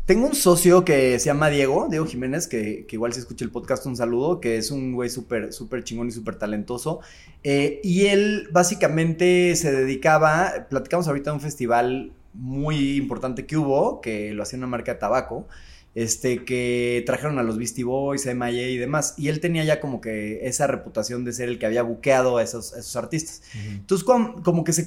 Tengo 0.06 0.28
un 0.28 0.36
socio 0.36 0.86
que 0.86 1.18
se 1.18 1.26
llama 1.26 1.50
Diego, 1.50 1.88
Diego 1.90 2.06
Jiménez, 2.06 2.48
que, 2.48 2.86
que 2.88 2.96
igual 2.96 3.14
si 3.14 3.20
escucha 3.20 3.44
el 3.44 3.50
podcast 3.50 3.88
un 3.88 3.96
saludo, 3.96 4.40
que 4.40 4.58
es 4.58 4.70
un 4.70 4.94
güey 4.94 5.10
súper, 5.10 5.52
súper 5.52 5.84
chingón 5.84 6.10
y 6.10 6.12
súper 6.12 6.36
talentoso. 6.36 7.00
Eh, 7.44 7.82
y 7.84 8.06
él 8.06 8.48
básicamente 8.52 9.56
se 9.56 9.72
dedicaba, 9.72 10.68
platicamos 10.70 11.08
ahorita 11.08 11.32
de 11.32 11.36
un 11.36 11.42
festival 11.42 12.12
muy 12.34 12.98
importante 12.98 13.48
que 13.48 13.58
hubo, 13.58 14.00
que 14.02 14.32
lo 14.34 14.44
hacía 14.44 14.58
una 14.58 14.68
marca 14.68 14.94
de 14.94 15.00
tabaco, 15.00 15.48
este, 15.96 16.44
que 16.46 17.02
trajeron 17.06 17.40
a 17.40 17.44
los 17.44 17.58
Beastie 17.58 17.86
Boys, 17.86 18.26
MIA 18.28 18.68
y 18.70 18.78
demás. 18.78 19.16
Y 19.18 19.30
él 19.30 19.40
tenía 19.40 19.64
ya 19.64 19.80
como 19.80 20.02
que 20.02 20.46
esa 20.46 20.68
reputación 20.68 21.24
de 21.26 21.32
ser 21.34 21.50
el 21.50 21.58
que 21.58 21.66
había 21.66 21.84
buqueado 21.84 22.38
a 22.38 22.44
esos, 22.44 22.74
a 22.74 22.80
esos 22.80 22.96
artistas. 22.98 23.42
Entonces, 23.68 24.04
com- 24.06 24.42
como 24.44 24.64
que 24.66 24.74
se, 24.74 24.86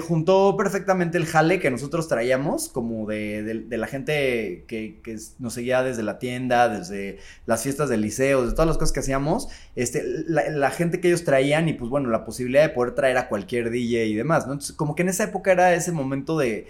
juntó 0.00 0.56
perfectamente 0.58 1.16
el 1.18 1.26
jale 1.26 1.58
que 1.60 1.70
nosotros 1.70 2.08
traíamos, 2.08 2.68
como 2.68 3.06
de, 3.08 3.42
de- 3.42 3.60
de 3.60 3.76
la 3.78 3.86
gente 3.86 4.64
que, 4.68 5.00
nos 5.38 5.54
seguía 5.54 5.82
desde 5.82 6.02
la 6.02 6.18
tienda, 6.18 6.68
desde 6.68 7.18
las 7.46 7.62
fiestas 7.62 7.88
del 7.88 8.02
liceo, 8.02 8.44
de 8.46 8.52
todas 8.52 8.66
las 8.68 8.76
cosas 8.78 8.92
que 8.92 9.00
hacíamos, 9.00 9.48
este, 9.76 10.04
la, 10.26 10.48
la 10.50 10.70
gente 10.70 11.00
que 11.00 11.08
ellos 11.08 11.24
traían 11.24 11.68
y 11.68 11.72
pues 11.72 11.90
bueno, 11.90 12.10
la 12.10 12.24
posibilidad 12.24 12.62
de 12.62 12.68
poder 12.70 12.94
traer 12.94 13.16
a 13.18 13.28
cualquier 13.28 13.70
DJ 13.70 14.06
y 14.06 14.14
demás, 14.14 14.46
¿no? 14.46 14.52
Entonces, 14.52 14.76
como 14.76 14.94
que 14.94 15.02
en 15.02 15.08
esa 15.08 15.24
época 15.24 15.52
era 15.52 15.74
ese 15.74 15.92
momento 15.92 16.36
de, 16.38 16.66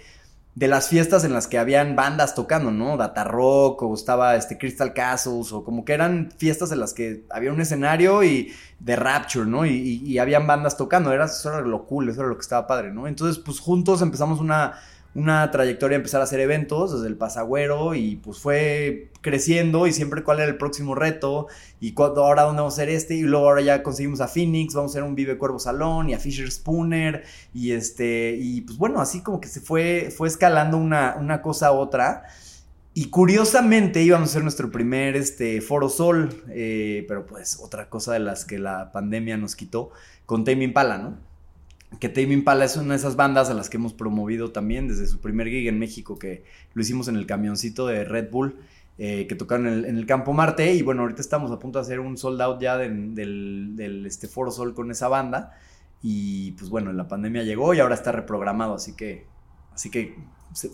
de 0.53 0.67
las 0.67 0.89
fiestas 0.89 1.23
en 1.23 1.33
las 1.33 1.47
que 1.47 1.57
habían 1.57 1.95
bandas 1.95 2.35
tocando, 2.35 2.71
¿no? 2.71 2.97
Data 2.97 3.23
Rock 3.23 3.83
o 3.83 3.93
estaba 3.93 4.35
este 4.35 4.57
Crystal 4.57 4.93
Castles 4.93 5.53
o 5.53 5.63
como 5.63 5.85
que 5.85 5.93
eran 5.93 6.31
fiestas 6.37 6.71
en 6.73 6.79
las 6.81 6.93
que 6.93 7.25
había 7.29 7.53
un 7.53 7.61
escenario 7.61 8.21
y 8.23 8.51
de 8.79 8.95
Rapture, 8.97 9.45
¿no? 9.45 9.65
Y, 9.65 10.17
habían 10.17 10.47
bandas 10.47 10.75
tocando, 10.75 11.13
era, 11.13 11.25
eso 11.25 11.49
era 11.49 11.61
lo 11.61 11.85
cool, 11.85 12.09
eso 12.09 12.21
era 12.21 12.29
lo 12.29 12.35
que 12.35 12.41
estaba 12.41 12.67
padre, 12.67 12.91
¿no? 12.91 13.07
Entonces, 13.07 13.41
pues 13.41 13.59
juntos 13.59 14.01
empezamos 14.01 14.39
una, 14.39 14.73
una 15.13 15.51
trayectoria, 15.51 15.97
empezar 15.97 16.21
a 16.21 16.23
hacer 16.23 16.39
eventos 16.39 16.93
desde 16.93 17.07
el 17.07 17.17
Pasagüero 17.17 17.95
y 17.95 18.15
pues 18.15 18.39
fue 18.39 19.11
creciendo 19.19 19.85
y 19.85 19.93
siempre 19.93 20.23
cuál 20.23 20.39
era 20.39 20.47
el 20.47 20.57
próximo 20.57 20.95
reto 20.95 21.47
y 21.81 21.91
cuándo, 21.91 22.23
ahora 22.23 22.43
dónde 22.43 22.61
vamos 22.61 22.75
a 22.75 22.81
hacer 22.81 22.89
este 22.89 23.15
y 23.15 23.21
luego 23.21 23.47
ahora 23.47 23.61
ya 23.61 23.83
conseguimos 23.83 24.21
a 24.21 24.29
Phoenix, 24.29 24.73
vamos 24.73 24.91
a 24.91 24.93
hacer 24.93 25.03
un 25.03 25.15
Vive 25.15 25.37
Cuervo 25.37 25.59
Salón 25.59 26.09
y 26.09 26.13
a 26.13 26.19
Fisher 26.19 26.49
Spooner 26.49 27.23
y 27.53 27.71
este, 27.71 28.37
y 28.39 28.61
pues 28.61 28.77
bueno, 28.77 29.01
así 29.01 29.21
como 29.21 29.41
que 29.41 29.49
se 29.49 29.59
fue, 29.59 30.13
fue 30.15 30.29
escalando 30.29 30.77
una, 30.77 31.17
una 31.19 31.41
cosa 31.41 31.67
a 31.67 31.71
otra. 31.71 32.23
Y 32.93 33.05
curiosamente 33.05 34.01
íbamos 34.01 34.27
a 34.27 34.31
hacer 34.31 34.43
nuestro 34.43 34.69
primer 34.69 35.15
este, 35.15 35.61
Foro 35.61 35.87
Sol, 35.87 36.43
eh, 36.49 37.05
pero 37.07 37.25
pues 37.25 37.57
otra 37.61 37.87
cosa 37.89 38.11
de 38.11 38.19
las 38.19 38.43
que 38.43 38.59
la 38.59 38.91
pandemia 38.91 39.37
nos 39.37 39.55
quitó, 39.55 39.91
con 40.25 40.43
Tame 40.43 40.65
Impala, 40.65 40.97
¿no? 40.97 41.30
Que 41.99 42.09
Tame 42.09 42.33
Impala 42.33 42.65
es 42.65 42.77
una 42.77 42.93
de 42.93 42.99
esas 42.99 43.15
bandas 43.15 43.49
a 43.49 43.53
las 43.53 43.69
que 43.69 43.77
hemos 43.77 43.93
promovido 43.93 44.51
también 44.51 44.87
desde 44.87 45.07
su 45.07 45.19
primer 45.19 45.47
gig 45.49 45.67
en 45.67 45.77
México, 45.77 46.17
que 46.17 46.43
lo 46.73 46.81
hicimos 46.81 47.07
en 47.07 47.15
el 47.15 47.25
camioncito 47.25 47.85
de 47.85 48.05
Red 48.05 48.31
Bull, 48.31 48.57
eh, 48.97 49.27
que 49.27 49.35
tocaron 49.35 49.67
en 49.67 49.73
el, 49.73 49.85
en 49.85 49.97
el 49.97 50.05
Campo 50.05 50.33
Marte. 50.33 50.73
Y 50.73 50.81
bueno, 50.81 51.01
ahorita 51.01 51.21
estamos 51.21 51.51
a 51.51 51.59
punto 51.59 51.79
de 51.79 51.83
hacer 51.83 51.99
un 51.99 52.17
sold 52.17 52.41
out 52.41 52.61
ya 52.61 52.77
del, 52.77 53.13
del, 53.13 53.75
del, 53.75 54.05
este, 54.05 54.27
Foro 54.27 54.51
Sol 54.51 54.73
con 54.73 54.89
esa 54.89 55.07
banda. 55.09 55.57
Y 56.01 56.51
pues 56.53 56.69
bueno, 56.69 56.91
la 56.93 57.07
pandemia 57.07 57.43
llegó 57.43 57.73
y 57.73 57.79
ahora 57.79 57.95
está 57.95 58.11
reprogramado, 58.11 58.75
así 58.75 58.95
que, 58.95 59.27
así 59.73 59.91
que 59.91 60.15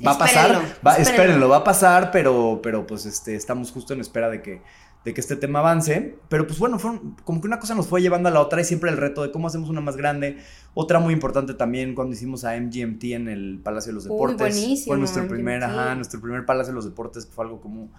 va 0.06 0.12
a 0.12 0.17
pasar, 0.17 0.51
Espérenlo, 0.51 0.69
va, 0.86 0.91
espérenlo. 0.91 1.01
espérenlo, 1.01 1.49
va 1.49 1.58
a 1.58 1.63
pasar, 1.63 2.12
pero, 2.12 2.60
pero 2.63 2.88
pues 2.88 3.06
este, 3.06 3.36
estamos 3.36 3.71
justo 3.71 3.93
en 3.93 3.99
espera 3.99 4.30
de 4.30 4.41
que, 4.41 4.62
de 5.05 5.13
que 5.13 5.21
este 5.21 5.36
tema 5.36 5.60
avance. 5.60 6.17
Pero 6.29 6.47
pues 6.47 6.60
bueno, 6.60 6.79
fueron, 6.79 7.15
como 7.23 7.41
que 7.41 7.47
una 7.47 7.60
cosa 7.60 7.75
nos 7.75 7.88
fue 7.88 8.01
llevando 8.01 8.29
a 8.29 8.31
la 8.31 8.41
otra 8.41 8.62
y 8.62 8.65
siempre 8.65 8.89
el 8.89 8.97
reto 8.97 9.23
de 9.23 9.31
cómo 9.31 9.47
hacemos 9.47 9.69
una 9.69 9.81
más 9.81 9.97
grande. 9.97 10.38
Otra 10.73 10.99
muy 10.99 11.13
importante 11.13 11.53
también 11.53 11.95
cuando 11.95 12.13
hicimos 12.13 12.43
a 12.43 12.60
MGMT 12.60 13.03
en 13.05 13.27
el 13.29 13.60
Palacio 13.63 13.91
de 13.91 13.95
los 13.95 14.05
Uy, 14.05 14.12
Deportes. 14.12 14.38
buenísimo, 14.39 14.88
fue 14.88 14.97
nuestro 14.97 15.23
MGMT. 15.23 15.33
primer, 15.33 15.63
ajá, 15.63 15.95
nuestro 15.95 16.21
primer 16.21 16.45
Palacio 16.45 16.71
de 16.73 16.75
los 16.75 16.86
Deportes, 16.86 17.25
que 17.25 17.31
fue 17.31 17.45
algo 17.45 17.62
como 17.62 17.89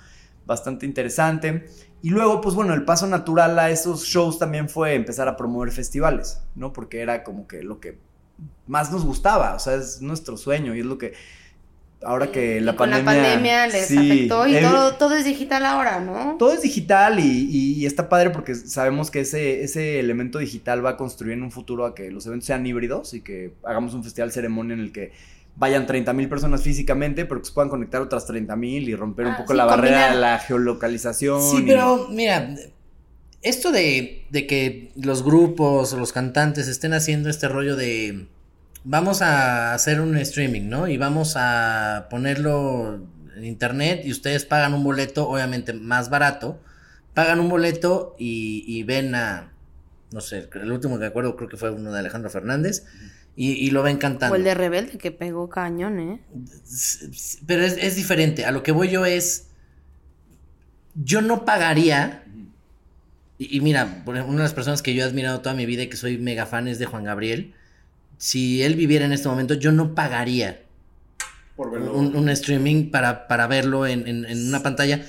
bastante 0.46 0.86
interesante. 0.86 1.66
Y 2.02 2.10
luego, 2.10 2.40
pues 2.40 2.54
bueno, 2.54 2.74
el 2.74 2.84
paso 2.84 3.06
natural 3.06 3.58
a 3.58 3.70
esos 3.70 4.04
shows 4.04 4.38
también 4.38 4.68
fue 4.68 4.94
empezar 4.94 5.28
a 5.28 5.36
promover 5.36 5.70
festivales, 5.72 6.40
¿no? 6.54 6.72
Porque 6.72 7.00
era 7.00 7.22
como 7.22 7.46
que 7.46 7.62
lo 7.62 7.80
que 7.80 7.98
más 8.66 8.90
nos 8.92 9.04
gustaba, 9.04 9.54
o 9.54 9.58
sea, 9.58 9.74
es 9.74 10.00
nuestro 10.00 10.36
sueño 10.36 10.74
y 10.74 10.80
es 10.80 10.86
lo 10.86 10.96
que 10.96 11.12
ahora 12.02 12.30
que 12.30 12.60
la 12.60 12.72
Y 12.72 12.76
con 12.76 12.90
pandemia... 12.90 13.12
la 13.14 13.22
pandemia 13.32 13.66
les 13.66 13.86
sí, 13.86 13.96
afectó 13.98 14.46
y 14.46 14.54
el- 14.56 14.64
todo, 14.64 14.94
todo 14.94 15.16
es 15.16 15.24
digital 15.24 15.66
ahora, 15.66 15.98
¿no? 16.00 16.36
todo 16.38 16.52
es 16.52 16.62
digital 16.62 17.18
y, 17.18 17.22
y- 17.50 17.72
y 17.74 17.86
está 17.86 18.08
padre 18.08 18.30
porque 18.30 18.54
sabemos 18.54 19.10
que 19.10 19.20
ese, 19.20 19.62
ese 19.64 19.98
elemento 19.98 20.38
digital 20.38 20.84
va 20.84 20.90
a 20.90 20.96
construir 20.96 21.32
en 21.34 21.42
un 21.42 21.50
futuro 21.50 21.84
a 21.86 21.94
que 21.94 22.10
los 22.10 22.24
eventos 22.26 22.46
sean 22.46 22.64
híbridos 22.66 23.14
y 23.14 23.20
que 23.22 23.52
hagamos 23.64 23.94
un 23.94 24.04
festival 24.04 24.30
ceremonia 24.32 24.74
en 24.74 24.80
el 24.80 24.92
que 24.92 25.12
vayan 25.56 25.86
30 25.86 26.12
mil 26.12 26.28
personas 26.28 26.62
físicamente, 26.62 27.24
pero 27.24 27.40
que 27.40 27.46
se 27.48 27.52
puedan 27.52 27.68
conectar 27.68 28.00
otras 28.00 28.26
30 28.26 28.54
mil 28.54 28.88
y 28.88 28.94
romper 28.94 29.26
un 29.26 29.32
Ah, 29.32 29.36
poco 29.38 29.52
sí, 29.52 29.56
la 29.56 29.64
barrera 29.64 30.12
de 30.14 30.20
la 30.20 30.38
geolocalización. 30.38 31.42
Sí, 31.42 31.56
y- 31.64 31.66
pero 31.66 32.06
mira, 32.10 32.54
esto 33.42 33.72
de, 33.72 34.24
de 34.30 34.46
que 34.46 34.92
los 34.94 35.24
grupos 35.24 35.92
o 35.92 35.96
los 35.98 36.12
cantantes 36.12 36.68
estén 36.68 36.92
haciendo 36.94 37.28
este 37.28 37.48
rollo 37.48 37.74
de 37.74 38.28
vamos 38.88 39.20
a 39.20 39.74
hacer 39.74 40.00
un 40.00 40.16
streaming, 40.16 40.68
¿no? 40.68 40.88
Y 40.88 40.96
vamos 40.96 41.34
a 41.36 42.06
ponerlo 42.10 43.06
en 43.36 43.44
internet 43.44 44.00
y 44.04 44.10
ustedes 44.10 44.46
pagan 44.46 44.72
un 44.72 44.82
boleto, 44.82 45.28
obviamente 45.28 45.74
más 45.74 46.08
barato, 46.08 46.58
pagan 47.12 47.38
un 47.38 47.50
boleto 47.50 48.16
y, 48.18 48.64
y 48.66 48.82
ven 48.84 49.14
a, 49.14 49.52
no 50.10 50.22
sé, 50.22 50.48
el 50.54 50.72
último 50.72 50.98
que 50.98 51.04
acuerdo 51.04 51.36
creo 51.36 51.50
que 51.50 51.58
fue 51.58 51.70
uno 51.70 51.92
de 51.92 51.98
Alejandro 51.98 52.30
Fernández 52.30 52.86
y, 53.36 53.52
y 53.52 53.70
lo 53.70 53.82
ven 53.82 53.98
cantando. 53.98 54.32
O 54.32 54.36
el 54.36 54.44
de 54.44 54.54
Rebelde 54.54 54.96
que 54.96 55.12
pegó 55.12 55.50
cañón, 55.50 56.00
¿eh? 56.00 56.20
Pero 57.46 57.64
es, 57.64 57.76
es 57.76 57.94
diferente. 57.94 58.46
A 58.46 58.52
lo 58.52 58.62
que 58.62 58.72
voy 58.72 58.88
yo 58.88 59.04
es. 59.04 59.48
Yo 60.94 61.20
no 61.20 61.44
pagaría. 61.44 62.24
Y, 63.36 63.58
y 63.58 63.60
mira, 63.60 64.02
por 64.04 64.16
ejemplo, 64.16 64.32
una 64.32 64.42
de 64.42 64.48
las 64.48 64.54
personas 64.54 64.82
que 64.82 64.94
yo 64.94 65.04
he 65.04 65.06
admirado 65.06 65.40
toda 65.40 65.54
mi 65.54 65.66
vida 65.66 65.82
y 65.82 65.88
que 65.88 65.96
soy 65.96 66.18
mega 66.18 66.46
fan 66.46 66.66
es 66.66 66.78
de 66.78 66.86
Juan 66.86 67.04
Gabriel. 67.04 67.54
Si 68.18 68.62
él 68.62 68.74
viviera 68.74 69.04
en 69.06 69.12
este 69.12 69.28
momento, 69.28 69.54
yo 69.54 69.72
no 69.72 69.94
pagaría 69.94 70.60
Por 71.56 71.70
verlo. 71.70 71.92
un, 71.94 72.14
un 72.16 72.28
streaming 72.28 72.90
para, 72.90 73.26
para 73.28 73.46
verlo 73.46 73.86
en, 73.86 74.06
en- 74.06 74.24
en 74.26 74.48
una 74.48 74.62
pantalla, 74.62 75.02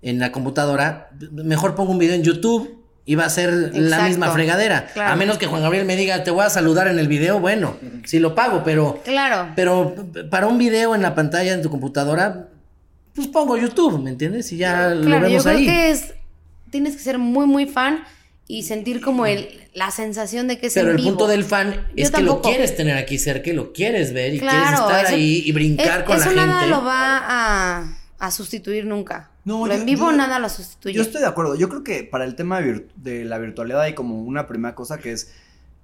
en 0.00 0.18
la 0.18 0.32
computadora. 0.32 1.10
Mejor 1.32 1.74
pongo 1.74 1.90
un 1.92 1.98
video 1.98 2.14
en 2.14 2.22
YouTube 2.22 2.78
y 3.04 3.16
va 3.16 3.24
a 3.24 3.30
ser 3.30 3.72
la 3.76 4.06
misma 4.06 4.30
fregadera. 4.30 4.86
claro. 4.94 5.12
A 5.12 5.16
menos 5.16 5.38
que 5.38 5.46
Juan 5.46 5.60
Gabriel 5.62 5.84
me 5.86 5.96
diga, 5.96 6.22
te 6.22 6.30
voy 6.30 6.44
a 6.44 6.50
saludar 6.50 6.86
en 6.86 6.98
el 7.00 7.08
video, 7.08 7.40
bueno, 7.40 7.76
si 8.04 8.20
lo 8.20 8.34
pago, 8.36 8.62
pero. 8.64 9.00
Claro. 9.04 9.52
Pero 9.56 9.94
para 10.30 10.46
un 10.46 10.56
video 10.58 10.94
en 10.94 11.02
la 11.02 11.14
pantalla 11.16 11.52
en 11.52 11.62
tu 11.62 11.68
computadora, 11.70 12.48
pues 13.14 13.26
pongo 13.26 13.56
YouTube, 13.58 14.00
¿me 14.00 14.10
entiendes? 14.10 14.52
Y 14.52 14.56
ya 14.58 14.90
lo 14.90 15.04
Claro, 15.04 15.22
yo 15.26 15.28
vemos 15.30 15.42
creo 15.42 15.56
ahí. 15.58 15.66
que 15.66 15.90
es. 15.90 16.14
Tienes 16.70 16.94
que 16.96 17.02
ser 17.02 17.18
muy, 17.18 17.44
muy 17.46 17.66
fan 17.66 18.04
y 18.52 18.64
sentir 18.64 19.00
como 19.00 19.24
el, 19.24 19.48
la 19.72 19.90
sensación 19.90 20.46
de 20.46 20.58
que 20.58 20.66
es 20.66 20.74
Pero 20.74 20.88
en 20.88 20.96
el 20.96 20.96
vivo. 20.98 21.08
punto 21.10 21.26
del 21.26 21.42
fan 21.44 21.86
Yo 21.96 22.04
es 22.04 22.10
que 22.10 22.20
lo 22.22 22.42
quieres 22.42 22.76
tener 22.76 22.96
aquí 22.98 23.18
cerca, 23.18 23.48
y 23.50 23.54
lo 23.54 23.72
quieres 23.72 24.12
ver 24.12 24.34
y 24.34 24.40
Claro, 24.40 24.58
quieres 24.60 24.80
estar 24.80 25.04
eso- 25.06 25.14
ahí 25.14 25.42
y 25.46 25.52
brincar 25.52 26.00
es- 26.00 26.04
con 26.04 26.18
la 26.18 26.24
gente. 26.24 26.46
nada 26.46 26.66
lo 26.66 26.84
va 26.84 27.18
a, 27.24 27.98
a 28.18 28.30
sustituir 28.30 28.84
nunca. 28.84 29.30
No, 29.44 29.66
lo 29.66 29.72
yo- 29.74 29.80
en 29.80 29.86
vivo 29.86 30.10
yo- 30.10 30.16
nada 30.18 30.38
lo 30.38 30.48
sustituye. 30.50 30.94
Yo 30.94 31.02
estoy 31.02 31.22
de 31.22 31.26
acuerdo. 31.28 31.54
Yo 31.54 31.68
creo 31.70 31.82
que 31.82 32.04
para 32.04 32.24
el 32.26 32.34
tema 32.34 32.60
de, 32.60 33.24
la 33.24 33.38
virtualidad 33.38 33.80
hay 33.80 33.94
como 33.94 34.20
una 34.22 34.46
primera 34.46 34.74
cosa 34.74 34.98
que 34.98 35.12
es 35.12 35.32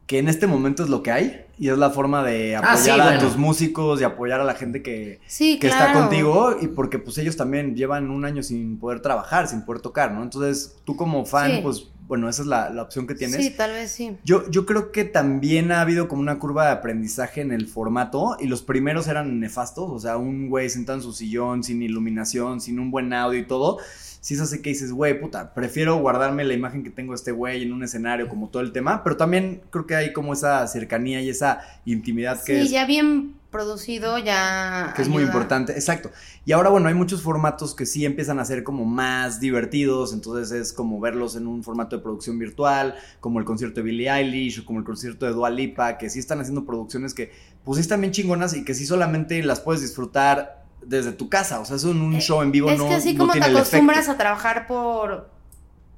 que 0.06 0.18
en 0.18 0.28
este 0.28 0.46
momento 0.46 0.82
es 0.82 0.88
lo 0.88 1.02
que 1.02 1.10
hay 1.12 1.42
Y 1.58 1.68
es 1.68 1.76
la 1.76 1.90
forma 1.90 2.22
de 2.22 2.54
Ah, 2.56 2.60
apoyar 2.60 2.78
sí, 2.78 2.90
a 2.90 2.96
bueno. 3.04 3.20
tus 3.20 3.36
músicos 3.36 4.00
y 4.00 4.04
apoyar 4.04 4.40
a 4.40 4.44
la 4.44 4.54
gente 4.54 4.82
que, 4.82 5.20
Sí, 5.26 5.58
que 5.58 5.68
claro. 5.68 5.86
está 5.86 6.00
contigo 6.00 6.56
y 6.60 6.68
porque 6.68 6.98
pues 6.98 7.18
ellos 7.18 7.36
también 7.36 7.74
llevan 7.76 8.10
un 8.10 8.24
año 8.24 8.42
sin 8.42 8.78
poder 8.78 9.00
trabajar, 9.00 9.48
sin 9.48 9.62
poder 9.66 9.82
tocar, 9.82 10.12
¿no? 10.12 10.22
Entonces 10.22 10.76
tú 10.84 10.96
como 10.96 11.24
fan, 11.26 11.50
Sí. 11.56 11.60
pues 11.62 11.86
bueno, 12.08 12.28
esa 12.28 12.42
es 12.42 12.48
la, 12.48 12.70
la 12.70 12.82
opción 12.82 13.06
que 13.06 13.14
tienes. 13.14 13.36
Sí, 13.36 13.50
tal 13.50 13.72
vez 13.72 13.92
sí. 13.92 14.16
Yo, 14.24 14.50
yo 14.50 14.64
creo 14.64 14.90
que 14.92 15.04
también 15.04 15.70
ha 15.70 15.82
habido 15.82 16.08
como 16.08 16.22
una 16.22 16.38
curva 16.38 16.64
de 16.64 16.72
aprendizaje 16.72 17.42
en 17.42 17.52
el 17.52 17.68
formato 17.68 18.38
y 18.40 18.46
los 18.46 18.62
primeros 18.62 19.08
eran 19.08 19.38
nefastos, 19.38 19.90
o 19.90 19.98
sea, 20.00 20.16
un 20.16 20.48
güey 20.48 20.70
sentado 20.70 20.96
en 20.98 21.02
su 21.02 21.12
sillón, 21.12 21.62
sin 21.62 21.82
iluminación, 21.82 22.62
sin 22.62 22.78
un 22.80 22.90
buen 22.90 23.12
audio 23.12 23.38
y 23.38 23.46
todo. 23.46 23.78
Si 24.20 24.34
es 24.34 24.40
así 24.40 24.62
que 24.62 24.70
dices, 24.70 24.90
güey, 24.90 25.20
puta, 25.20 25.54
prefiero 25.54 25.98
guardarme 25.98 26.44
la 26.44 26.54
imagen 26.54 26.82
que 26.82 26.90
tengo 26.90 27.12
de 27.12 27.16
este 27.16 27.30
güey 27.30 27.62
en 27.62 27.72
un 27.72 27.84
escenario, 27.84 28.28
como 28.28 28.48
todo 28.48 28.62
el 28.62 28.72
tema, 28.72 29.04
pero 29.04 29.16
también 29.16 29.60
creo 29.70 29.86
que 29.86 29.94
hay 29.94 30.12
como 30.12 30.32
esa 30.32 30.66
cercanía 30.66 31.20
y 31.20 31.28
esa 31.28 31.60
intimidad 31.84 32.42
que 32.42 32.54
Sí, 32.56 32.66
es 32.66 32.70
ya 32.70 32.86
bien 32.86 33.34
producido, 33.50 34.18
ya. 34.18 34.92
que 34.94 35.02
es 35.02 35.08
muy 35.08 35.22
importante, 35.22 35.72
exacto. 35.72 36.10
Y 36.44 36.52
ahora, 36.52 36.68
bueno, 36.68 36.88
hay 36.88 36.94
muchos 36.94 37.22
formatos 37.22 37.74
que 37.74 37.86
sí 37.86 38.04
empiezan 38.04 38.38
a 38.38 38.44
ser 38.44 38.62
como 38.62 38.84
más 38.84 39.40
divertidos, 39.40 40.12
entonces 40.12 40.50
es 40.52 40.72
como 40.72 41.00
verlos 41.00 41.36
en 41.36 41.46
un 41.46 41.64
formato 41.64 41.96
de 41.96 42.02
producción 42.02 42.38
virtual, 42.38 42.94
como 43.20 43.38
el 43.38 43.44
concierto 43.44 43.76
de 43.76 43.82
Billie 43.82 44.10
Eilish 44.10 44.60
o 44.60 44.64
como 44.64 44.78
el 44.78 44.84
concierto 44.84 45.26
de 45.26 45.32
Dua 45.32 45.50
Lipa, 45.50 45.98
que 45.98 46.10
sí 46.10 46.18
están 46.18 46.40
haciendo 46.40 46.64
producciones 46.64 47.14
que 47.14 47.32
pues 47.64 47.76
sí 47.76 47.80
están 47.80 48.00
bien 48.00 48.12
chingonas 48.12 48.54
y 48.54 48.64
que 48.64 48.74
sí 48.74 48.86
solamente 48.86 49.42
las 49.42 49.60
puedes 49.60 49.80
disfrutar 49.82 50.64
desde 50.84 51.12
tu 51.12 51.28
casa, 51.28 51.60
o 51.60 51.64
sea, 51.64 51.76
en 51.90 52.00
un 52.00 52.14
Eh, 52.14 52.20
show 52.20 52.40
en 52.42 52.52
vivo 52.52 52.70
es 52.70 52.78
no, 52.78 52.88
que 52.88 52.94
así 52.94 53.14
no 53.14 53.20
como 53.20 53.32
te 53.32 53.42
acostumbras 53.42 54.08
a 54.08 54.16
trabajar 54.16 54.66
por, 54.66 55.28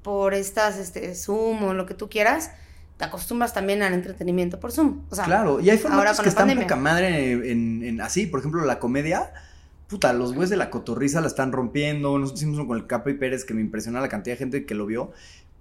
por 0.03 0.35
estas, 0.35 0.79
este, 0.79 1.15
Zoom 1.15 1.63
o 1.65 1.75
lo 1.75 1.87
que 1.87 1.95
tú 1.95 2.09
quieras, 2.09 2.51
te 3.01 3.07
acostumbras 3.07 3.55
también 3.55 3.83
al 3.83 3.95
entretenimiento 3.95 4.61
por 4.61 4.73
Zoom. 4.73 5.01
O 5.09 5.15
sea, 5.15 5.25
Claro, 5.25 5.59
y 5.59 5.71
hay 5.71 5.79
formatos 5.79 6.21
que 6.21 6.29
están 6.29 6.55
poca 6.55 6.77
madre 6.77 7.33
en, 7.51 7.83
en- 7.83 8.01
así, 8.03 8.27
por 8.27 8.41
ejemplo, 8.41 8.63
la 8.67 8.79
comedia. 8.79 9.33
Puta, 9.89 10.13
los 10.13 10.35
güeyes 10.35 10.51
de 10.51 10.59
la 10.59 10.69
cotorriza 10.69 11.23
la 11.23 11.27
están 11.27 11.51
rompiendo. 11.51 12.19
Nosotros 12.19 12.41
hicimos 12.43 12.59
uno 12.59 12.69
con 12.69 12.77
el 12.77 12.87
Capri 12.87 13.15
Pérez 13.15 13.45
que 13.47 13.55
me 13.55 13.63
impresiona 13.63 14.01
la 14.03 14.09
cantidad 14.11 14.35
de 14.35 14.39
gente 14.39 14.67
que 14.67 14.75
lo 14.75 14.85
vio. 14.85 15.13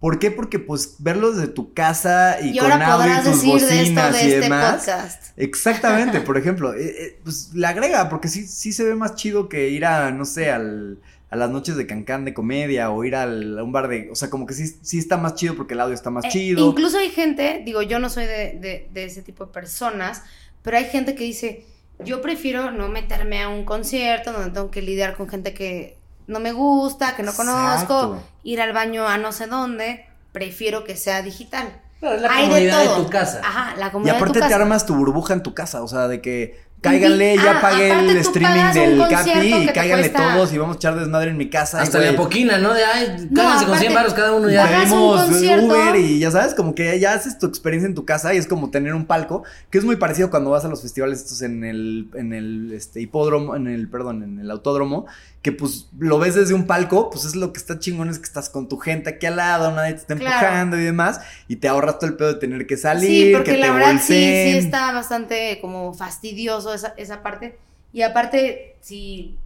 ¿Por 0.02 0.20
qué? 0.20 0.32
Porque 0.32 0.60
pues 0.60 0.96
verlo 1.00 1.32
desde 1.32 1.48
tu 1.48 1.74
casa 1.74 2.38
y, 2.42 2.50
y 2.50 2.58
con 2.60 2.72
audio 2.72 3.14
y 3.14 3.18
tus 3.24 3.26
decir 3.42 3.54
de 3.54 3.82
esto 3.84 4.02
bocinas 4.02 4.14
de 4.14 4.24
y 4.24 4.28
este 4.28 4.40
demás. 4.42 4.76
podcast. 4.86 5.24
Exactamente, 5.38 6.20
por 6.26 6.38
ejemplo, 6.38 6.74
eh, 6.74 6.96
eh, 7.00 7.20
pues 7.24 7.52
le 7.54 7.66
agrega, 7.68 8.10
porque 8.10 8.28
sí, 8.28 8.46
sí 8.46 8.74
se 8.74 8.84
ve 8.84 8.96
más 8.96 9.16
chido 9.16 9.48
que 9.50 9.70
ir 9.70 9.86
a, 9.86 10.12
no 10.12 10.26
sé, 10.26 10.52
al, 10.52 11.00
a 11.32 11.36
las 11.36 11.50
noches 11.52 11.76
de 11.76 11.86
cancán 11.86 12.26
de 12.26 12.34
comedia 12.34 12.90
o 12.92 13.04
ir 13.04 13.16
al, 13.16 13.60
a 13.60 13.64
un 13.64 13.72
bar 13.72 13.88
de, 13.88 14.10
o 14.12 14.16
sea, 14.16 14.30
como 14.30 14.46
que 14.48 14.54
sí, 14.56 14.68
sí 14.82 14.98
está 14.98 15.18
más 15.18 15.36
chido 15.36 15.56
porque 15.56 15.76
el 15.76 15.80
audio 15.82 15.94
está 15.94 16.10
más 16.10 16.26
Eh, 16.26 16.30
chido. 16.32 16.68
incluso 16.70 16.98
hay 16.98 17.10
gente, 17.10 17.62
digo, 17.66 17.82
yo 17.84 18.00
no 18.00 18.10
soy 18.10 18.26
de, 18.26 18.58
de- 18.60 18.88
de 18.92 19.04
ese 19.06 19.22
tipo 19.22 19.46
de 19.46 19.52
personas, 19.52 20.24
pero 20.64 20.78
hay 20.78 20.86
gente 20.86 21.14
que 21.16 21.24
dice, 21.24 21.66
yo 22.00 22.22
prefiero 22.22 22.72
no 22.72 22.88
meterme 22.90 23.42
a 23.44 23.50
un 23.50 23.64
concierto 23.66 24.32
donde 24.34 24.52
tengo 24.52 24.72
que 24.72 24.82
lidiar 24.82 25.16
con 25.16 25.30
gente 25.30 25.54
que 25.54 25.98
no 26.28 26.40
me 26.40 26.52
gusta, 26.52 27.16
que 27.16 27.24
no 27.24 27.34
conozco, 27.34 28.22
ir 28.44 28.62
al 28.62 28.74
baño 28.74 29.08
a 29.08 29.18
no 29.18 29.32
sé 29.32 29.48
dónde, 29.48 30.06
prefiero 30.32 30.84
que 30.84 30.96
sea 30.96 31.22
digital. 31.22 31.68
Claro, 32.00 32.16
es 32.16 32.22
la 32.22 32.30
Hay 32.34 32.44
de 32.44 32.50
comodidad 32.50 32.80
de, 32.80 32.86
todo. 32.86 33.04
tu 33.04 33.10
casa. 33.10 33.42
Ajá, 33.44 33.76
la 33.78 33.88
Y 33.88 33.92
comodidad 33.92 34.14
de 34.14 34.20
tu 34.20 34.24
aparte 34.24 34.40
te 34.40 34.46
casa. 34.46 34.56
armas 34.56 34.86
tu 34.86 34.96
burbuja 34.96 35.34
en 35.34 35.44
tu 35.44 35.54
casa, 35.54 35.82
o 35.84 35.88
sea, 35.88 36.08
de 36.08 36.22
que 36.22 36.60
cáiganle, 36.82 37.36
ya 37.38 37.58
Ah, 37.58 37.62
pagué 37.62 37.92
el 37.92 38.18
streaming 38.18 38.74
del 38.74 39.08
Capi 39.10 39.32
y 39.64 39.68
cáiganle 39.68 40.10
cuesta- 40.12 40.34
todos 40.34 40.54
y 40.54 40.58
vamos 40.58 40.76
a 40.76 40.78
echar 40.78 41.00
desmadre 41.00 41.32
en 41.32 41.38
mi 41.38 41.50
casa. 41.50 41.82
Hasta 41.82 42.00
la 42.00 42.16
poquina, 42.16 42.58
¿no? 42.58 42.74
De, 42.74 42.84
ay, 42.84 43.28
No, 43.32 43.42
cállense 43.42 43.66
con 43.66 43.78
100 43.78 43.92
aparte, 43.92 43.94
baros 43.96 44.14
cada 44.14 44.34
uno 44.34 44.50
ya. 44.50 44.68
pedimos 44.68 45.24
concierto. 45.26 45.66
Uber 45.66 45.96
y 45.98 46.20
ya 46.20 46.32
sabes, 46.32 46.54
como 46.54 46.74
que 46.76 47.00
ya 47.00 47.14
haces 47.14 47.38
tu 47.38 47.46
experiencia 47.48 47.88
en 47.88 47.96
tu 47.96 48.06
casa 48.06 48.34
y 48.34 48.38
es 48.38 48.48
como 48.48 48.70
tener 48.70 48.94
un 48.94 49.06
palco, 49.06 49.44
que 49.70 49.78
es 49.78 49.84
muy 49.86 49.98
parecido 49.98 50.30
cuando 50.30 50.52
vas 50.52 50.66
a 50.66 50.68
los 50.70 50.82
festivales 50.82 51.20
estos 51.20 51.42
en 51.42 51.64
el, 51.64 52.08
en 52.16 52.34
el 52.34 52.72
este, 52.74 53.02
hipódromo, 53.02 53.56
en 53.56 53.68
el, 53.68 53.88
perdón, 53.90 54.24
en 54.24 54.40
el 54.40 54.50
autódromo, 54.52 55.06
que 55.42 55.52
pues 55.54 55.88
lo 55.98 56.20
ves 56.20 56.36
desde 56.36 56.54
un 56.54 56.68
palco, 56.68 57.10
pues 57.10 57.24
es 57.24 57.36
lo 57.36 57.54
que 57.54 57.60
está 57.60 57.80
chingón, 57.80 58.10
es 58.10 58.20
que 58.20 58.26
estás 58.26 58.50
con 58.50 58.68
tu 58.68 58.78
gente 58.78 59.10
aquí 59.12 59.26
al 59.26 59.38
lado, 59.38 59.72
nadie 59.72 59.94
te 59.94 60.00
está 60.02 60.16
Claro. 60.16 60.36
empujando 60.36 60.78
y 60.78 60.84
demás, 60.84 61.22
y 61.48 61.56
te 61.58 61.68
ahorras 61.70 61.98
todo 61.98 62.10
el 62.10 62.18
pedo 62.18 62.34
de 62.34 62.40
tener 62.40 62.68
que 62.68 62.76
salir, 62.76 63.28
Sí, 63.28 63.32
porque 63.34 63.52
que 63.52 63.58
la 63.58 63.68
te 63.68 63.72
verdad 63.72 63.94
sí, 64.02 64.14
sí 64.14 64.58
está 64.58 64.92
bastante 64.92 65.60
como 65.62 65.94
fastidioso 65.94 66.74
esa, 66.74 66.94
esa 66.98 67.24
parte. 67.24 67.58
Y 67.94 68.02
aparte, 68.02 68.76
si, 68.82 69.38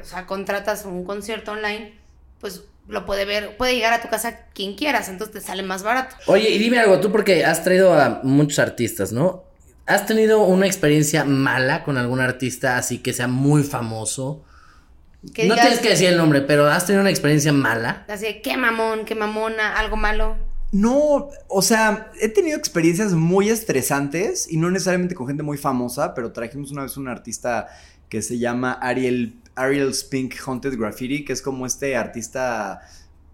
o 0.00 0.04
sea, 0.04 0.26
contratas 0.26 0.84
un 0.84 1.04
concierto 1.04 1.52
online, 1.52 1.94
pues 2.40 2.64
lo 2.86 3.04
puede 3.06 3.24
ver, 3.24 3.56
puede 3.56 3.74
llegar 3.74 3.92
a 3.94 4.02
tu 4.02 4.08
casa 4.08 4.40
quien 4.54 4.74
quieras, 4.74 5.08
entonces 5.08 5.34
te 5.34 5.46
sale 5.46 5.62
más 5.62 5.82
barato. 5.82 6.14
Oye, 6.26 6.50
y 6.50 6.58
dime 6.58 6.78
algo, 6.78 7.00
tú 7.00 7.10
porque 7.10 7.44
has 7.44 7.64
traído 7.64 7.94
a 7.94 8.20
muchos 8.22 8.58
artistas, 8.58 9.12
¿no? 9.12 9.44
¿Has 9.86 10.04
tenido 10.06 10.42
una 10.42 10.66
experiencia 10.66 11.24
mala 11.24 11.84
con 11.84 11.96
algún 11.96 12.20
artista 12.20 12.76
así 12.76 12.98
que 12.98 13.14
sea 13.14 13.28
muy 13.28 13.62
famoso? 13.62 14.44
Que 15.34 15.46
no 15.46 15.54
digas- 15.54 15.60
tienes 15.66 15.80
que 15.80 15.88
decir 15.90 16.08
el 16.08 16.16
nombre, 16.16 16.42
pero 16.42 16.66
¿has 16.66 16.86
tenido 16.86 17.00
una 17.00 17.10
experiencia 17.10 17.52
mala? 17.52 18.04
Así, 18.08 18.24
de, 18.26 18.40
qué 18.40 18.56
mamón, 18.56 19.04
qué 19.04 19.14
mamona, 19.14 19.76
algo 19.76 19.96
malo. 19.96 20.36
No, 20.70 21.28
o 21.48 21.62
sea, 21.62 22.10
he 22.20 22.28
tenido 22.28 22.56
experiencias 22.58 23.12
muy 23.14 23.48
estresantes 23.48 24.50
y 24.52 24.58
no 24.58 24.70
necesariamente 24.70 25.14
con 25.14 25.26
gente 25.26 25.42
muy 25.42 25.56
famosa, 25.56 26.14
pero 26.14 26.30
trajimos 26.32 26.70
una 26.70 26.82
vez 26.82 26.96
un 26.96 27.08
artista 27.08 27.68
que 28.08 28.20
se 28.22 28.38
llama 28.38 28.72
Ariel, 28.72 29.36
Ariel 29.54 29.92
Spink 29.94 30.34
Haunted 30.46 30.78
Graffiti, 30.78 31.24
que 31.24 31.32
es 31.32 31.42
como 31.42 31.66
este 31.66 31.96
artista 31.96 32.80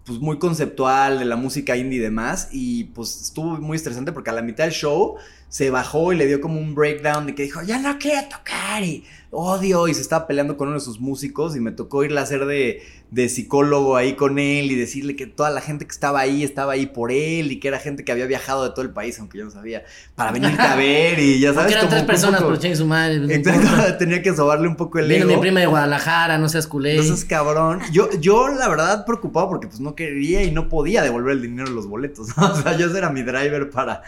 pues 0.05 0.19
muy 0.19 0.37
conceptual 0.37 1.17
de 1.19 1.25
la 1.25 1.35
música 1.35 1.75
indie 1.75 1.97
y 1.97 2.01
demás 2.01 2.49
y 2.51 2.85
pues 2.85 3.21
estuvo 3.21 3.57
muy 3.57 3.75
estresante 3.75 4.11
porque 4.11 4.29
a 4.29 4.33
la 4.33 4.43
mitad 4.43 4.63
del 4.65 4.73
show 4.73 5.15
se 5.49 5.69
bajó 5.69 6.11
y 6.11 6.17
le 6.17 6.25
dio 6.27 6.41
como 6.41 6.59
un 6.59 6.75
breakdown 6.75 7.25
de 7.27 7.35
que 7.35 7.43
dijo, 7.43 7.61
ya 7.63 7.79
no 7.79 7.97
quiero 7.97 8.27
tocar 8.27 8.83
y 8.83 9.03
odio 9.31 9.87
y 9.87 9.93
se 9.93 10.01
estaba 10.01 10.27
peleando 10.27 10.55
con 10.57 10.67
uno 10.69 10.77
de 10.77 10.83
sus 10.83 10.99
músicos 10.99 11.55
y 11.55 11.59
me 11.59 11.71
tocó 11.71 12.03
irle 12.05 12.19
a 12.19 12.23
hacer 12.23 12.45
de, 12.45 12.81
de 13.11 13.27
psicólogo 13.29 13.95
ahí 13.97 14.13
con 14.15 14.39
él 14.39 14.71
y 14.71 14.75
decirle 14.75 15.15
que 15.17 15.27
toda 15.27 15.49
la 15.49 15.59
gente 15.61 15.85
que 15.85 15.91
estaba 15.91 16.21
ahí 16.21 16.43
estaba 16.43 16.73
ahí 16.73 16.85
por 16.85 17.11
él 17.11 17.51
y 17.51 17.59
que 17.59 17.67
era 17.67 17.79
gente 17.79 18.03
que 18.05 18.11
había 18.13 18.25
viajado 18.27 18.63
de 18.63 18.69
todo 18.71 18.81
el 18.81 18.91
país, 18.91 19.19
aunque 19.19 19.37
yo 19.37 19.45
no 19.45 19.51
sabía, 19.51 19.83
para 20.15 20.31
venirte 20.31 20.61
a 20.61 20.75
ver 20.75 21.19
y 21.19 21.39
ya 21.39 21.49
sabes. 21.53 21.63
Porque 21.63 21.73
eran 21.73 21.85
como 21.85 21.91
tres 21.95 22.03
personas, 22.03 22.41
poco- 22.41 22.57
pero 22.61 22.75
su 22.75 22.85
madre. 22.85 23.19
no 23.19 23.31
importa. 23.33 23.59
Exacto, 23.59 23.97
tenía 23.99 24.21
que 24.21 24.33
sobarle 24.35 24.67
un 24.69 24.75
poco 24.77 24.99
el 24.99 25.07
Viene 25.09 25.23
ego. 25.25 25.33
mi 25.35 25.39
prima 25.41 25.59
de 25.59 25.67
Guadalajara, 25.67 26.37
no 26.37 26.47
seas 26.49 26.67
culé. 26.67 26.95
No 26.97 27.03
seas 27.03 27.25
cabrón. 27.25 27.81
Yo, 27.91 28.09
yo, 28.19 28.47
la 28.49 28.69
verdad, 28.69 29.05
preocupado 29.05 29.49
porque 29.49 29.67
pues 29.67 29.79
no 29.81 29.95
quería 29.95 30.43
y 30.43 30.51
no 30.51 30.69
podía 30.69 31.01
devolver 31.03 31.33
el 31.33 31.41
dinero 31.41 31.67
de 31.69 31.75
los 31.75 31.87
boletos. 31.87 32.29
O 32.37 32.61
sea, 32.61 32.77
yo 32.77 32.87
ese 32.87 32.97
era 32.97 33.09
mi 33.09 33.21
driver 33.23 33.69
para, 33.69 34.01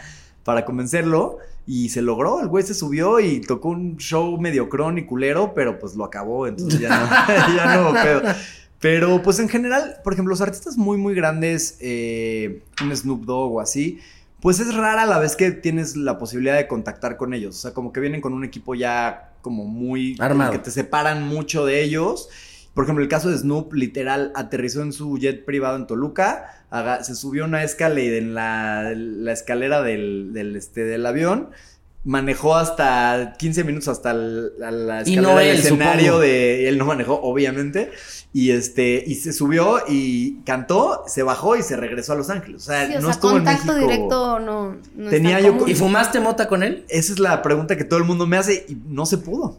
para 0.48 0.64
convencerlo. 0.64 1.36
Y 1.66 1.90
se 1.90 2.00
logró. 2.00 2.40
El 2.40 2.48
güey 2.48 2.64
se 2.64 2.72
subió 2.72 3.20
y 3.20 3.42
tocó 3.42 3.68
un 3.68 3.98
show 3.98 4.40
mediocrón 4.40 4.96
y 4.96 5.04
culero, 5.04 5.52
pero 5.54 5.78
pues 5.78 5.94
lo 5.94 6.04
acabó. 6.04 6.46
Entonces 6.46 6.80
ya 6.80 6.88
no, 6.88 7.54
ya 7.54 7.76
no. 7.76 8.34
Pero 8.80 9.20
pues 9.20 9.40
en 9.40 9.50
general, 9.50 9.96
por 10.02 10.14
ejemplo, 10.14 10.30
los 10.30 10.40
artistas 10.40 10.78
muy, 10.78 10.96
muy 10.96 11.14
grandes, 11.14 11.76
eh, 11.82 12.62
un 12.82 12.96
Snoop 12.96 13.26
Dogg 13.26 13.56
o 13.56 13.60
así, 13.60 13.98
pues 14.40 14.58
es 14.58 14.74
rara 14.74 15.04
la 15.04 15.18
vez 15.18 15.36
que 15.36 15.50
tienes 15.50 15.98
la 15.98 16.16
posibilidad 16.16 16.56
de 16.56 16.66
contactar 16.66 17.18
con 17.18 17.34
ellos. 17.34 17.54
O 17.54 17.60
sea, 17.60 17.74
como 17.74 17.92
que 17.92 18.00
vienen 18.00 18.22
con 18.22 18.32
un 18.32 18.44
equipo 18.44 18.74
ya 18.74 19.34
como 19.42 19.66
muy... 19.66 20.16
como 20.16 20.24
Armado. 20.24 20.52
Que 20.52 20.60
te 20.60 20.70
separan 20.70 21.28
mucho 21.28 21.66
de 21.66 21.82
ellos. 21.82 22.30
Por 22.74 22.84
ejemplo, 22.84 23.02
el 23.02 23.08
caso 23.10 23.28
de 23.30 23.38
Snoop, 23.38 23.72
literal, 23.74 24.30
aterrizó 24.36 24.82
en 24.82 24.92
su 24.92 25.18
jet 25.18 25.44
privado 25.44 25.76
en 25.76 25.86
Toluca, 25.86 26.64
se 27.02 27.14
subió 27.14 27.44
a 27.44 27.48
una 27.48 27.64
escalera 27.64 28.16
en 28.16 28.34
la, 28.34 28.92
la 28.94 29.32
escalera 29.32 29.82
del, 29.82 30.32
del, 30.32 30.54
este, 30.54 30.84
del 30.84 31.04
avión, 31.06 31.48
manejó 32.04 32.56
hasta 32.56 33.34
15 33.38 33.64
minutos 33.64 33.88
hasta 33.88 34.12
el- 34.12 34.52
la, 34.58 35.00
escalera 35.00 35.22
no 35.22 35.36
del 35.38 35.48
él, 35.48 35.56
escenario 35.58 36.04
supongo. 36.12 36.20
de... 36.20 36.68
Él 36.68 36.78
no 36.78 36.84
manejó, 36.84 37.14
obviamente, 37.20 37.90
y, 38.32 38.50
este, 38.52 39.02
y 39.04 39.16
se 39.16 39.32
subió 39.32 39.80
y 39.88 40.36
cantó, 40.44 41.02
se 41.08 41.24
bajó 41.24 41.56
y 41.56 41.62
se 41.62 41.76
regresó 41.76 42.12
a 42.12 42.16
Los 42.16 42.30
Ángeles. 42.30 42.62
O 42.62 42.64
sea, 42.66 42.86
Sí, 42.86 42.92
o 42.92 43.00
no 43.00 43.08
sea, 43.08 43.10
estuvo 43.10 43.30
en 43.32 43.36
contacto 43.38 43.72
México. 43.72 43.90
directo 43.90 44.38
no, 44.38 44.76
no 44.94 45.10
Tenía 45.10 45.38
es 45.40 45.46
yo. 45.46 45.66
¿Y 45.66 45.74
fumaste 45.74 46.20
mota 46.20 46.46
con 46.46 46.62
él? 46.62 46.84
Esa 46.88 47.12
es 47.12 47.18
la 47.18 47.42
pregunta 47.42 47.76
que 47.76 47.84
todo 47.84 47.98
el 47.98 48.04
mundo 48.04 48.26
me 48.26 48.36
hace 48.36 48.64
y 48.68 48.76
no 48.86 49.04
se 49.04 49.18
pudo. 49.18 49.58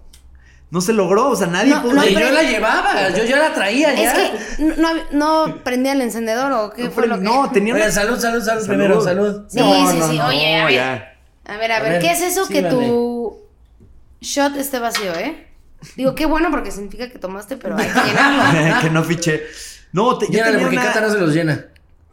No 0.71 0.81
se 0.81 0.93
logró, 0.93 1.29
o 1.29 1.35
sea, 1.35 1.47
nadie 1.47 1.71
No, 1.73 1.81
pudo. 1.81 1.93
no, 1.95 2.05
yo 2.07 2.29
la 2.31 2.43
llevaba, 2.43 3.09
yo 3.09 3.23
ya 3.23 3.37
la 3.37 3.53
traía 3.55 3.91
Es 3.93 4.01
ya. 4.01 4.13
que 4.13 4.63
no, 4.63 4.75
no, 4.93 5.45
no 5.47 5.63
prendía 5.63 5.93
el 5.93 6.01
encendedor 6.01 6.51
o 6.51 6.69
qué 6.71 6.83
No, 6.83 6.91
fue 6.91 7.07
lo 7.07 7.17
que... 7.17 7.23
no, 7.23 7.49
tenía 7.51 7.73
salud, 7.91 8.19
salud, 8.19 8.39
salud, 8.43 8.61
Salud. 8.61 8.67
primero, 8.67 9.01
salud. 9.01 9.45
Sí, 9.49 9.57
sí, 9.59 10.01
sí, 10.11 10.19
oye, 10.19 10.57
a 10.59 10.65
ver. 10.65 10.73
ya. 10.73 11.13
A 11.45 11.57
ver, 11.57 11.71
a 11.71 11.77
A 11.77 11.79
ver, 11.81 11.91
ver, 11.93 12.01
¿qué 12.01 12.11
es 12.11 12.21
eso 12.21 12.45
sí, 12.45 12.53
que 12.53 12.61
vale. 12.61 12.75
tu 12.77 13.39
shot 14.21 14.55
esté 14.57 14.77
vacío, 14.77 15.11
eh? 15.15 15.47
Digo, 15.95 16.13
qué 16.13 16.27
bueno 16.27 16.51
porque 16.51 16.69
significa 16.71 17.09
que 17.09 17.17
tomaste, 17.17 17.57
pero 17.57 17.75
hay 17.75 17.87
que 17.87 17.99
llenarlo. 18.07 18.79
que 18.81 18.89
no 18.91 19.03
fiché. 19.03 19.41
No, 19.91 20.19
te, 20.19 20.27
yo 20.27 20.33
Llénale 20.33 20.51
tenía 20.51 20.65
porque 20.67 20.77
una- 20.77 20.85
Cata 20.85 21.01
no 21.01 21.11
se 21.11 21.17
los 21.17 21.33
llena. 21.33 21.65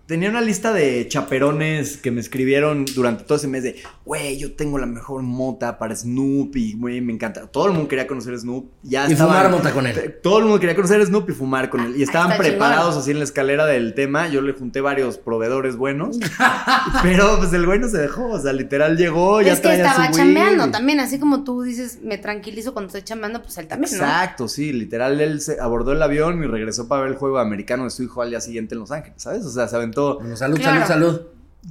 Tenía 0.06 0.30
una 0.30 0.40
lista 0.40 0.72
de 0.72 1.06
chaperones 1.08 1.96
que 1.96 2.10
me 2.10 2.20
escribieron 2.20 2.84
durante 2.94 3.24
todo 3.24 3.36
ese 3.38 3.48
mes 3.48 3.62
de, 3.62 3.82
güey, 4.04 4.36
yo 4.38 4.52
tengo 4.54 4.78
la 4.78 4.86
mejor 4.86 5.22
mota 5.22 5.78
para 5.78 5.94
Snoop 5.94 6.56
y, 6.56 6.74
güey, 6.74 7.00
me 7.00 7.12
encanta. 7.12 7.46
Todo 7.46 7.66
el 7.66 7.72
mundo 7.72 7.88
quería 7.88 8.06
conocer 8.06 8.34
a 8.34 8.38
Snoop. 8.38 8.70
Ya 8.82 9.08
Y 9.08 9.12
estaban- 9.12 9.34
fumar 9.36 9.50
mota 9.50 9.72
con 9.72 9.86
él. 9.86 10.16
Todo 10.22 10.38
el 10.38 10.44
mundo 10.44 10.60
quería 10.60 10.76
conocer 10.76 11.00
a 11.00 11.04
Snoop 11.06 11.30
y 11.30 11.32
fumar 11.32 11.70
con 11.70 11.80
él. 11.80 11.96
Y 11.96 12.02
estaban 12.02 12.30
está 12.32 12.42
preparados 12.42 12.96
así 12.96 13.10
en 13.10 13.18
la 13.18 13.24
escalera 13.24 13.66
del 13.66 13.94
tema. 13.94 14.28
Yo 14.28 14.40
le 14.42 14.52
junté 14.52 14.80
varios 14.80 15.18
proveedores 15.18 15.76
buenos. 15.76 16.18
pero 17.02 17.38
pues 17.38 17.52
el 17.52 17.66
güey 17.66 17.78
no 17.78 17.88
se 17.88 17.98
dejó. 17.98 18.26
O 18.30 18.40
sea, 18.40 18.52
literal 18.52 18.96
llegó, 18.96 19.40
ya 19.42 19.52
es 19.54 19.60
que 19.60 19.74
estaba 19.74 20.06
su 20.12 20.18
chambeando 20.18 20.70
también, 20.70 21.00
así 21.00 21.18
como 21.18 21.44
tú 21.44 21.62
dices, 21.62 22.00
me 22.02 22.18
tranquilizo 22.18 22.72
cuando 22.72 22.88
estoy 22.88 23.02
chambeando, 23.02 23.42
pues 23.42 23.58
él 23.58 23.66
también, 23.66 23.90
¿no? 23.90 23.96
Exacto, 23.98 24.48
sí, 24.48 24.72
literal, 24.72 25.20
él 25.20 25.40
se 25.40 25.60
abordó 25.60 25.92
el 25.92 26.02
avión 26.02 26.42
y 26.42 26.46
regresó 26.46 26.88
para 26.88 27.02
ver 27.02 27.10
el 27.12 27.16
juego 27.16 27.38
americano 27.38 27.84
de 27.84 27.90
su 27.90 28.02
hijo 28.02 28.22
al 28.22 28.30
día 28.30 28.40
siguiente 28.40 28.74
en 28.74 28.80
Los 28.80 28.90
Ángeles, 28.90 29.22
¿sabes? 29.22 29.44
O 29.44 29.50
sea, 29.50 29.68
se 29.68 29.76
aventó 29.76 29.95
Bueno, 30.20 30.36
salud, 30.36 30.58
Claro. 30.58 30.86
salud, 30.86 31.20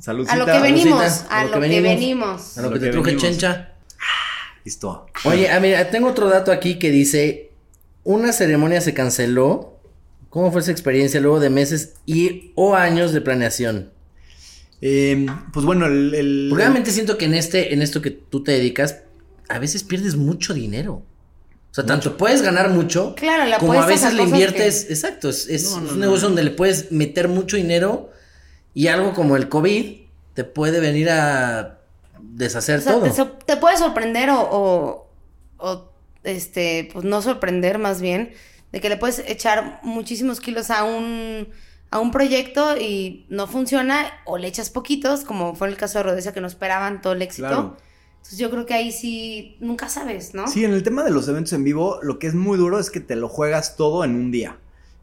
salud. 0.01 0.25
saludcita. 0.27 0.33
A 0.33 0.35
lo 0.38 0.45
que 0.45 0.59
venimos, 0.59 1.23
a 1.29 1.45
lo 1.45 1.51
que 1.61 1.81
venimos. 1.81 2.57
A 2.57 2.61
lo 2.61 2.69
Lo 2.69 2.73
que 2.73 2.79
te 2.85 2.91
truje 2.91 3.15
chencha. 3.17 3.71
Listo. 4.63 5.05
Oye, 5.25 5.49
a 5.51 5.59
mira, 5.59 5.89
tengo 5.91 6.07
otro 6.09 6.27
dato 6.27 6.51
aquí 6.51 6.79
que 6.79 6.89
dice, 6.91 7.51
una 8.03 8.31
ceremonia 8.33 8.81
se 8.81 8.93
canceló. 8.93 9.79
¿Cómo 10.29 10.51
fue 10.51 10.61
esa 10.61 10.71
experiencia 10.71 11.21
luego 11.21 11.39
de 11.39 11.49
meses 11.49 11.93
y 12.05 12.51
o 12.55 12.75
años 12.75 13.13
de 13.13 13.21
planeación? 13.21 13.91
Eh, 14.81 15.25
pues 15.53 15.65
bueno, 15.65 15.85
el... 15.85 16.13
el- 16.13 16.51
obviamente 16.53 16.91
siento 16.91 17.17
que 17.17 17.25
en 17.25 17.35
este, 17.35 17.73
en 17.73 17.81
esto 17.81 18.01
que 18.01 18.11
tú 18.11 18.43
te 18.43 18.51
dedicas, 18.51 18.97
a 19.47 19.59
veces 19.59 19.83
pierdes 19.83 20.15
mucho 20.15 20.53
dinero. 20.53 21.03
O 21.71 21.73
sea, 21.75 21.85
tanto 21.85 22.17
puedes 22.17 22.41
ganar 22.41 22.69
mucho, 22.69 23.15
Claro, 23.15 23.49
como 23.59 23.73
a 23.73 23.85
veces 23.85 24.13
le 24.13 24.23
inviertes, 24.23 24.88
exacto, 24.89 25.29
es, 25.29 25.47
es 25.47 25.71
No, 25.71 25.81
no, 25.81 25.89
un 25.89 25.99
no. 25.99 26.05
negocio 26.05 26.27
donde 26.27 26.43
le 26.43 26.51
puedes 26.51 26.91
meter 26.91 27.27
mucho 27.27 27.57
dinero 27.57 28.11
y 28.75 28.88
algo 28.89 29.13
como 29.13 29.35
el 29.35 29.49
COVID 29.49 30.01
te 30.35 30.43
puede 30.43 30.79
venir 30.79 31.09
a 31.09 31.79
deshacer 32.21 32.79
O 32.79 32.81
sea, 32.83 32.93
todo. 32.93 33.03
te, 33.03 33.11
so- 33.13 33.31
te 33.31 33.57
puede 33.57 33.77
sorprender 33.77 34.29
o, 34.29 34.39
o, 34.39 35.07
o, 35.57 35.89
este, 36.23 36.89
pues 36.93 37.03
no 37.05 37.21
sorprender 37.23 37.79
más 37.79 38.01
bien, 38.01 38.33
de 38.71 38.81
que 38.81 38.89
le 38.89 38.97
puedes 38.97 39.19
echar 39.27 39.79
muchísimos 39.83 40.39
kilos 40.41 40.69
a 40.69 40.83
un, 40.83 41.47
a 41.89 41.99
un 41.99 42.11
proyecto 42.11 42.77
y 42.77 43.25
no 43.29 43.47
funciona, 43.47 44.11
o 44.25 44.38
le 44.38 44.47
echas 44.47 44.69
poquitos, 44.69 45.21
como 45.23 45.55
fue 45.55 45.69
el 45.69 45.77
caso 45.77 45.99
de 45.99 46.03
Rodesia, 46.03 46.33
que 46.33 46.41
no 46.41 46.47
esperaban 46.47 47.01
todo 47.01 47.13
el 47.13 47.21
éxito. 47.21 47.47
Claro. 47.47 47.77
Entonces 48.17 48.39
yo 48.39 48.49
creo 48.49 48.65
que 48.65 48.73
ahí 48.73 48.91
sí, 48.91 49.55
nunca 49.59 49.88
sabes, 49.88 50.33
¿no? 50.33 50.47
Sí, 50.47 50.65
en 50.65 50.73
el 50.73 50.81
tema 50.83 51.03
de 51.03 51.11
los 51.11 51.27
eventos 51.29 51.53
en 51.53 51.63
vivo, 51.63 51.99
lo 52.01 52.17
que 52.19 52.27
es 52.27 52.33
muy 52.33 52.57
duro 52.57 52.79
es 52.79 52.89
que 52.89 52.99
te 52.99 53.15
lo 53.15 53.29
juegas 53.29 53.77
todo 53.77 54.03
en 54.03 54.15
un 54.15 54.31
día. 54.31 54.57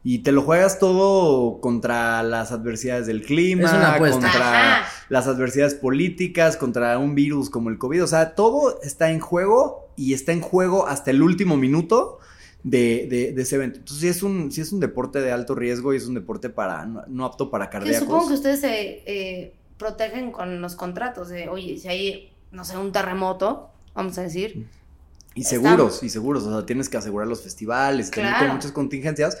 Y 0.05 0.19
te 0.19 0.33
lo 0.33 0.41
juegas 0.41 0.79
todo 0.79 1.61
contra 1.61 2.23
las 2.23 2.51
adversidades 2.51 3.07
del 3.07 3.21
clima, 3.23 3.67
Es 3.69 3.73
una 3.73 3.93
apuesta. 3.95 4.19
contra 4.19 4.79
Ajá. 4.81 4.87
las 5.09 5.27
adversidades 5.27 5.75
políticas, 5.75 6.57
contra 6.57 6.97
un 6.97 7.15
virus 7.15 7.49
como 7.49 7.69
el 7.69 7.77
COVID. 7.77 8.03
O 8.03 8.07
sea, 8.07 8.35
todo 8.35 8.81
está 8.83 9.11
en 9.11 9.19
juego 9.21 9.87
y 9.95 10.13
está 10.13 10.33
en 10.33 10.41
juego 10.41 10.87
hasta 10.87 11.11
el 11.11 11.21
último 11.21 11.55
minuto 11.55 12.19
de, 12.63 13.07
de- 13.09 13.31
de 13.31 13.41
ese 13.41 13.55
evento. 13.55 13.79
Entonces, 13.79 14.01
sí 14.01 14.07
es, 14.09 14.23
un, 14.23 14.51
sí 14.51 14.59
es 14.61 14.73
un 14.73 14.81
deporte 14.81 15.21
de 15.21 15.31
alto 15.31 15.55
riesgo 15.55 15.93
y 15.93 15.97
es 15.97 16.05
un 16.05 16.15
deporte 16.15 16.49
para 16.49 16.85
no, 16.85 17.03
no 17.07 17.25
apto 17.25 17.49
para 17.49 17.67
Que 17.69 17.71
cardíacos. 17.77 17.99
supongo 17.99 18.27
que 18.27 18.33
ustedes 18.33 18.59
se 18.59 19.03
eh, 19.05 19.53
protegen 19.77 20.31
con 20.33 20.61
los 20.61 20.75
contratos 20.75 21.29
de, 21.29 21.47
oye, 21.47 21.77
si 21.77 21.87
hay, 21.87 22.31
no 22.51 22.65
sé, 22.65 22.77
un 22.77 22.91
terremoto, 22.91 23.69
vamos 23.93 24.17
a 24.17 24.21
decir, 24.23 24.67
Y 25.35 25.45
seguros, 25.45 26.03
y 26.03 26.09
seguros. 26.09 26.43
O 26.43 26.51
sea, 26.51 26.65
tienes 26.65 26.89
que 26.89 26.97
asegurar 26.97 27.27
los 27.27 27.41
festivales, 27.41 28.11
tener 28.11 28.29
Claro. 28.29 28.45
como 28.45 28.53
muchas 28.55 28.71
contingencias. 28.73 29.37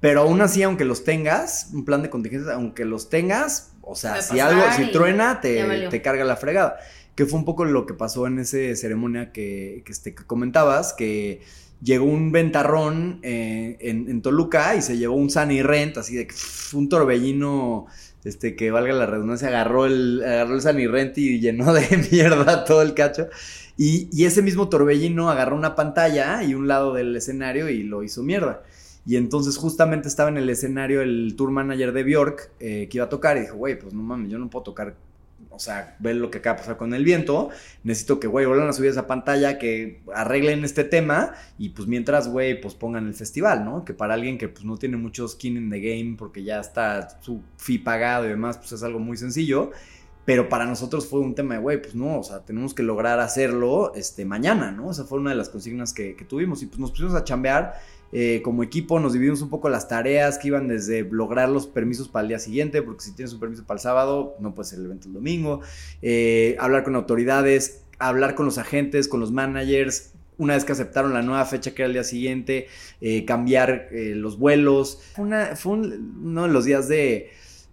Pero 0.00 0.20
aún 0.20 0.40
así, 0.40 0.62
aunque 0.62 0.84
los 0.84 1.04
tengas, 1.04 1.70
un 1.72 1.84
plan 1.84 2.02
de 2.02 2.10
contingencias, 2.10 2.54
aunque 2.54 2.84
los 2.84 3.08
tengas, 3.08 3.72
o 3.82 3.96
sea, 3.96 4.22
si 4.22 4.38
algo, 4.38 4.62
si 4.76 4.92
truena, 4.92 5.40
te, 5.40 5.88
te 5.88 6.02
carga 6.02 6.24
la 6.24 6.36
fregada. 6.36 6.78
Que 7.16 7.26
fue 7.26 7.38
un 7.38 7.44
poco 7.44 7.64
lo 7.64 7.84
que 7.84 7.94
pasó 7.94 8.28
en 8.28 8.38
esa 8.38 8.58
ceremonia 8.76 9.32
que, 9.32 9.82
que, 9.84 9.90
este, 9.90 10.14
que 10.14 10.24
comentabas, 10.24 10.92
que 10.92 11.40
llegó 11.82 12.04
un 12.04 12.30
ventarrón 12.30 13.18
eh, 13.22 13.76
en, 13.80 14.08
en 14.08 14.22
Toluca 14.22 14.76
y 14.76 14.82
se 14.82 14.98
llevó 14.98 15.16
un 15.16 15.30
Sunny 15.30 15.62
Rent, 15.62 15.96
así 15.96 16.14
de 16.14 16.28
un 16.74 16.88
torbellino, 16.88 17.86
este, 18.24 18.54
que 18.54 18.70
valga 18.70 18.92
la 18.92 19.06
redundancia, 19.06 19.48
agarró 19.48 19.86
el, 19.86 20.22
agarró 20.24 20.54
el 20.54 20.62
Sunny 20.62 20.86
Rent 20.86 21.18
y 21.18 21.40
llenó 21.40 21.72
de 21.72 21.86
mierda 22.12 22.64
todo 22.64 22.82
el 22.82 22.94
cacho. 22.94 23.28
Y, 23.76 24.08
y 24.12 24.26
ese 24.26 24.42
mismo 24.42 24.68
torbellino 24.68 25.30
agarró 25.30 25.56
una 25.56 25.74
pantalla 25.74 26.42
y 26.44 26.54
un 26.54 26.68
lado 26.68 26.94
del 26.94 27.16
escenario 27.16 27.68
y 27.68 27.82
lo 27.82 28.04
hizo 28.04 28.22
mierda. 28.22 28.62
Y 29.08 29.16
entonces 29.16 29.56
justamente 29.56 30.06
estaba 30.06 30.28
en 30.28 30.36
el 30.36 30.50
escenario 30.50 31.00
el 31.00 31.34
tour 31.34 31.50
manager 31.50 31.94
de 31.94 32.04
Bjork 32.04 32.50
eh, 32.60 32.88
que 32.90 32.98
iba 32.98 33.06
a 33.06 33.08
tocar 33.08 33.38
y 33.38 33.40
dijo, 33.40 33.56
güey, 33.56 33.78
pues 33.78 33.94
no 33.94 34.02
mames, 34.02 34.30
yo 34.30 34.38
no 34.38 34.50
puedo 34.50 34.64
tocar, 34.64 34.96
o 35.48 35.58
sea, 35.58 35.96
ver 35.98 36.16
lo 36.16 36.30
que 36.30 36.36
acaba 36.36 36.56
de 36.56 36.60
pasar 36.60 36.76
con 36.76 36.92
el 36.92 37.04
viento, 37.04 37.48
necesito 37.84 38.20
que, 38.20 38.26
güey, 38.26 38.44
vuelvan 38.44 38.68
a 38.68 38.74
subir 38.74 38.90
esa 38.90 39.06
pantalla, 39.06 39.56
que 39.58 40.02
arreglen 40.14 40.62
este 40.62 40.84
tema 40.84 41.32
y 41.56 41.70
pues 41.70 41.88
mientras, 41.88 42.28
güey, 42.28 42.60
pues 42.60 42.74
pongan 42.74 43.06
el 43.06 43.14
festival, 43.14 43.64
¿no? 43.64 43.82
Que 43.82 43.94
para 43.94 44.12
alguien 44.12 44.36
que 44.36 44.50
pues 44.50 44.66
no 44.66 44.76
tiene 44.76 44.98
mucho 44.98 45.26
skin 45.26 45.56
in 45.56 45.70
the 45.70 45.80
game 45.80 46.16
porque 46.18 46.44
ya 46.44 46.60
está 46.60 47.18
su 47.22 47.40
fee 47.56 47.78
pagado 47.78 48.26
y 48.26 48.28
demás, 48.28 48.58
pues 48.58 48.72
es 48.72 48.82
algo 48.82 48.98
muy 48.98 49.16
sencillo. 49.16 49.70
Pero 50.26 50.50
para 50.50 50.66
nosotros 50.66 51.06
fue 51.06 51.20
un 51.20 51.34
tema 51.34 51.54
de, 51.54 51.60
güey, 51.62 51.80
pues 51.80 51.94
no, 51.94 52.18
o 52.18 52.22
sea, 52.22 52.40
tenemos 52.40 52.74
que 52.74 52.82
lograr 52.82 53.18
hacerlo 53.20 53.94
este, 53.94 54.26
mañana, 54.26 54.70
¿no? 54.70 54.90
Esa 54.90 55.04
fue 55.04 55.18
una 55.18 55.30
de 55.30 55.36
las 55.36 55.48
consignas 55.48 55.94
que, 55.94 56.14
que 56.14 56.26
tuvimos 56.26 56.62
y 56.62 56.66
pues 56.66 56.78
nos 56.78 56.90
pusimos 56.90 57.14
a 57.14 57.24
chambear 57.24 57.80
eh, 58.12 58.40
como 58.42 58.62
equipo, 58.62 59.00
nos 59.00 59.12
dividimos 59.12 59.42
un 59.42 59.50
poco 59.50 59.68
las 59.68 59.88
tareas 59.88 60.38
que 60.38 60.48
iban 60.48 60.68
desde 60.68 61.02
lograr 61.02 61.48
los 61.48 61.66
permisos 61.66 62.08
para 62.08 62.22
el 62.22 62.28
día 62.28 62.38
siguiente, 62.38 62.82
porque 62.82 63.02
si 63.04 63.12
tienes 63.12 63.32
un 63.34 63.40
permiso 63.40 63.64
para 63.64 63.76
el 63.78 63.82
sábado, 63.82 64.36
no 64.40 64.54
puede 64.54 64.68
ser 64.70 64.78
el 64.78 64.86
evento 64.86 65.08
el 65.08 65.14
domingo, 65.14 65.60
eh, 66.02 66.56
hablar 66.58 66.84
con 66.84 66.94
autoridades, 66.96 67.82
hablar 67.98 68.34
con 68.34 68.46
los 68.46 68.58
agentes, 68.58 69.08
con 69.08 69.20
los 69.20 69.32
managers, 69.32 70.12
una 70.38 70.54
vez 70.54 70.64
que 70.64 70.70
aceptaron 70.72 71.12
la 71.12 71.22
nueva 71.22 71.44
fecha 71.44 71.74
que 71.74 71.82
era 71.82 71.86
el 71.88 71.94
día 71.94 72.04
siguiente, 72.04 72.68
eh, 73.00 73.24
cambiar 73.24 73.88
los 73.92 74.38
vuelos. 74.38 75.00
Una- 75.16 75.56
fue 75.56 75.72
un- 75.72 76.20
uno 76.24 76.44
de 76.44 76.48
los 76.52 76.64
días 76.64 76.86
de, 76.88 77.30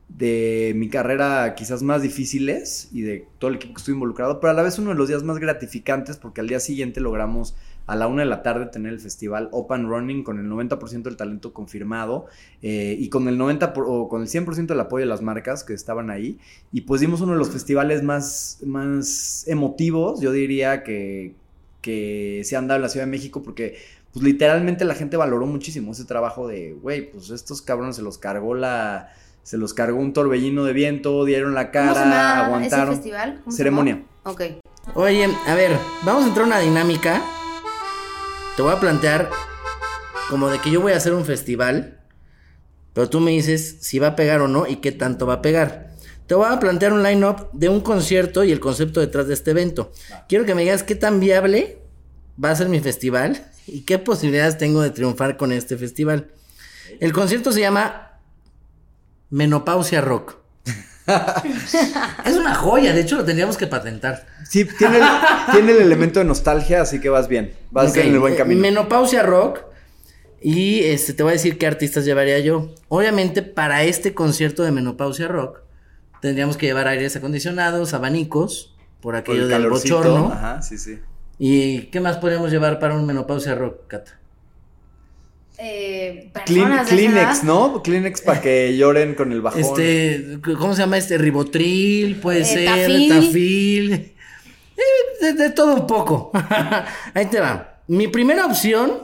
de 0.09 0.73
mi 0.75 0.89
carrera 0.89 1.53
quizás 1.55 1.81
más 1.83 2.01
difíciles 2.01 2.89
y 2.91 3.01
de 3.01 3.27
todo 3.39 3.49
el 3.49 3.57
equipo 3.57 3.73
que 3.75 3.79
estuve 3.79 3.93
involucrado, 3.95 4.39
pero 4.39 4.51
a 4.51 4.53
la 4.53 4.63
vez 4.63 4.77
uno 4.79 4.91
de 4.91 4.95
los 4.95 5.07
días 5.07 5.23
más 5.23 5.37
gratificantes 5.39 6.17
porque 6.17 6.41
al 6.41 6.47
día 6.47 6.59
siguiente 6.59 6.99
logramos 7.01 7.55
a 7.87 7.95
la 7.95 8.07
una 8.07 8.23
de 8.23 8.27
la 8.29 8.41
tarde 8.41 8.65
tener 8.67 8.93
el 8.93 8.99
festival 8.99 9.49
Open 9.51 9.87
Running 9.87 10.23
con 10.23 10.39
el 10.39 10.47
90% 10.47 11.03
del 11.03 11.17
talento 11.17 11.53
confirmado 11.53 12.25
eh, 12.61 12.95
y 12.99 13.09
con 13.09 13.27
el 13.27 13.37
90% 13.37 13.73
por- 13.73 13.85
o 13.87 14.07
con 14.09 14.21
el 14.23 14.27
100% 14.27 14.73
del 14.73 14.79
apoyo 14.79 15.03
de 15.05 15.09
las 15.09 15.21
marcas 15.21 15.63
que 15.63 15.73
estaban 15.73 16.09
ahí 16.09 16.39
y 16.71 16.81
pues 16.81 17.01
dimos 17.01 17.21
uno 17.21 17.33
de 17.33 17.37
los 17.37 17.49
festivales 17.49 18.01
más, 18.01 18.59
más 18.65 19.43
emotivos, 19.47 20.19
yo 20.19 20.31
diría 20.31 20.83
que, 20.83 21.35
que 21.81 22.41
se 22.43 22.55
han 22.55 22.67
dado 22.67 22.77
en 22.77 22.81
la 22.83 22.89
Ciudad 22.89 23.05
de 23.05 23.11
México 23.11 23.43
porque 23.43 23.77
pues 24.11 24.23
literalmente 24.23 24.85
la 24.85 24.95
gente 24.95 25.17
valoró 25.17 25.45
muchísimo 25.45 25.91
ese 25.91 26.05
trabajo 26.05 26.47
de, 26.47 26.73
güey, 26.73 27.11
pues 27.11 27.29
estos 27.29 27.61
cabrones 27.61 27.97
se 27.97 28.01
los 28.01 28.17
cargó 28.17 28.55
la... 28.55 29.11
Se 29.43 29.59
los 29.59 29.75
cargó 29.75 29.99
un 29.99 30.11
torbellino 30.11 30.63
de 30.63 30.73
viento, 30.73 31.23
dieron 31.23 31.53
la 31.53 31.69
¿Cómo 31.71 31.89
se 31.89 31.93
cara, 31.93 32.05
llama 32.05 32.45
aguantaron. 32.45 32.87
ese 32.87 32.95
festival? 32.95 33.39
¿Cómo 33.43 33.51
se 33.51 33.57
Ceremonia. 33.57 33.93
llama? 33.97 34.07
Ok. 34.23 34.41
Oye, 34.95 35.25
a 35.45 35.53
ver, 35.53 35.71
vamos 36.03 36.23
a 36.23 36.27
entrar 36.29 36.45
a 36.45 36.47
una 36.47 36.59
dinámica. 36.61 37.21
Te 38.55 38.61
voy 38.61 38.71
a 38.71 38.79
plantear 38.79 39.29
como 40.29 40.49
de 40.49 40.59
que 40.59 40.71
yo 40.71 40.79
voy 40.79 40.93
a 40.93 40.97
hacer 40.97 41.13
un 41.13 41.25
festival, 41.25 41.99
pero 42.93 43.09
tú 43.09 43.19
me 43.19 43.31
dices 43.31 43.79
si 43.81 43.99
va 43.99 44.07
a 44.07 44.15
pegar 44.15 44.39
o 44.39 44.47
no 44.47 44.65
y 44.65 44.77
qué 44.77 44.93
tanto 44.93 45.27
va 45.27 45.35
a 45.35 45.41
pegar. 45.41 45.93
Te 46.25 46.35
voy 46.35 46.47
a 46.49 46.57
plantear 46.57 46.93
un 46.93 47.03
line-up 47.03 47.49
de 47.51 47.67
un 47.67 47.81
concierto 47.81 48.45
y 48.45 48.53
el 48.53 48.61
concepto 48.61 49.01
detrás 49.01 49.27
de 49.27 49.33
este 49.33 49.51
evento. 49.51 49.91
Quiero 50.29 50.45
que 50.45 50.55
me 50.55 50.61
digas 50.61 50.83
qué 50.83 50.95
tan 50.95 51.19
viable 51.19 51.79
va 52.41 52.51
a 52.51 52.55
ser 52.55 52.69
mi 52.69 52.79
festival 52.79 53.45
y 53.67 53.81
qué 53.81 53.99
posibilidades 53.99 54.57
tengo 54.57 54.81
de 54.81 54.91
triunfar 54.91 55.35
con 55.35 55.51
este 55.51 55.77
festival. 55.77 56.31
El 57.01 57.11
concierto 57.11 57.51
se 57.51 57.59
llama 57.59 58.19
Menopausia 59.29 59.99
Rock. 59.99 60.37
es 62.25 62.35
una 62.35 62.55
joya, 62.55 62.93
de 62.93 63.01
hecho 63.01 63.17
lo 63.17 63.25
tendríamos 63.25 63.57
que 63.57 63.67
patentar. 63.67 64.25
Sí, 64.47 64.65
tiene 64.65 64.97
el, 64.97 65.03
tiene 65.51 65.71
el 65.73 65.81
elemento 65.81 66.19
de 66.19 66.25
nostalgia, 66.25 66.81
así 66.81 66.99
que 66.99 67.09
vas 67.09 67.27
bien. 67.27 67.53
Vas 67.71 67.91
Ok, 67.91 67.97
en 67.97 68.13
el 68.13 68.19
buen 68.19 68.35
camino. 68.35 68.61
Menopausia 68.61 69.23
Rock. 69.23 69.59
Y 70.41 70.83
este, 70.83 71.13
te 71.13 71.23
voy 71.23 71.31
a 71.31 71.33
decir 71.33 71.57
qué 71.57 71.65
artistas 71.65 72.05
llevaría 72.05 72.39
yo. 72.39 72.71
Obviamente, 72.87 73.41
para 73.41 73.83
este 73.83 74.13
concierto 74.13 74.63
de 74.63 74.71
Menopausia 74.71 75.27
Rock, 75.27 75.61
tendríamos 76.21 76.57
que 76.57 76.67
llevar 76.67 76.87
aires 76.87 77.15
acondicionados, 77.15 77.93
abanicos, 77.93 78.75
por 79.01 79.13
Por 79.13 79.15
aquello 79.15 79.43
el 79.43 79.49
del 79.49 79.69
bochorno. 79.69 80.31
Ajá, 80.31 80.61
sí, 80.61 80.77
sí. 80.77 80.99
¿Y 81.39 81.87
qué 81.87 81.99
más 81.99 82.17
podríamos 82.17 82.51
llevar 82.51 82.79
para 82.79 82.95
un 82.95 83.05
Menopausia 83.05 83.55
Rock, 83.55 83.87
Cata? 83.87 84.19
Eh, 85.57 86.29
personas 86.33 86.87
Kleenex, 86.89 87.15
edad. 87.15 87.43
¿no? 87.43 87.81
Kleenex 87.81 88.21
para 88.21 88.41
que 88.41 88.75
lloren 88.77 89.15
con 89.15 89.31
el 89.31 89.41
bajón. 89.41 89.61
Este, 89.61 90.39
¿cómo 90.57 90.73
se 90.73 90.81
llama 90.81 90.97
este? 90.97 91.17
Ribotril, 91.17 92.17
puede 92.17 92.41
Eh, 92.41 92.45
ser, 92.45 92.65
Tafil. 92.65 93.09
Tafil. 93.09 93.93
Eh, 93.93 95.21
de, 95.21 95.33
de 95.33 95.49
todo 95.51 95.75
un 95.75 95.87
poco. 95.87 96.31
Ahí 97.13 97.27
te 97.27 97.39
va. 97.39 97.79
Mi 97.87 98.07
primera 98.07 98.45
opción 98.45 99.03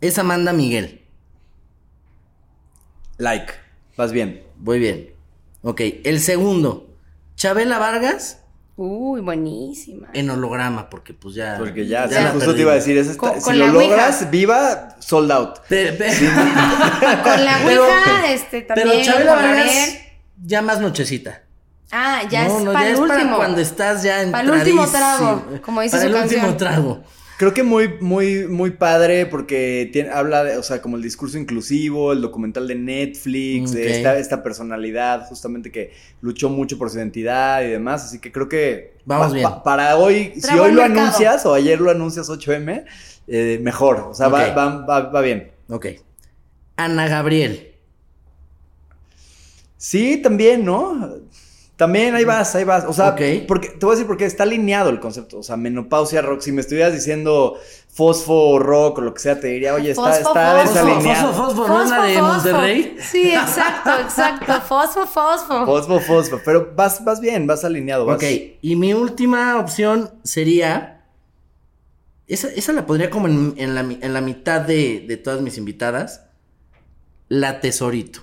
es 0.00 0.18
Amanda 0.18 0.52
Miguel. 0.52 1.02
Like. 3.18 3.52
Vas 3.96 4.12
bien. 4.12 4.42
Muy 4.58 4.78
bien. 4.78 5.10
Ok, 5.62 5.80
el 6.04 6.20
segundo. 6.20 6.88
Chabela 7.36 7.78
Vargas 7.78 8.40
Uy, 8.80 9.20
buenísima. 9.20 10.06
en 10.14 10.30
holograma, 10.30 10.88
porque 10.88 11.12
pues 11.12 11.34
ya. 11.34 11.56
Porque 11.58 11.86
ya, 11.88 12.06
sí, 12.06 12.14
la 12.14 12.30
justo 12.30 12.54
te 12.54 12.60
iba 12.60 12.70
a 12.70 12.76
decir, 12.76 12.96
esa 12.96 13.10
está- 13.10 13.18
Con- 13.30 13.34
si 13.34 13.40
con 13.42 13.58
lo 13.58 13.66
la 13.66 13.72
ouija. 13.72 13.90
logras, 13.90 14.30
viva, 14.30 14.96
sold 15.00 15.32
out. 15.32 15.58
Pe- 15.68 15.92
pe- 15.94 16.06
Con 17.24 17.44
la 17.44 17.58
Pero- 17.64 17.84
Ouija, 17.84 18.32
este, 18.32 18.62
también. 18.62 18.88
Pero 18.90 19.02
Chabela 19.04 19.34
Vargas 19.34 19.98
ya 20.44 20.62
más 20.62 20.78
nochecita. 20.80 21.42
Ah, 21.90 22.22
ya 22.30 22.44
no, 22.46 22.58
es 22.58 22.64
no, 22.64 22.72
para 22.72 22.84
ya 22.84 22.88
el 22.90 22.94
es 22.94 23.00
último. 23.00 23.18
para 23.24 23.36
cuando 23.36 23.60
estás 23.60 24.02
ya 24.04 24.22
en 24.22 24.30
Para 24.30 24.44
el 24.44 24.50
último 24.52 24.86
trago, 24.86 25.42
como 25.64 25.80
dice 25.80 25.96
para 25.96 26.08
su 26.10 26.16
el 26.16 26.22
último 26.22 26.42
canción. 26.48 26.56
trago. 26.58 27.02
Creo 27.38 27.54
que 27.54 27.62
muy, 27.62 27.88
muy, 28.00 28.48
muy 28.48 28.72
padre 28.72 29.24
porque 29.24 29.88
tiene, 29.92 30.10
habla 30.10 30.42
de, 30.42 30.56
o 30.56 30.62
sea, 30.64 30.82
como 30.82 30.96
el 30.96 31.02
discurso 31.04 31.38
inclusivo, 31.38 32.12
el 32.12 32.20
documental 32.20 32.66
de 32.66 32.74
Netflix, 32.74 33.70
de 33.70 33.92
esta, 33.92 34.18
esta 34.18 34.42
personalidad 34.42 35.24
justamente 35.28 35.70
que 35.70 35.92
luchó 36.20 36.50
mucho 36.50 36.76
por 36.76 36.90
su 36.90 36.98
identidad 36.98 37.62
y 37.62 37.68
demás. 37.68 38.04
Así 38.06 38.18
que 38.18 38.32
creo 38.32 38.48
que 38.48 38.94
Vamos 39.04 39.28
pa- 39.28 39.32
bien. 39.34 39.42
pa- 39.44 39.62
para 39.62 39.96
hoy, 39.96 40.32
si 40.36 40.58
hoy 40.58 40.72
lo 40.72 40.82
mercado. 40.82 41.00
anuncias 41.00 41.46
o 41.46 41.54
ayer 41.54 41.80
lo 41.80 41.92
anuncias 41.92 42.28
8M, 42.28 42.84
eh, 43.28 43.60
mejor. 43.62 44.00
O 44.10 44.14
sea, 44.14 44.26
va, 44.26 44.52
va, 44.52 44.84
va, 44.84 45.00
va 45.10 45.20
bien. 45.20 45.52
Ok. 45.68 45.86
Ana 46.74 47.06
Gabriel. 47.06 47.72
Sí, 49.76 50.16
también, 50.20 50.64
¿no? 50.64 51.08
También 51.78 52.16
ahí 52.16 52.24
vas, 52.24 52.56
ahí 52.56 52.64
vas. 52.64 52.84
O 52.88 52.92
sea, 52.92 53.14
porque, 53.46 53.68
te 53.68 53.86
voy 53.86 53.92
a 53.92 53.94
decir 53.94 54.08
porque 54.08 54.24
está 54.24 54.42
alineado 54.42 54.90
el 54.90 54.98
concepto. 54.98 55.38
O 55.38 55.42
sea, 55.44 55.56
menopausia 55.56 56.20
rock. 56.22 56.40
Si 56.40 56.50
me 56.50 56.60
estuvieras 56.60 56.92
diciendo 56.92 57.56
fosfo 57.88 58.58
rock 58.58 58.98
o 58.98 59.00
lo 59.00 59.14
que 59.14 59.20
sea, 59.20 59.38
te 59.38 59.46
diría, 59.46 59.74
oye, 59.74 59.92
está, 59.92 60.02
Fosfo, 60.12 60.28
está 60.28 60.56
fosfo. 60.56 60.74
desalineado. 60.74 61.32
Fosfo, 61.32 61.54
fosfo, 61.54 61.68
¿no 61.68 61.82
es 61.84 61.90
la 61.90 62.02
de 62.02 62.14
fosfo. 62.14 62.32
Monterrey? 62.32 62.96
Sí, 63.00 63.30
exacto, 63.32 63.90
exacto. 64.00 64.52
Fosfo, 64.68 65.06
fosfo. 65.06 65.66
Fosfo, 65.66 66.00
fosfo. 66.00 66.40
Pero 66.44 66.72
vas, 66.74 67.04
vas 67.04 67.20
bien, 67.20 67.46
vas 67.46 67.64
alineado. 67.64 68.06
Vas. 68.06 68.16
Ok, 68.16 68.24
y 68.60 68.74
mi 68.74 68.92
última 68.92 69.56
opción 69.60 70.10
sería. 70.24 71.04
Esa, 72.26 72.48
esa 72.48 72.72
la 72.72 72.86
pondría 72.86 73.08
como 73.08 73.28
en, 73.28 73.54
en 73.56 73.76
la, 73.76 73.82
en 73.82 74.12
la 74.12 74.20
mitad 74.20 74.62
de, 74.62 75.04
de 75.06 75.16
todas 75.16 75.40
mis 75.42 75.56
invitadas. 75.58 76.24
La 77.28 77.60
Tesorito. 77.60 78.22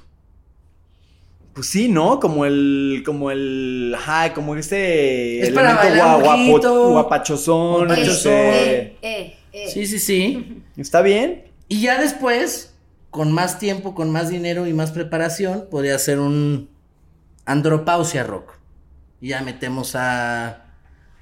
Pues 1.55 1.67
sí, 1.67 1.87
¿no? 1.87 2.19
Como 2.19 2.45
el, 2.45 3.01
como 3.05 3.31
el, 3.31 3.93
ajá, 3.97 4.33
como 4.33 4.55
este 4.57 5.39
Es 5.41 5.51
para 5.51 5.81
elemento 5.81 6.21
guapo- 6.21 6.89
guapachosón. 6.91 7.87
Guapachosón. 7.87 7.91
este, 7.91 8.81
Eh, 8.81 8.97
eh, 9.01 9.37
eh. 9.53 9.69
Sí, 9.73 9.85
sí, 9.87 9.99
sí. 9.99 10.61
Está 10.77 11.01
bien. 11.01 11.45
Y 11.69 11.81
ya 11.81 11.99
después, 11.99 12.75
con 13.09 13.31
más 13.31 13.57
tiempo, 13.57 13.95
con 13.95 14.11
más 14.11 14.29
dinero 14.29 14.67
y 14.67 14.73
más 14.73 14.91
preparación, 14.91 15.67
podría 15.71 15.97
ser 15.97 16.19
un 16.19 16.69
andropausia 17.45 18.23
rock. 18.23 18.53
Y 19.21 19.29
ya 19.29 19.41
metemos 19.41 19.95
a 19.95 20.65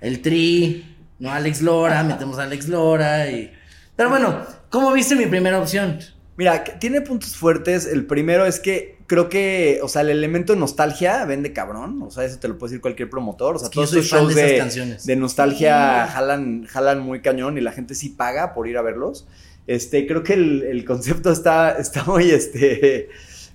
el 0.01 0.21
Tri, 0.21 0.95
no 1.19 1.31
Alex 1.31 1.61
Lora, 1.61 2.03
metemos 2.03 2.39
a 2.39 2.43
Alex 2.43 2.67
Lora 2.67 3.29
y... 3.29 3.51
Pero 3.95 4.09
bueno, 4.09 4.41
¿cómo 4.69 4.91
viste 4.91 5.15
mi 5.15 5.27
primera 5.27 5.59
opción? 5.59 5.99
Mira, 6.35 6.63
tiene 6.79 7.01
puntos 7.01 7.35
fuertes. 7.35 7.85
El 7.85 8.05
primero 8.05 8.45
es 8.45 8.59
que 8.59 8.97
creo 9.05 9.29
que, 9.29 9.79
o 9.83 9.87
sea, 9.87 10.01
el 10.01 10.09
elemento 10.09 10.55
nostalgia 10.55 11.23
vende 11.25 11.53
cabrón. 11.53 12.01
O 12.01 12.09
sea, 12.09 12.25
eso 12.25 12.39
te 12.39 12.47
lo 12.47 12.57
puede 12.57 12.71
decir 12.71 12.81
cualquier 12.81 13.09
promotor. 13.09 13.55
O 13.55 13.59
sea, 13.59 13.67
Es 13.67 13.69
que 13.71 13.79
yo 13.81 13.85
todos 13.87 14.09
fan 14.09 14.19
shows 14.21 14.35
de 14.35 14.41
esas 14.41 14.51
de, 14.51 14.57
canciones. 14.57 15.05
de 15.05 15.15
nostalgia 15.15 16.07
Sí. 16.07 16.13
jalan, 16.13 16.65
jalan 16.65 16.99
muy 17.01 17.21
cañón 17.21 17.57
y 17.57 17.61
la 17.61 17.71
gente 17.71 17.93
sí 17.93 18.09
paga 18.09 18.53
por 18.53 18.67
ir 18.67 18.77
a 18.77 18.81
verlos. 18.81 19.27
Este, 19.67 20.07
creo 20.07 20.23
que 20.23 20.33
el, 20.33 20.63
el 20.63 20.85
concepto 20.85 21.31
está, 21.31 21.71
está 21.77 22.03
muy, 22.05 22.31
este, 22.31 23.09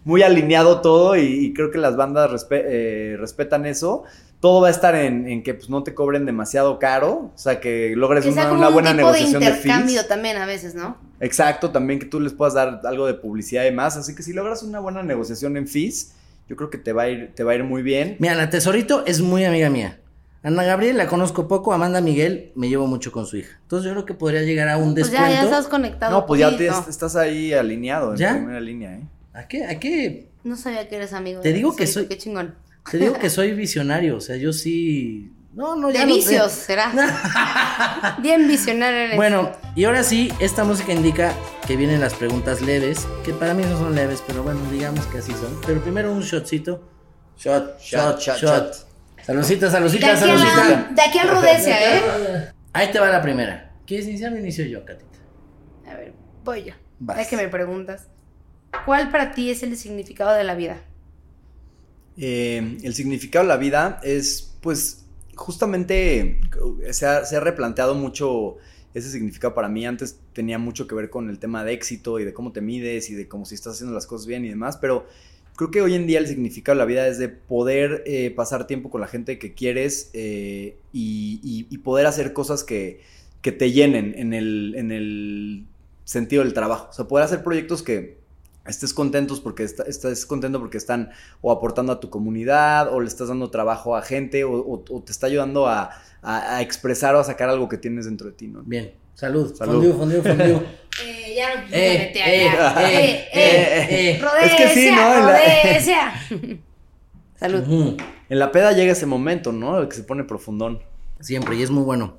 muy 0.04 0.22
alineado 0.22 0.80
todo 0.80 1.16
y, 1.16 1.22
y 1.46 1.52
creo 1.54 1.70
que 1.72 1.78
las 1.78 1.96
bandas 1.96 2.30
respe- 2.30 2.62
eh, 2.64 3.16
respetan 3.18 3.66
eso. 3.66 4.04
Todo 4.40 4.60
va 4.60 4.68
a 4.68 4.70
estar 4.70 4.94
en, 4.94 5.28
en 5.28 5.42
que 5.42 5.54
pues, 5.54 5.68
no 5.68 5.82
te 5.82 5.94
cobren 5.94 6.24
demasiado 6.24 6.78
caro, 6.78 7.32
o 7.34 7.38
sea, 7.38 7.58
que 7.60 7.94
logres 7.96 8.24
Que 8.24 8.32
sea 8.32 8.42
una, 8.42 8.48
como 8.50 8.60
una 8.60 8.68
un 8.68 8.74
buena 8.74 8.90
tipo 8.92 8.98
de 8.98 9.04
negociación 9.20 9.40
de, 9.42 9.46
fees. 9.50 9.58
intercambio 9.64 10.06
también 10.06 10.36
a 10.36 10.46
veces, 10.46 10.74
¿no? 10.76 10.96
Exacto, 11.18 11.70
también 11.70 11.98
que 11.98 12.06
tú 12.06 12.20
les 12.20 12.32
puedas 12.32 12.54
dar 12.54 12.80
algo 12.84 13.06
de 13.06 13.14
publicidad 13.14 13.64
y 13.64 13.72
más. 13.72 13.96
Así 13.96 14.14
que 14.14 14.22
si 14.22 14.32
logras 14.32 14.62
una 14.62 14.78
buena 14.78 15.02
negociación 15.02 15.56
en 15.56 15.66
fees, 15.66 16.12
yo 16.48 16.54
creo 16.54 16.70
que 16.70 16.78
te 16.78 16.92
va 16.92 17.02
a 17.02 17.08
ir, 17.08 17.32
te 17.34 17.42
va 17.42 17.52
a 17.52 17.54
ir 17.56 17.64
muy 17.64 17.82
bien. 17.82 18.16
Mira, 18.20 18.36
la 18.36 18.48
Tesorito 18.48 19.04
es 19.06 19.20
muy 19.20 19.44
amiga 19.44 19.70
mía. 19.70 19.98
Ana 20.44 20.62
Gabriel 20.62 20.96
la 20.96 21.08
conozco 21.08 21.48
poco, 21.48 21.72
Amanda 21.72 22.00
Miguel 22.00 22.52
me 22.54 22.68
llevo 22.68 22.86
mucho 22.86 23.10
con 23.10 23.26
su 23.26 23.38
hija. 23.38 23.58
Entonces 23.62 23.86
yo 23.86 23.92
creo 23.92 24.06
que 24.06 24.14
podría 24.14 24.42
llegar 24.42 24.68
a 24.68 24.76
un 24.78 24.94
Pues 24.94 25.10
descuento. 25.10 25.30
ya, 25.34 25.40
ya 25.40 25.44
estás 25.44 25.66
conectado. 25.66 26.12
No, 26.12 26.26
pues 26.26 26.40
ya 26.40 26.56
te- 26.56 26.68
estás 26.88 27.16
ahí 27.16 27.52
alineado 27.52 28.12
en 28.12 28.18
¿Ya? 28.18 28.34
primera 28.36 28.60
línea, 28.60 28.94
¿eh? 28.98 29.02
¿A 29.34 29.48
qué? 29.48 29.64
¿A 29.66 29.80
qué? 29.80 30.28
No 30.44 30.56
sabía 30.56 30.88
que 30.88 30.94
eres 30.94 31.12
amigo. 31.12 31.40
Te 31.40 31.52
digo 31.52 31.74
que 31.74 31.88
soy- 31.88 32.06
Qué 32.06 32.16
chingón. 32.16 32.54
Te 32.90 32.98
digo 32.98 33.14
que 33.14 33.30
soy 33.30 33.52
visionario, 33.52 34.16
o 34.16 34.20
sea, 34.20 34.36
yo 34.36 34.52
sí... 34.52 35.32
No, 35.54 35.74
no, 35.74 35.90
ya 35.90 36.00
De 36.00 36.06
no 36.06 36.12
sé. 36.12 36.18
vicios, 36.18 36.52
será. 36.52 36.92
Bien 38.22 38.46
visionario 38.46 38.98
eres. 38.98 39.16
Bueno, 39.16 39.50
y 39.74 39.84
ahora 39.84 40.02
sí, 40.04 40.32
esta 40.38 40.62
música 40.62 40.92
indica 40.92 41.32
que 41.66 41.76
vienen 41.76 42.00
las 42.00 42.14
preguntas 42.14 42.60
leves, 42.60 43.08
que 43.24 43.32
para 43.32 43.54
mí 43.54 43.64
no 43.64 43.76
son 43.76 43.94
leves, 43.94 44.22
pero 44.26 44.42
bueno, 44.42 44.60
digamos 44.70 45.04
que 45.06 45.18
así 45.18 45.32
son. 45.32 45.60
Pero 45.66 45.80
primero 45.82 46.12
un 46.12 46.20
shotcito. 46.22 46.88
Shot, 47.36 47.80
shot, 47.80 48.20
shot, 48.20 48.38
Shot, 48.38 48.40
shot. 48.40 48.74
Saludcita, 49.24 49.66
de, 49.66 49.72
saludcita, 49.72 50.12
aquí 50.12 50.24
a 50.24 50.26
la, 50.26 50.38
saludcita. 50.38 50.88
de 50.94 51.02
aquí 51.02 51.18
al 51.18 51.28
Rudecia, 51.28 51.96
¿eh? 51.96 52.52
Ahí 52.72 52.90
te 52.90 52.98
va 53.00 53.08
la 53.08 53.20
primera. 53.20 53.72
¿Quieres 53.86 54.06
iniciar 54.06 54.32
o 54.32 54.38
inicio 54.38 54.64
yo, 54.64 54.84
Catita? 54.84 55.18
A 55.86 55.94
ver, 55.94 56.14
voy 56.44 56.64
yo. 56.64 56.74
Vas. 57.00 57.16
Ya 57.18 57.28
que 57.28 57.36
me 57.36 57.48
preguntas. 57.48 58.08
¿Cuál 58.84 59.10
para 59.10 59.32
ti 59.32 59.50
es 59.50 59.62
el 59.62 59.76
significado 59.76 60.32
de 60.34 60.44
la 60.44 60.54
vida? 60.54 60.76
Eh, 62.18 62.78
el 62.82 62.94
significado 62.94 63.44
de 63.44 63.48
la 63.48 63.56
vida 63.56 64.00
es, 64.02 64.54
pues, 64.60 65.04
justamente 65.34 66.40
se 66.90 67.06
ha, 67.06 67.24
se 67.24 67.36
ha 67.36 67.40
replanteado 67.40 67.94
mucho 67.94 68.56
ese 68.94 69.10
significado 69.10 69.54
para 69.54 69.68
mí. 69.68 69.86
Antes 69.86 70.18
tenía 70.32 70.58
mucho 70.58 70.86
que 70.86 70.94
ver 70.94 71.10
con 71.10 71.30
el 71.30 71.38
tema 71.38 71.64
de 71.64 71.72
éxito 71.72 72.18
y 72.18 72.24
de 72.24 72.32
cómo 72.32 72.52
te 72.52 72.60
mides 72.60 73.10
y 73.10 73.14
de 73.14 73.28
cómo 73.28 73.44
si 73.44 73.54
estás 73.54 73.74
haciendo 73.74 73.94
las 73.94 74.06
cosas 74.06 74.26
bien 74.26 74.44
y 74.44 74.48
demás, 74.48 74.76
pero 74.76 75.06
creo 75.56 75.70
que 75.70 75.82
hoy 75.82 75.94
en 75.94 76.06
día 76.06 76.18
el 76.20 76.26
significado 76.26 76.76
de 76.76 76.78
la 76.78 76.84
vida 76.84 77.08
es 77.08 77.18
de 77.18 77.28
poder 77.28 78.04
eh, 78.06 78.30
pasar 78.30 78.66
tiempo 78.66 78.90
con 78.90 79.00
la 79.00 79.08
gente 79.08 79.38
que 79.38 79.54
quieres 79.54 80.10
eh, 80.12 80.76
y, 80.92 81.78
poder 81.78 82.06
hacer 82.06 82.32
cosas 82.32 82.64
que, 82.64 83.00
que 83.40 83.52
te 83.52 83.72
llenen 83.72 84.14
en 84.16 84.34
el, 84.34 84.74
en 84.76 84.92
el 84.92 85.66
sentido 86.04 86.44
del 86.44 86.54
trabajo. 86.54 86.88
O 86.90 86.92
sea, 86.92 87.08
poder 87.08 87.24
hacer 87.24 87.42
proyectos 87.42 87.82
que 87.82 88.18
estés 88.68 88.92
contentos 88.94 89.40
porque 89.40 89.64
está- 89.64 89.84
estés 89.84 90.24
contento 90.26 90.60
porque 90.60 90.78
están 90.78 91.10
o 91.40 91.50
aportando 91.52 91.92
a 91.92 92.00
tu 92.00 92.10
comunidad 92.10 92.92
o 92.92 93.00
le 93.00 93.08
estás 93.08 93.28
dando 93.28 93.50
trabajo 93.50 93.96
a 93.96 94.02
gente 94.02 94.44
o, 94.44 94.52
o- 94.52 94.84
o 94.90 95.02
te 95.02 95.12
está 95.12 95.26
ayudando 95.26 95.66
a, 95.66 95.90
a- 96.22 96.56
a 96.56 96.62
expresar 96.62 97.14
o 97.14 97.20
a 97.20 97.24
sacar 97.24 97.48
algo 97.48 97.68
que 97.68 97.78
tienes 97.78 98.04
dentro 98.06 98.26
de 98.28 98.32
ti, 98.34 98.48
¿no? 98.48 98.62
Bien, 98.62 98.92
salud. 99.14 99.54
Salud. 99.54 99.74
Fondue, 99.96 100.20
fondue, 100.20 100.22
fondue. 100.22 100.66
Eh, 101.00 101.34
ya 101.36 101.54
no 101.54 101.62
Eh, 101.70 102.12
eh, 102.12 102.48
allá. 102.48 102.90
eh, 102.90 103.10
Eh, 103.10 103.28
eh, 103.32 104.10
eh. 104.16 104.20
Rodecia, 104.20 104.46
Es 104.46 104.54
que 104.56 104.68
sí, 104.80 104.90
¿no? 104.90 105.14
En 105.14 105.26
la- 105.26 105.38
Rodecia. 105.38 106.12
Salud. 107.36 107.96
En 108.28 108.38
la 108.38 108.50
peda 108.50 108.72
llega 108.72 108.92
ese 108.92 109.06
momento, 109.06 109.52
¿no? 109.52 109.78
El 109.80 109.88
que 109.88 109.94
se 109.96 110.02
pone 110.02 110.24
profundón. 110.24 110.80
Siempre, 111.20 111.54
y 111.56 111.62
es 111.62 111.70
muy 111.70 111.84
bueno. 111.84 112.16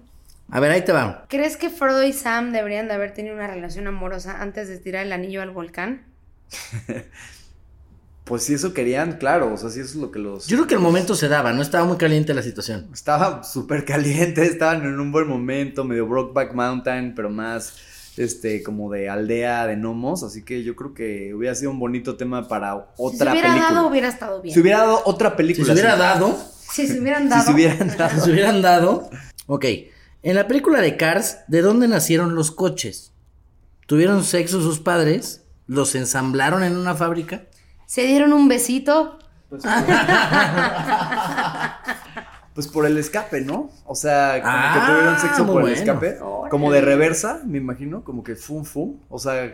A 0.49 0.59
ver, 0.62 0.71
ahí 0.71 0.81
te 0.83 0.91
va. 0.93 1.25
¿Crees 1.29 1.57
que 1.57 1.69
Frodo 1.69 2.03
y 2.03 2.13
Sam 2.13 2.51
deberían 2.53 2.88
de 2.88 2.93
haber 2.93 3.13
tenido 3.13 3.35
una 3.35 3.47
relación 3.47 3.85
amorosa 3.88 4.41
antes 4.41 4.67
de 4.69 4.77
tirar 4.77 5.05
el 5.05 5.12
anillo 5.12 5.41
al 5.41 5.51
volcán? 5.51 6.05
Pues 8.23 8.43
si 8.43 8.53
eso 8.53 8.75
querían, 8.75 9.13
claro, 9.13 9.51
o 9.51 9.57
sea, 9.57 9.71
si 9.71 9.79
eso 9.79 9.89
es 9.89 9.95
lo 9.95 10.12
que 10.12 10.19
los... 10.19 10.45
Yo 10.45 10.57
creo 10.57 10.67
que 10.67 10.75
el 10.75 10.79
momento 10.81 11.15
se 11.15 11.27
daba, 11.27 11.51
¿no? 11.51 11.63
Estaba 11.63 11.85
muy 11.85 11.97
caliente 11.97 12.31
la 12.35 12.43
situación. 12.43 12.88
Estaba 12.93 13.43
súper 13.43 13.85
caliente, 13.85 14.43
estaban 14.45 14.83
en 14.83 14.99
un 14.99 15.12
buen 15.12 15.27
momento, 15.27 15.83
medio 15.83 16.05
Brokeback 16.05 16.53
Mountain, 16.53 17.15
pero 17.15 17.31
más, 17.31 17.73
este, 18.17 18.62
como 18.62 18.91
de 18.91 19.09
aldea 19.09 19.65
de 19.65 19.77
gnomos, 19.77 20.21
así 20.21 20.43
que 20.45 20.62
yo 20.63 20.75
creo 20.75 20.93
que 20.93 21.33
hubiera 21.33 21.55
sido 21.55 21.71
un 21.71 21.79
bonito 21.79 22.17
tema 22.17 22.47
para 22.47 22.93
otra 22.97 23.09
si 23.09 23.17
se 23.17 23.23
hubiera 23.31 23.47
película. 23.49 23.71
dado, 23.73 23.88
hubiera 23.88 24.07
estado 24.09 24.41
bien. 24.43 24.53
Si 24.53 24.62
hubiera 24.62 24.77
dado 24.79 25.01
otra 25.05 25.31
Si 25.31 25.35
película. 25.38 25.65
se 25.65 25.71
hubiera 25.73 25.95
dado, 25.95 26.38
Si 26.71 26.88
se 26.88 26.99
hubieran 26.99 27.23
Si 27.23 27.29
dado. 27.29 27.45
se 27.45 27.51
hubieran 27.53 27.89
si 27.89 27.97
dado. 27.97 28.23
se 28.25 28.31
hubieran 28.31 28.62
dado. 28.62 29.09
Ok. 29.47 29.65
En 30.21 30.35
la 30.35 30.45
película 30.47 30.81
de 30.81 30.97
Cars, 30.97 31.39
¿de 31.47 31.63
dónde 31.63 31.88
nacieron 31.88 32.35
los 32.35 32.51
coches? 32.51 33.12
¿Tuvieron 33.88 34.23
sexo 34.23 34.62
sus 34.62 34.79
padres? 34.79 35.45
¿Los 35.69 35.93
ensamblaron 35.93 36.63
en 36.63 36.75
una 36.75 36.95
fábrica? 36.95 37.43
Se 37.86 38.01
dieron 38.01 38.34
un 38.34 38.47
besito. 38.47 39.19
Pues 42.55 42.67
por 42.67 42.88
el 42.88 42.97
escape, 42.97 43.41
¿no? 43.41 43.69
O 43.86 43.93
sea, 43.93 44.41
como 44.41 44.51
Ah, 44.51 44.73
que 44.73 44.91
tuvieron 44.91 45.19
sexo 45.19 45.45
por 45.45 45.62
el 45.69 45.73
escape. 45.75 46.17
Como 46.49 46.71
de 46.71 46.82
reversa, 46.82 47.41
me 47.45 47.60
imagino, 47.60 48.03
como 48.03 48.23
que 48.23 48.36
fum 48.36 48.63
fum. 48.65 48.97
O 49.10 49.19
sea, 49.19 49.53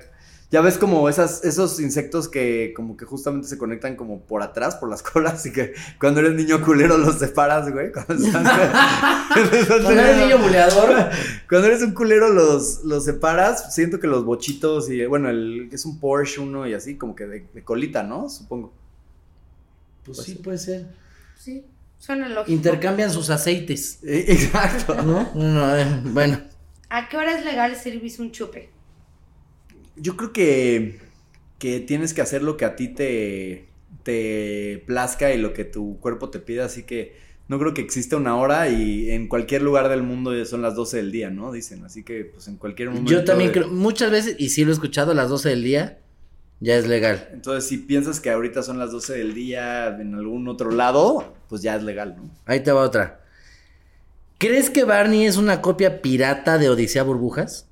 ya 0.51 0.62
ves 0.62 0.77
como 0.77 1.10
esas, 1.10 1.43
esos 1.43 1.79
insectos 1.79 2.29
que 2.29 2.71
como 2.75 2.95
que 2.95 3.05
justamente 3.05 3.47
se 3.47 3.58
conectan 3.58 3.95
como 3.95 4.21
por 4.21 4.41
atrás, 4.43 4.75
por 4.75 4.89
las 4.89 5.01
colas, 5.12 5.45
y 5.45 5.51
que 5.51 5.73
cuando 5.99 6.19
eres 6.21 6.34
niño 6.34 6.63
culero 6.63 6.97
los 6.97 7.19
separas, 7.19 7.71
güey. 7.71 7.91
Cuando, 7.91 8.13
están- 8.13 8.45
Cuando 9.34 9.89
eres 9.91 10.17
niño 10.17 10.37
buleador. 10.37 11.10
Cuando 11.50 11.67
eres 11.67 11.81
un 11.81 11.93
culero 11.93 12.29
los, 12.29 12.83
los 12.83 13.04
separas, 13.06 13.73
siento 13.73 14.00
que 14.00 14.08
los 14.08 14.23
bochitos 14.23 14.89
y 14.89 15.06
bueno, 15.06 15.29
el 15.29 15.67
que 15.69 15.75
es 15.75 15.85
un 15.85 16.00
Porsche 16.00 16.39
uno 16.41 16.67
y 16.67 16.73
así, 16.73 16.96
como 16.96 17.15
que 17.15 17.25
de, 17.25 17.46
de 17.54 17.63
colita, 17.63 18.04
¿no? 18.04 18.29
Supongo. 18.29 18.73
Pues 20.06 20.19
sí, 20.19 20.35
puede 20.35 20.58
ser. 20.60 20.85
Sí, 21.37 21.65
suena 21.98 22.29
lógico. 22.29 22.52
Intercambian 22.52 23.12
sus 23.12 23.29
aceites. 23.31 24.00
Eh, 24.04 24.25
exacto. 24.29 25.02
¿No? 25.02 25.31
No, 25.33 25.75
eh, 25.75 26.02
bueno. 26.06 26.39
¿A 26.89 27.10
qué 27.10 27.17
hora 27.17 27.37
es 27.37 27.43
legal 27.43 27.75
servirse 27.75 28.21
un 28.21 28.31
chupe? 28.31 28.69
Yo 29.98 30.17
creo 30.17 30.33
que, 30.33 31.00
que 31.60 31.79
tienes 31.79 32.13
que 32.13 32.21
hacer 32.21 32.43
lo 32.43 32.58
que 32.58 32.65
a 32.65 32.75
ti 32.75 32.89
te, 32.89 33.65
te 34.04 34.83
plazca 34.85 35.33
y 35.33 35.37
lo 35.37 35.54
que 35.54 35.63
tu 35.65 36.00
cuerpo 36.00 36.29
te 36.29 36.39
pida, 36.39 36.65
así 36.65 36.83
que 36.83 37.15
no 37.48 37.60
creo 37.60 37.73
que 37.73 37.81
exista 37.81 38.17
una 38.17 38.35
hora 38.37 38.69
y 38.69 39.12
en 39.12 39.27
cualquier 39.27 39.62
lugar 39.62 39.87
del 39.89 40.02
mundo 40.04 40.43
son 40.46 40.62
las 40.62 40.75
12 40.75 40.98
del 40.98 41.12
día, 41.12 41.29
¿no? 41.29 41.52
Dicen, 41.52 41.83
así 41.85 42.04
que 42.04 42.25
pues 42.25 42.48
en 42.48 42.58
cualquier 42.58 42.89
momento. 42.89 43.12
Yo 43.12 43.23
también 43.23 43.52
de- 43.52 43.60
creo, 43.60 43.67
muchas 43.69 44.10
veces, 44.12 44.35
y 44.39 44.50
sí 44.50 44.63
lo 44.65 44.71
he 44.71 44.73
escuchado, 44.73 45.12
a 45.12 45.15
las 45.15 45.29
12 45.29 45.50
del 45.50 45.63
día 45.63 46.00
ya 46.60 46.75
es 46.75 46.87
legal. 46.87 47.29
Entonces, 47.33 47.67
si 47.69 47.77
piensas 47.77 48.19
que 48.19 48.31
ahorita 48.31 48.63
son 48.63 48.79
las 48.79 48.91
12 48.91 49.13
del 49.13 49.33
día 49.35 49.87
en 50.00 50.15
algún 50.15 50.48
otro 50.48 50.71
lado, 50.71 51.35
pues 51.50 51.62
ya 51.62 51.75
es 51.75 51.83
legal, 51.83 52.15
¿no? 52.17 52.29
Ahí 52.46 52.62
te 52.62 52.71
va 52.71 52.81
otra. 52.81 53.21
¿Crees 54.37 54.69
que 54.69 54.83
Barney 54.83 55.25
es 55.25 55.37
una 55.37 55.62
copia 55.62 56.02
pirata 56.02 56.58
de 56.58 56.69
Odisea 56.69 57.04
Burbujas? 57.04 57.67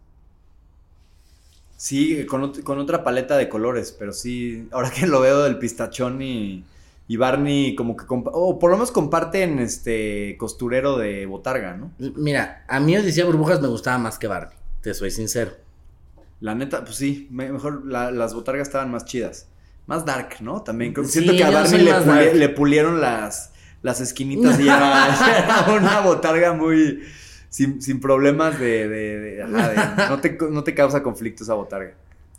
Sí, 1.85 2.25
con, 2.27 2.41
ot- 2.43 2.63
con 2.63 2.79
otra 2.79 3.03
paleta 3.03 3.35
de 3.35 3.49
colores, 3.49 3.93
pero 3.97 4.13
sí, 4.13 4.69
ahora 4.71 4.89
que 4.89 5.05
lo 5.05 5.19
veo 5.19 5.43
del 5.43 5.57
pistachón 5.57 6.21
y, 6.21 6.63
y 7.09 7.17
Barney 7.17 7.75
como 7.75 7.97
que, 7.97 8.05
o 8.07 8.57
por 8.57 8.71
lo 8.71 8.77
menos 8.77 8.91
comparten 8.93 9.59
este 9.59 10.37
costurero 10.39 10.97
de 10.97 11.25
botarga, 11.25 11.75
¿no? 11.75 11.91
Mira, 12.15 12.63
a 12.69 12.79
mí 12.79 12.95
Odisea 12.95 13.25
Burbujas 13.25 13.59
me 13.59 13.67
gustaba 13.67 13.97
más 13.97 14.17
que 14.17 14.27
Barney, 14.27 14.55
te 14.79 14.93
soy 14.93 15.11
sincero. 15.11 15.51
La 16.39 16.55
neta, 16.55 16.85
pues 16.85 16.95
sí, 16.95 17.27
me- 17.31 17.51
mejor 17.51 17.85
la- 17.85 18.11
las 18.11 18.33
botargas 18.33 18.69
estaban 18.69 18.89
más 18.89 19.03
chidas. 19.03 19.47
Más 19.85 20.05
dark, 20.05 20.37
¿no? 20.39 20.61
También 20.61 20.93
creo, 20.93 21.05
Sí, 21.05 21.11
siento 21.19 21.33
que 21.33 21.43
a 21.43 21.49
Barney 21.51 21.81
le, 21.83 21.91
puli- 22.13 22.33
le 22.33 22.47
pulieron 22.49 23.01
las, 23.01 23.51
las 23.81 23.99
esquinitas 23.99 24.57
y 24.57 24.63
era, 24.63 25.07
era 25.67 25.73
una 25.77 25.99
botarga 25.99 26.53
muy... 26.53 27.01
Sin, 27.53 27.83
sin 27.83 27.99
problemas 27.99 28.59
de... 28.59 28.87
de- 28.89 29.19
de- 29.19 29.43
ajá, 29.43 29.69
de- 29.69 30.07
no, 30.09 30.19
te, 30.19 30.37
no 30.49 30.63
te 30.63 30.73
causa 30.73 31.03
conflicto 31.03 31.43
esa 31.43 31.53
botarga. 31.53 31.93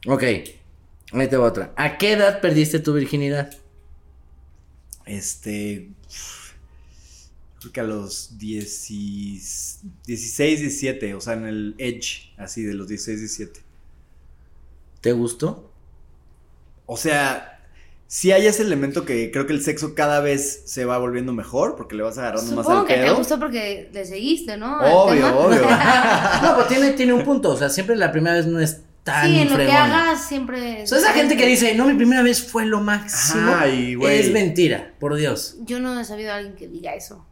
Ok, 0.09 0.23
ahí 0.25 1.29
te 1.31 1.37
va 1.37 1.47
otra. 1.47 1.73
¿A 1.77 1.99
qué 1.99 2.15
edad 2.15 2.41
perdiste 2.41 2.81
tu 2.81 2.93
virginidad? 2.95 3.55
Este. 5.07 5.91
Creo 7.61 7.73
que 7.73 7.81
a 7.81 7.85
los 7.85 8.37
10 8.39 8.91
y- 8.91 9.41
16, 10.07 10.61
17, 10.61 11.15
o 11.15 11.21
sea, 11.21 11.35
en 11.35 11.45
el 11.47 11.75
edge, 11.79 12.33
así 12.37 12.63
de 12.65 12.75
los 12.75 12.89
16, 12.89 13.21
17. 13.21 13.61
¿Te 15.01 15.13
gustó? 15.13 15.71
O 16.87 16.97
sea, 16.97 17.54
sí 18.17 18.31
hay 18.31 18.47
ese 18.47 18.63
elemento 18.63 19.05
que 19.05 19.33
creo 19.33 19.45
que 19.45 19.53
el 19.53 19.61
sexo 19.61 19.97
cada 19.97 20.21
vez 20.21 20.63
se 20.67 20.85
va 20.85 20.99
volviendo 20.99 21.33
mejor 21.33 21.75
porque 21.75 21.97
le 21.97 22.05
vas 22.05 22.17
agarrando 22.17 22.53
más 22.55 22.65
Supongo 22.65 22.83
al 22.83 22.87
que 22.87 22.95
te 22.95 23.03
pedo. 23.03 23.17
gustó 23.17 23.41
porque 23.41 23.91
le 23.93 24.05
seguiste, 24.07 24.57
¿no? 24.57 24.79
Obvio, 24.79 25.37
obvio. 25.37 25.63
No, 26.43 26.55
pues 26.55 26.69
tiene, 26.69 26.93
tiene 26.93 27.13
un 27.13 27.25
punto. 27.25 27.51
O 27.51 27.57
sea, 27.57 27.71
siempre 27.71 27.97
la 27.97 28.13
primera 28.13 28.37
vez 28.37 28.47
no 28.47 28.61
es 28.61 28.83
tan 29.03 29.27
sí, 29.33 29.41
en 29.41 29.51
lo 29.51 29.57
que 29.57 29.69
hagas 29.73 30.29
siempre. 30.29 30.85
O 30.85 30.87
sea, 30.87 30.99
esa 30.99 31.13
gente 31.13 31.37
que 31.37 31.45
dice, 31.45 31.75
no, 31.75 31.87
mi 31.87 31.95
primera 31.95 32.23
vez 32.23 32.41
fue 32.41 32.67
lo 32.67 32.81
máximo. 32.81 33.51
Ajá, 33.53 33.67
y, 33.69 33.97
güey. 33.97 34.21
es 34.21 34.31
mentira, 34.31 34.95
por 35.01 35.17
Dios. 35.17 35.57
Yo 35.65 35.81
no 35.81 35.99
he 35.99 36.05
sabido 36.05 36.31
a 36.31 36.37
alguien 36.37 36.55
que 36.55 36.69
diga 36.69 36.95
eso. 36.95 37.27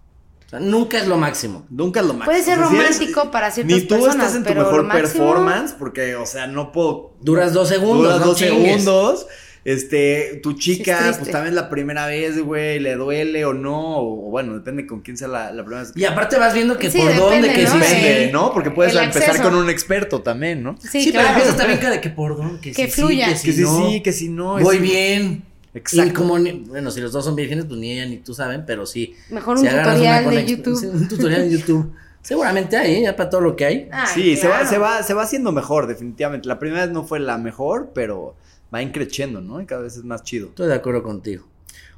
O 0.46 0.48
sea, 0.50 0.58
nunca 0.58 0.98
es 0.98 1.06
lo 1.06 1.16
máximo. 1.16 1.64
Nunca 1.70 2.00
es 2.00 2.06
lo 2.06 2.14
máximo. 2.14 2.24
Puede 2.32 2.42
ser 2.42 2.58
O 2.58 2.62
sea, 2.62 2.70
si 2.70 2.76
eres- 2.76 2.96
romántico 2.98 3.30
para 3.30 3.52
ciertas 3.52 3.72
Ni 3.76 3.82
tú 3.82 3.94
personas, 3.94 4.16
estás 4.16 4.34
en 4.34 4.42
tu 4.44 4.52
mejor 4.54 4.82
máximo- 4.82 5.00
performance 5.26 5.74
porque, 5.78 6.16
o 6.16 6.26
sea, 6.26 6.48
no 6.48 6.72
puedo 6.72 7.12
Duras 7.20 7.52
dos 7.52 7.68
segundos, 7.68 8.02
Duras 8.14 8.18
no 8.20 8.26
dos 8.26 8.36
chingues. 8.36 8.82
segundos. 8.82 9.26
Este, 9.64 10.40
tu 10.42 10.52
Sí, 10.52 10.58
chica, 10.58 11.08
es 11.10 11.18
pues 11.18 11.30
también 11.30 11.54
la 11.54 11.68
primera 11.70 12.06
vez, 12.06 12.40
güey, 12.42 12.80
le 12.80 12.96
duele 12.96 13.44
o 13.44 13.54
no, 13.54 13.96
o, 13.98 14.26
o 14.26 14.30
bueno, 14.30 14.54
depende 14.54 14.86
con 14.86 15.00
quién 15.02 15.16
sea 15.16 15.28
la, 15.28 15.52
la 15.52 15.62
primera 15.62 15.82
vez. 15.82 15.92
Y 15.94 16.04
aparte 16.04 16.36
vas 16.38 16.52
viendo 16.52 16.76
que 16.78 16.90
Sí, 16.90 16.98
por 16.98 17.08
depende, 17.08 17.30
dónde, 17.48 17.52
que 17.54 17.62
¿no? 17.64 17.70
sí, 17.72 17.78
Depende, 17.78 18.26
sí. 18.26 18.32
¿no? 18.32 18.52
Porque 18.52 18.70
puedes 18.72 18.92
El 18.94 19.04
empezar 19.04 19.30
acceso. 19.30 19.44
con 19.48 19.54
un 19.54 19.70
experto 19.70 20.20
también, 20.22 20.62
¿no? 20.62 20.76
Sí, 20.80 20.88
Sí, 21.02 21.10
pero 21.12 21.22
claro. 21.22 21.28
empiezas 21.38 21.56
también 21.56 21.80
de 21.92 22.00
que 22.00 22.10
por 22.10 22.36
dónde, 22.36 22.60
que, 22.60 22.72
Que 22.72 22.86
sí, 22.86 23.00
fluya. 23.00 23.36
sí, 23.36 23.42
Que 23.42 23.50
que 23.50 23.52
si 23.52 23.62
no. 23.62 23.88
sí, 23.90 24.00
que 24.02 24.12
si 24.12 24.28
no. 24.28 24.58
Voy 24.58 24.76
es- 24.76 24.82
bien. 24.82 25.44
Exacto. 25.74 26.10
Y 26.10 26.12
como, 26.12 26.38
ni- 26.38 26.52
bueno, 26.68 26.90
si 26.90 27.00
los 27.00 27.12
dos 27.12 27.24
son 27.24 27.34
vírgenes, 27.36 27.64
pues 27.64 27.78
ni 27.78 27.92
ella 27.92 28.04
ni 28.06 28.18
tú 28.18 28.34
saben, 28.34 28.64
pero 28.66 28.84
sí. 28.84 29.14
Mejor 29.30 29.58
si 29.58 29.62
un 29.62 29.68
agarras 29.70 29.94
tutorial 29.94 30.30
de 30.34 30.44
YouTube. 30.44 30.90
Un 30.92 31.08
tutorial 31.08 31.48
de 31.48 31.56
YouTube. 31.58 31.92
Seguramente 32.22 32.76
hay, 32.76 32.96
¿eh? 32.96 33.02
ya 33.02 33.16
para 33.16 33.30
todo 33.30 33.40
lo 33.40 33.56
que 33.56 33.64
hay. 33.64 33.88
Ay, 33.90 34.06
Sí, 34.12 34.36
se, 34.36 34.46
va, 34.48 34.58
claro. 34.58 34.70
se, 34.70 34.78
va, 34.78 35.02
se 35.02 35.14
va 35.14 35.22
haciendo 35.22 35.50
mejor, 35.50 35.86
definitivamente. 35.86 36.46
La 36.46 36.58
primera 36.58 36.84
vez 36.84 36.92
no 36.92 37.04
fue 37.04 37.20
la 37.20 37.38
mejor, 37.38 37.90
pero 37.94 38.36
va 38.72 38.82
increciendo, 38.82 39.40
¿no? 39.40 39.60
Y 39.60 39.66
cada 39.66 39.82
vez 39.82 39.96
es 39.96 40.04
más 40.04 40.22
chido. 40.22 40.48
Estoy 40.48 40.68
de 40.68 40.74
acuerdo 40.74 41.02
contigo. 41.02 41.46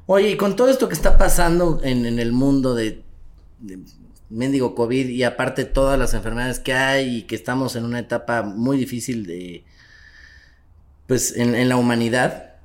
Oye, 0.07 0.31
y 0.31 0.37
con 0.37 0.55
todo 0.55 0.69
esto 0.69 0.87
que 0.87 0.93
está 0.93 1.17
pasando 1.17 1.79
en, 1.83 2.05
en 2.05 2.19
el 2.19 2.31
mundo 2.31 2.75
de, 2.75 3.03
de 3.59 3.79
mendigo 4.29 4.75
COVID 4.75 5.07
y 5.07 5.23
aparte 5.23 5.65
todas 5.65 5.97
las 5.97 6.13
enfermedades 6.13 6.59
que 6.59 6.73
hay 6.73 7.17
y 7.17 7.21
que 7.23 7.35
estamos 7.35 7.75
en 7.75 7.85
una 7.85 7.99
etapa 7.99 8.43
muy 8.43 8.77
difícil 8.77 9.25
de, 9.25 9.63
pues, 11.07 11.35
en, 11.37 11.55
en 11.55 11.69
la 11.69 11.77
humanidad, 11.77 12.55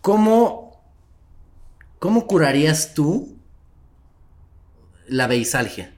¿cómo, 0.00 0.80
cómo 1.98 2.26
curarías 2.26 2.94
tú 2.94 3.36
la 5.06 5.26
beisalgia? 5.26 5.94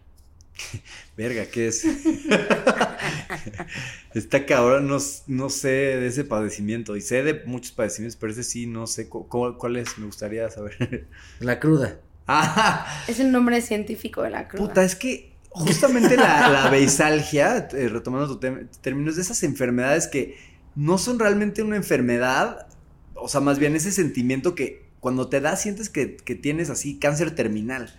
Verga, 1.20 1.44
¿qué 1.52 1.68
es? 1.68 1.84
Está 4.14 4.46
cabrón, 4.46 4.88
no, 4.88 4.96
no 5.26 5.50
sé 5.50 5.68
de 5.68 6.06
ese 6.06 6.24
padecimiento. 6.24 6.96
Y 6.96 7.02
sé 7.02 7.22
de 7.22 7.42
muchos 7.44 7.72
padecimientos, 7.72 8.16
pero 8.18 8.32
ese 8.32 8.42
sí 8.42 8.66
no 8.66 8.86
sé 8.86 9.08
cu- 9.08 9.28
cu- 9.28 9.56
cuál 9.58 9.76
es, 9.76 9.98
me 9.98 10.06
gustaría 10.06 10.48
saber. 10.50 11.08
La 11.40 11.60
cruda. 11.60 11.98
ah, 12.26 13.04
Es 13.06 13.20
el 13.20 13.30
nombre 13.32 13.60
científico 13.60 14.22
de 14.22 14.30
la 14.30 14.48
cruda. 14.48 14.66
puta, 14.66 14.82
es 14.84 14.96
que 14.96 15.34
justamente 15.50 16.16
la, 16.16 16.48
la 16.48 16.70
beisalgia, 16.70 17.68
eh, 17.72 17.88
retomando 17.88 18.38
tu 18.38 18.66
término, 18.80 19.10
es 19.10 19.16
de 19.16 19.22
esas 19.22 19.42
enfermedades 19.42 20.08
que 20.08 20.38
no 20.74 20.96
son 20.96 21.18
realmente 21.18 21.62
una 21.62 21.76
enfermedad, 21.76 22.66
o 23.14 23.28
sea, 23.28 23.40
más 23.42 23.58
bien 23.58 23.76
ese 23.76 23.92
sentimiento 23.92 24.54
que 24.54 24.88
cuando 25.00 25.28
te 25.28 25.40
da 25.42 25.56
sientes 25.56 25.90
que, 25.90 26.16
que 26.16 26.34
tienes 26.34 26.70
así 26.70 26.98
cáncer 26.98 27.34
terminal, 27.34 27.94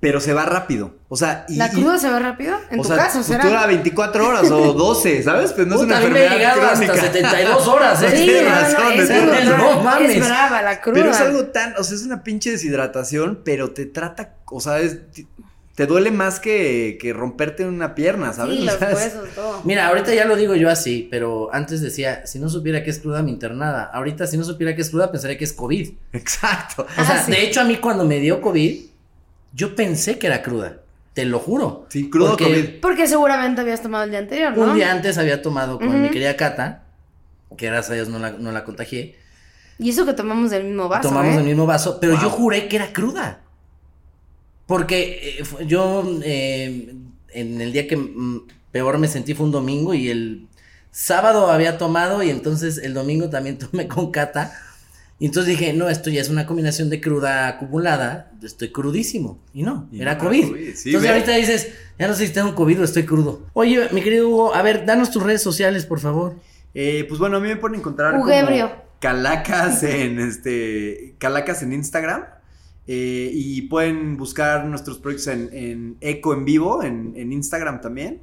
pero 0.00 0.18
se 0.20 0.32
va 0.32 0.46
rápido. 0.46 0.94
O 1.08 1.16
sea, 1.16 1.44
y, 1.48 1.56
¿La 1.56 1.66
y- 1.66 1.70
cruda 1.70 1.98
se 1.98 2.10
ve 2.10 2.18
rápido? 2.18 2.56
En 2.70 2.80
o 2.80 2.82
tu 2.82 2.88
sea, 2.88 2.96
caso, 2.96 3.18
pues 3.18 3.26
será. 3.26 3.44
dura 3.44 3.66
24 3.66 4.26
horas 4.28 4.50
o 4.50 4.72
12, 4.74 5.22
¿sabes? 5.22 5.52
Pues 5.52 5.66
no 5.66 5.74
es 5.76 5.80
Puta, 5.82 5.94
una 5.94 5.98
a 5.98 6.00
mí 6.08 6.10
me 6.14 6.20
he 6.20 6.24
enfermedad 6.24 6.54
llegado 6.54 6.62
hasta 6.72 6.86
crónica. 6.86 7.12
72 7.12 7.68
horas, 7.68 8.02
¿eh? 8.02 8.08
Sí, 8.16 8.24
Tienes 8.24 8.42
no, 8.42 8.48
no, 8.48 8.54
razón, 8.54 8.92
es, 8.98 9.08
brava, 9.08 9.32
razón. 9.36 9.58
No 9.58 9.82
mames. 9.82 10.10
es 10.16 10.26
brava 10.26 10.62
la 10.62 10.80
cruda. 10.80 10.94
Pero 10.94 11.10
es 11.10 11.20
algo 11.20 11.44
tan, 11.46 11.74
o 11.78 11.84
sea, 11.84 11.96
es 11.96 12.02
una 12.04 12.22
pinche 12.22 12.50
deshidratación, 12.50 13.42
pero 13.44 13.72
te 13.72 13.86
trata, 13.86 14.36
o 14.46 14.60
sea, 14.60 14.80
es- 14.80 14.98
te 15.74 15.86
duele 15.86 16.10
más 16.10 16.40
que, 16.40 16.98
que 17.00 17.12
romperte 17.14 17.64
una 17.66 17.94
pierna, 17.94 18.32
¿sabes? 18.34 18.58
Sí, 18.58 18.64
los 18.64 18.74
es- 18.74 18.94
huesos, 18.94 19.28
todo. 19.34 19.62
Mira, 19.64 19.86
ahorita 19.88 20.12
ya 20.14 20.26
lo 20.26 20.36
digo 20.36 20.54
yo 20.54 20.68
así, 20.68 21.08
pero 21.10 21.48
antes 21.54 21.80
decía, 21.80 22.26
si 22.26 22.38
no 22.38 22.48
supiera 22.50 22.82
que 22.84 22.90
es 22.90 22.98
cruda 22.98 23.22
mi 23.22 23.30
internada. 23.32 23.84
Ahorita 23.84 24.26
si 24.26 24.36
no 24.36 24.44
supiera 24.44 24.74
que 24.76 24.82
es 24.82 24.90
cruda 24.90 25.10
pensaría 25.10 25.38
que 25.38 25.44
es 25.44 25.52
COVID. 25.54 25.90
Exacto. 26.12 26.82
O 26.82 26.86
Ah, 26.96 27.04
sea, 27.06 27.24
sí. 27.24 27.30
de 27.32 27.42
hecho 27.44 27.60
a 27.62 27.64
mí 27.64 27.76
cuando 27.76 28.04
me 28.04 28.18
dio 28.18 28.40
COVID, 28.42 28.90
yo 29.52 29.74
pensé 29.74 30.18
que 30.18 30.26
era 30.26 30.42
cruda. 30.42 30.78
Te 31.14 31.24
lo 31.24 31.40
juro. 31.40 31.86
Sí, 31.88 32.08
crudo 32.08 32.30
Porque 32.30 32.44
COVID. 32.44 32.80
Porque 32.80 33.06
seguramente 33.08 33.60
habías 33.60 33.82
tomado 33.82 34.04
el 34.04 34.10
día 34.10 34.20
anterior, 34.20 34.56
¿no? 34.56 34.64
Un 34.64 34.74
día 34.76 34.92
antes 34.92 35.18
había 35.18 35.42
tomado 35.42 35.78
con 35.78 36.02
mi 36.02 36.08
querida 36.10 36.36
Cata, 36.36 36.84
que 37.56 37.66
gracias 37.66 37.90
a 37.90 37.94
Dios 37.94 38.08
no 38.08 38.18
la, 38.20 38.30
no 38.32 38.52
la 38.52 38.64
contagié. 38.64 39.16
Y 39.78 39.90
eso 39.90 40.06
que 40.06 40.12
tomamos 40.12 40.50
del 40.50 40.64
mismo 40.64 40.88
vaso, 40.88 41.08
tomamos 41.08 41.34
¿eh? 41.34 41.38
el 41.38 41.44
mismo 41.44 41.66
vaso, 41.66 41.98
pero 42.00 42.12
Wow. 42.12 42.22
yo 42.22 42.30
juré 42.30 42.68
que 42.68 42.76
era 42.76 42.92
cruda. 42.92 43.40
Porque 44.66 45.38
eh, 45.40 45.66
yo 45.66 46.04
eh, 46.22 46.94
en 47.30 47.60
el 47.60 47.72
día 47.72 47.88
que 47.88 47.96
mm, 47.96 48.46
peor 48.70 48.98
me 48.98 49.08
sentí 49.08 49.34
fue 49.34 49.46
un 49.46 49.52
domingo 49.52 49.94
y 49.94 50.10
el 50.10 50.46
sábado 50.92 51.50
había 51.50 51.76
tomado 51.78 52.22
y 52.22 52.30
entonces 52.30 52.78
el 52.78 52.94
domingo 52.94 53.30
también 53.30 53.58
tomé 53.70 53.88
con 53.88 54.10
Cata. 54.12 54.52
Y 55.20 55.26
entonces 55.26 55.50
dije, 55.56 55.72
no, 55.74 55.88
esto 55.88 56.10
ya 56.10 56.20
es 56.22 56.30
una 56.30 56.46
combinación 56.46 56.90
de 56.90 57.00
cruda 57.00 57.46
acumulada, 57.46 58.32
estoy 58.42 58.72
crudísimo. 58.72 59.38
Y 59.54 59.62
no, 59.62 59.86
Y 59.92 60.00
era 60.00 60.14
no 60.14 60.20
COVID. 60.24 60.48
COVID, 60.48 60.74
sí, 60.74 60.88
entonces 60.88 61.02
ve. 61.02 61.08
ahorita 61.10 61.36
dices, 61.36 61.68
ya 61.98 62.08
no 62.08 62.14
sé 62.14 62.26
si 62.26 62.32
tengo 62.32 62.54
COVID 62.54 62.80
o 62.80 62.84
estoy 62.84 63.04
crudo. 63.04 63.46
Oye, 63.52 63.88
mi 63.92 64.00
querido 64.02 64.28
Hugo, 64.28 64.54
a 64.54 64.62
ver, 64.62 64.86
danos 64.86 65.10
tus 65.12 65.22
redes 65.22 65.42
sociales, 65.42 65.84
por 65.86 66.00
favor. 66.00 66.36
Eh, 66.74 67.04
pues 67.08 67.20
bueno, 67.20 67.36
a 67.36 67.40
mí 67.40 67.48
me 67.48 67.56
pueden 67.56 67.78
encontrar 67.80 68.18
Ugebrio. 68.18 68.70
como 68.70 68.82
Calacas 68.98 69.82
en 69.82 70.18
este 70.20 71.14
Calacas 71.18 71.62
en 71.62 71.72
Instagram. 71.74 72.24
eh, 72.86 73.30
y 73.32 73.62
pueden 73.62 74.16
buscar 74.16 74.64
nuestros 74.64 74.98
proyectos 74.98 75.28
en, 75.28 75.50
en 75.52 75.96
Eco 76.00 76.32
en 76.32 76.44
vivo, 76.46 76.82
en, 76.82 77.12
en 77.16 77.32
Instagram 77.32 77.80
también. 77.82 78.20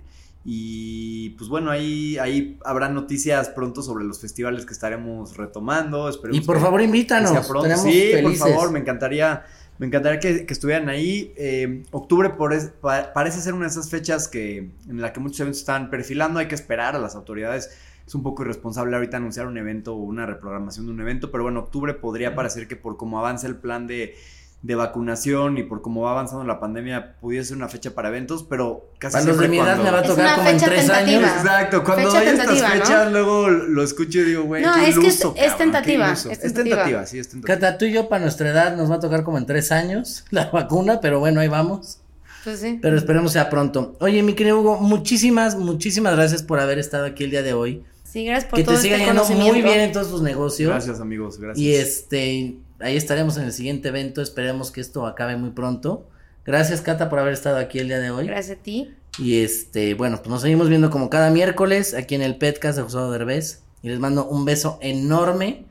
Y 0.50 1.32
pues 1.32 1.50
bueno, 1.50 1.72
ahí, 1.72 2.18
ahí 2.20 2.58
habrá 2.64 2.88
noticias 2.88 3.50
pronto 3.50 3.82
sobre 3.82 4.06
los 4.06 4.22
festivales 4.22 4.66
que 4.66 4.72
estaremos 4.72 5.36
retomando. 5.36 6.08
Esperemos 6.08 6.42
Y 6.42 6.46
por 6.46 6.56
que- 6.56 6.62
favor, 6.62 6.80
que 6.80 6.86
invítanos. 6.86 7.32
sea 7.32 7.42
pronto. 7.42 7.68
Sí, 7.76 8.12
felices. 8.14 8.40
por 8.40 8.50
favor, 8.52 8.72
me 8.72 8.80
encantaría, 8.80 9.44
me 9.78 9.88
encantaría 9.88 10.22
que, 10.22 10.46
que 10.46 10.54
estuvieran 10.54 10.88
ahí. 10.88 11.34
Eh, 11.36 11.84
octubre 11.92 12.30
por 12.30 12.54
es- 12.54 12.70
pa- 12.80 13.12
parece 13.14 13.42
ser 13.42 13.56
una 13.56 13.66
de 13.66 13.72
esas 13.72 13.90
fechas 13.90 14.30
que 14.30 14.70
en 14.88 15.02
la 15.02 15.12
que 15.12 15.20
muchos 15.20 15.42
eventos 15.42 15.60
están 15.60 15.90
perfilando. 15.90 16.40
Hay 16.40 16.48
que 16.48 16.56
esperar 16.56 16.96
a 16.96 17.00
las 17.00 17.16
autoridades 17.16 17.70
es 18.08 18.16
un 18.16 18.24
poco 18.24 18.44
irresponsable 18.44 18.96
ahorita 18.96 19.18
anunciar 19.18 19.48
un 19.48 19.58
evento 19.58 19.94
o 19.94 19.98
una 19.98 20.26
reprogramación 20.26 20.86
de 20.86 20.94
un 20.94 21.02
evento, 21.02 21.30
pero 21.30 21.44
bueno, 21.44 21.60
octubre 21.60 21.94
podría 21.94 22.36
parecer 22.36 22.66
que 22.70 22.78
por 22.78 22.96
cómo 22.96 23.20
avanza 23.20 23.48
el 23.48 23.58
plan 23.58 23.86
de, 23.86 24.16
de 24.64 24.76
vacunación 24.76 25.58
y 25.60 25.64
por 25.64 25.82
cómo 25.82 26.02
va 26.02 26.12
avanzando 26.12 26.44
la 26.44 26.60
pandemia 26.60 27.16
pudiese 27.22 27.50
ser 27.50 27.58
una 27.58 27.68
fecha 27.70 27.92
para 27.92 28.10
eventos, 28.10 28.44
pero 28.44 28.90
casi 28.98 29.14
Para 29.14 29.26
los 29.26 29.38
de 29.38 29.44
siempre 29.44 29.50
mi 29.50 29.58
edad 29.58 29.76
cuando- 29.76 29.84
me 29.84 29.92
va 29.92 29.98
a 30.00 30.02
Es 30.02 30.08
tocar 30.08 30.36
como 30.36 30.50
en 30.50 30.58
tres 30.58 30.80
tentativa. 30.88 31.18
años. 31.20 31.32
Exacto, 31.38 31.84
cuando 31.84 32.12
Fecha 32.12 32.20
hay 32.20 32.28
estas 32.28 32.72
fechas, 32.72 33.12
luego 33.12 33.48
lo 33.50 33.84
escucho 33.84 34.20
y 34.20 34.24
digo, 34.24 34.44
güey, 34.44 34.64
No, 34.64 34.74
qué 34.74 34.90
es 34.90 35.00
que 35.00 35.08
es- 35.08 35.24
es 35.36 35.58
tentativa, 35.58 36.12
es 36.12 36.26
Es 36.26 36.40
tentativa. 36.40 36.76
tentativa, 36.76 37.06
sí, 37.06 37.20
es 37.20 37.30
tentativa. 37.30 37.60
Cata, 37.60 37.78
tú 37.78 37.86
y 37.86 37.94
yo 37.94 38.10
para 38.10 38.22
nuestra 38.24 38.50
edad 38.50 38.76
nos 38.76 38.90
va 38.92 38.96
a 38.96 39.00
tocar 39.00 39.24
como 39.24 39.38
en 39.38 39.46
tres 39.46 39.72
años 39.72 40.26
la 40.32 40.50
vacuna, 40.50 41.00
pero 41.02 41.20
bueno, 41.20 41.40
ahí 41.40 41.48
vamos. 41.48 42.00
Pues 42.44 42.60
sí. 42.60 42.80
Pero 42.82 42.98
esperemos 42.98 43.34
sea 43.34 43.50
pronto. 43.50 43.96
Oye, 44.00 44.24
mi 44.24 44.34
querido 44.34 44.60
Hugo, 44.60 44.80
muchísimas, 44.80 45.56
muchísimas 45.56 46.16
gracias 46.16 46.44
por 46.44 46.60
haber 46.60 46.80
estado 46.80 47.06
aquí 47.06 47.26
el 47.26 47.32
día 47.32 47.44
de 47.44 47.54
hoy. 47.54 47.84
Sí, 48.04 48.26
gracias 48.26 48.50
por 48.50 48.58
que 48.60 48.64
todo 48.66 48.76
te 48.76 48.82
siga 48.82 48.96
este 48.96 49.06
yendo 49.06 49.26
muy 49.30 49.62
bien 49.62 49.82
en 49.82 49.92
todos 49.92 50.10
tus 50.10 50.22
negocios. 50.22 50.70
Gracias, 50.72 51.00
amigos, 51.02 51.40
gracias. 51.40 51.60
Y 51.64 51.76
este, 51.76 52.56
ahí 52.80 52.98
estaremos 52.98 53.38
en 53.38 53.44
el 53.44 53.54
siguiente 53.54 53.90
evento. 53.90 54.22
Esperemos 54.22 54.72
que 54.72 54.82
esto 54.82 55.06
acabe 55.06 55.38
muy 55.38 55.52
pronto. 55.52 56.08
Gracias, 56.46 56.82
Cata, 56.82 57.10
por 57.10 57.20
haber 57.20 57.34
estado 57.34 57.58
aquí 57.58 57.80
el 57.80 57.88
día 57.88 58.00
de 58.00 58.12
hoy. 58.12 58.28
Gracias 58.28 58.58
a 58.58 58.62
ti. 58.62 58.94
Y 59.20 59.42
este, 59.44 59.96
bueno, 59.96 60.18
pues 60.18 60.30
nos 60.30 60.42
seguimos 60.42 60.70
viendo 60.70 60.90
como 60.90 61.10
cada 61.10 61.30
miércoles 61.30 61.94
aquí 61.94 62.16
en 62.16 62.22
el 62.22 62.38
Petcast 62.38 62.78
de 62.78 62.84
José 62.84 63.00
Derbez. 63.00 63.64
Y 63.82 63.90
les 63.90 64.00
mando 64.00 64.28
un 64.28 64.46
beso 64.46 64.80
enorme. 64.82 65.66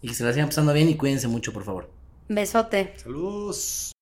Y 0.00 0.08
que 0.08 0.14
se 0.14 0.24
la 0.24 0.32
sigan 0.32 0.48
pasando 0.48 0.72
bien 0.72 0.88
y 0.88 0.96
cuídense 0.96 1.28
mucho, 1.28 1.52
por 1.52 1.64
favor. 1.64 1.90
Besote. 2.28 2.94
Saludos. 2.96 3.92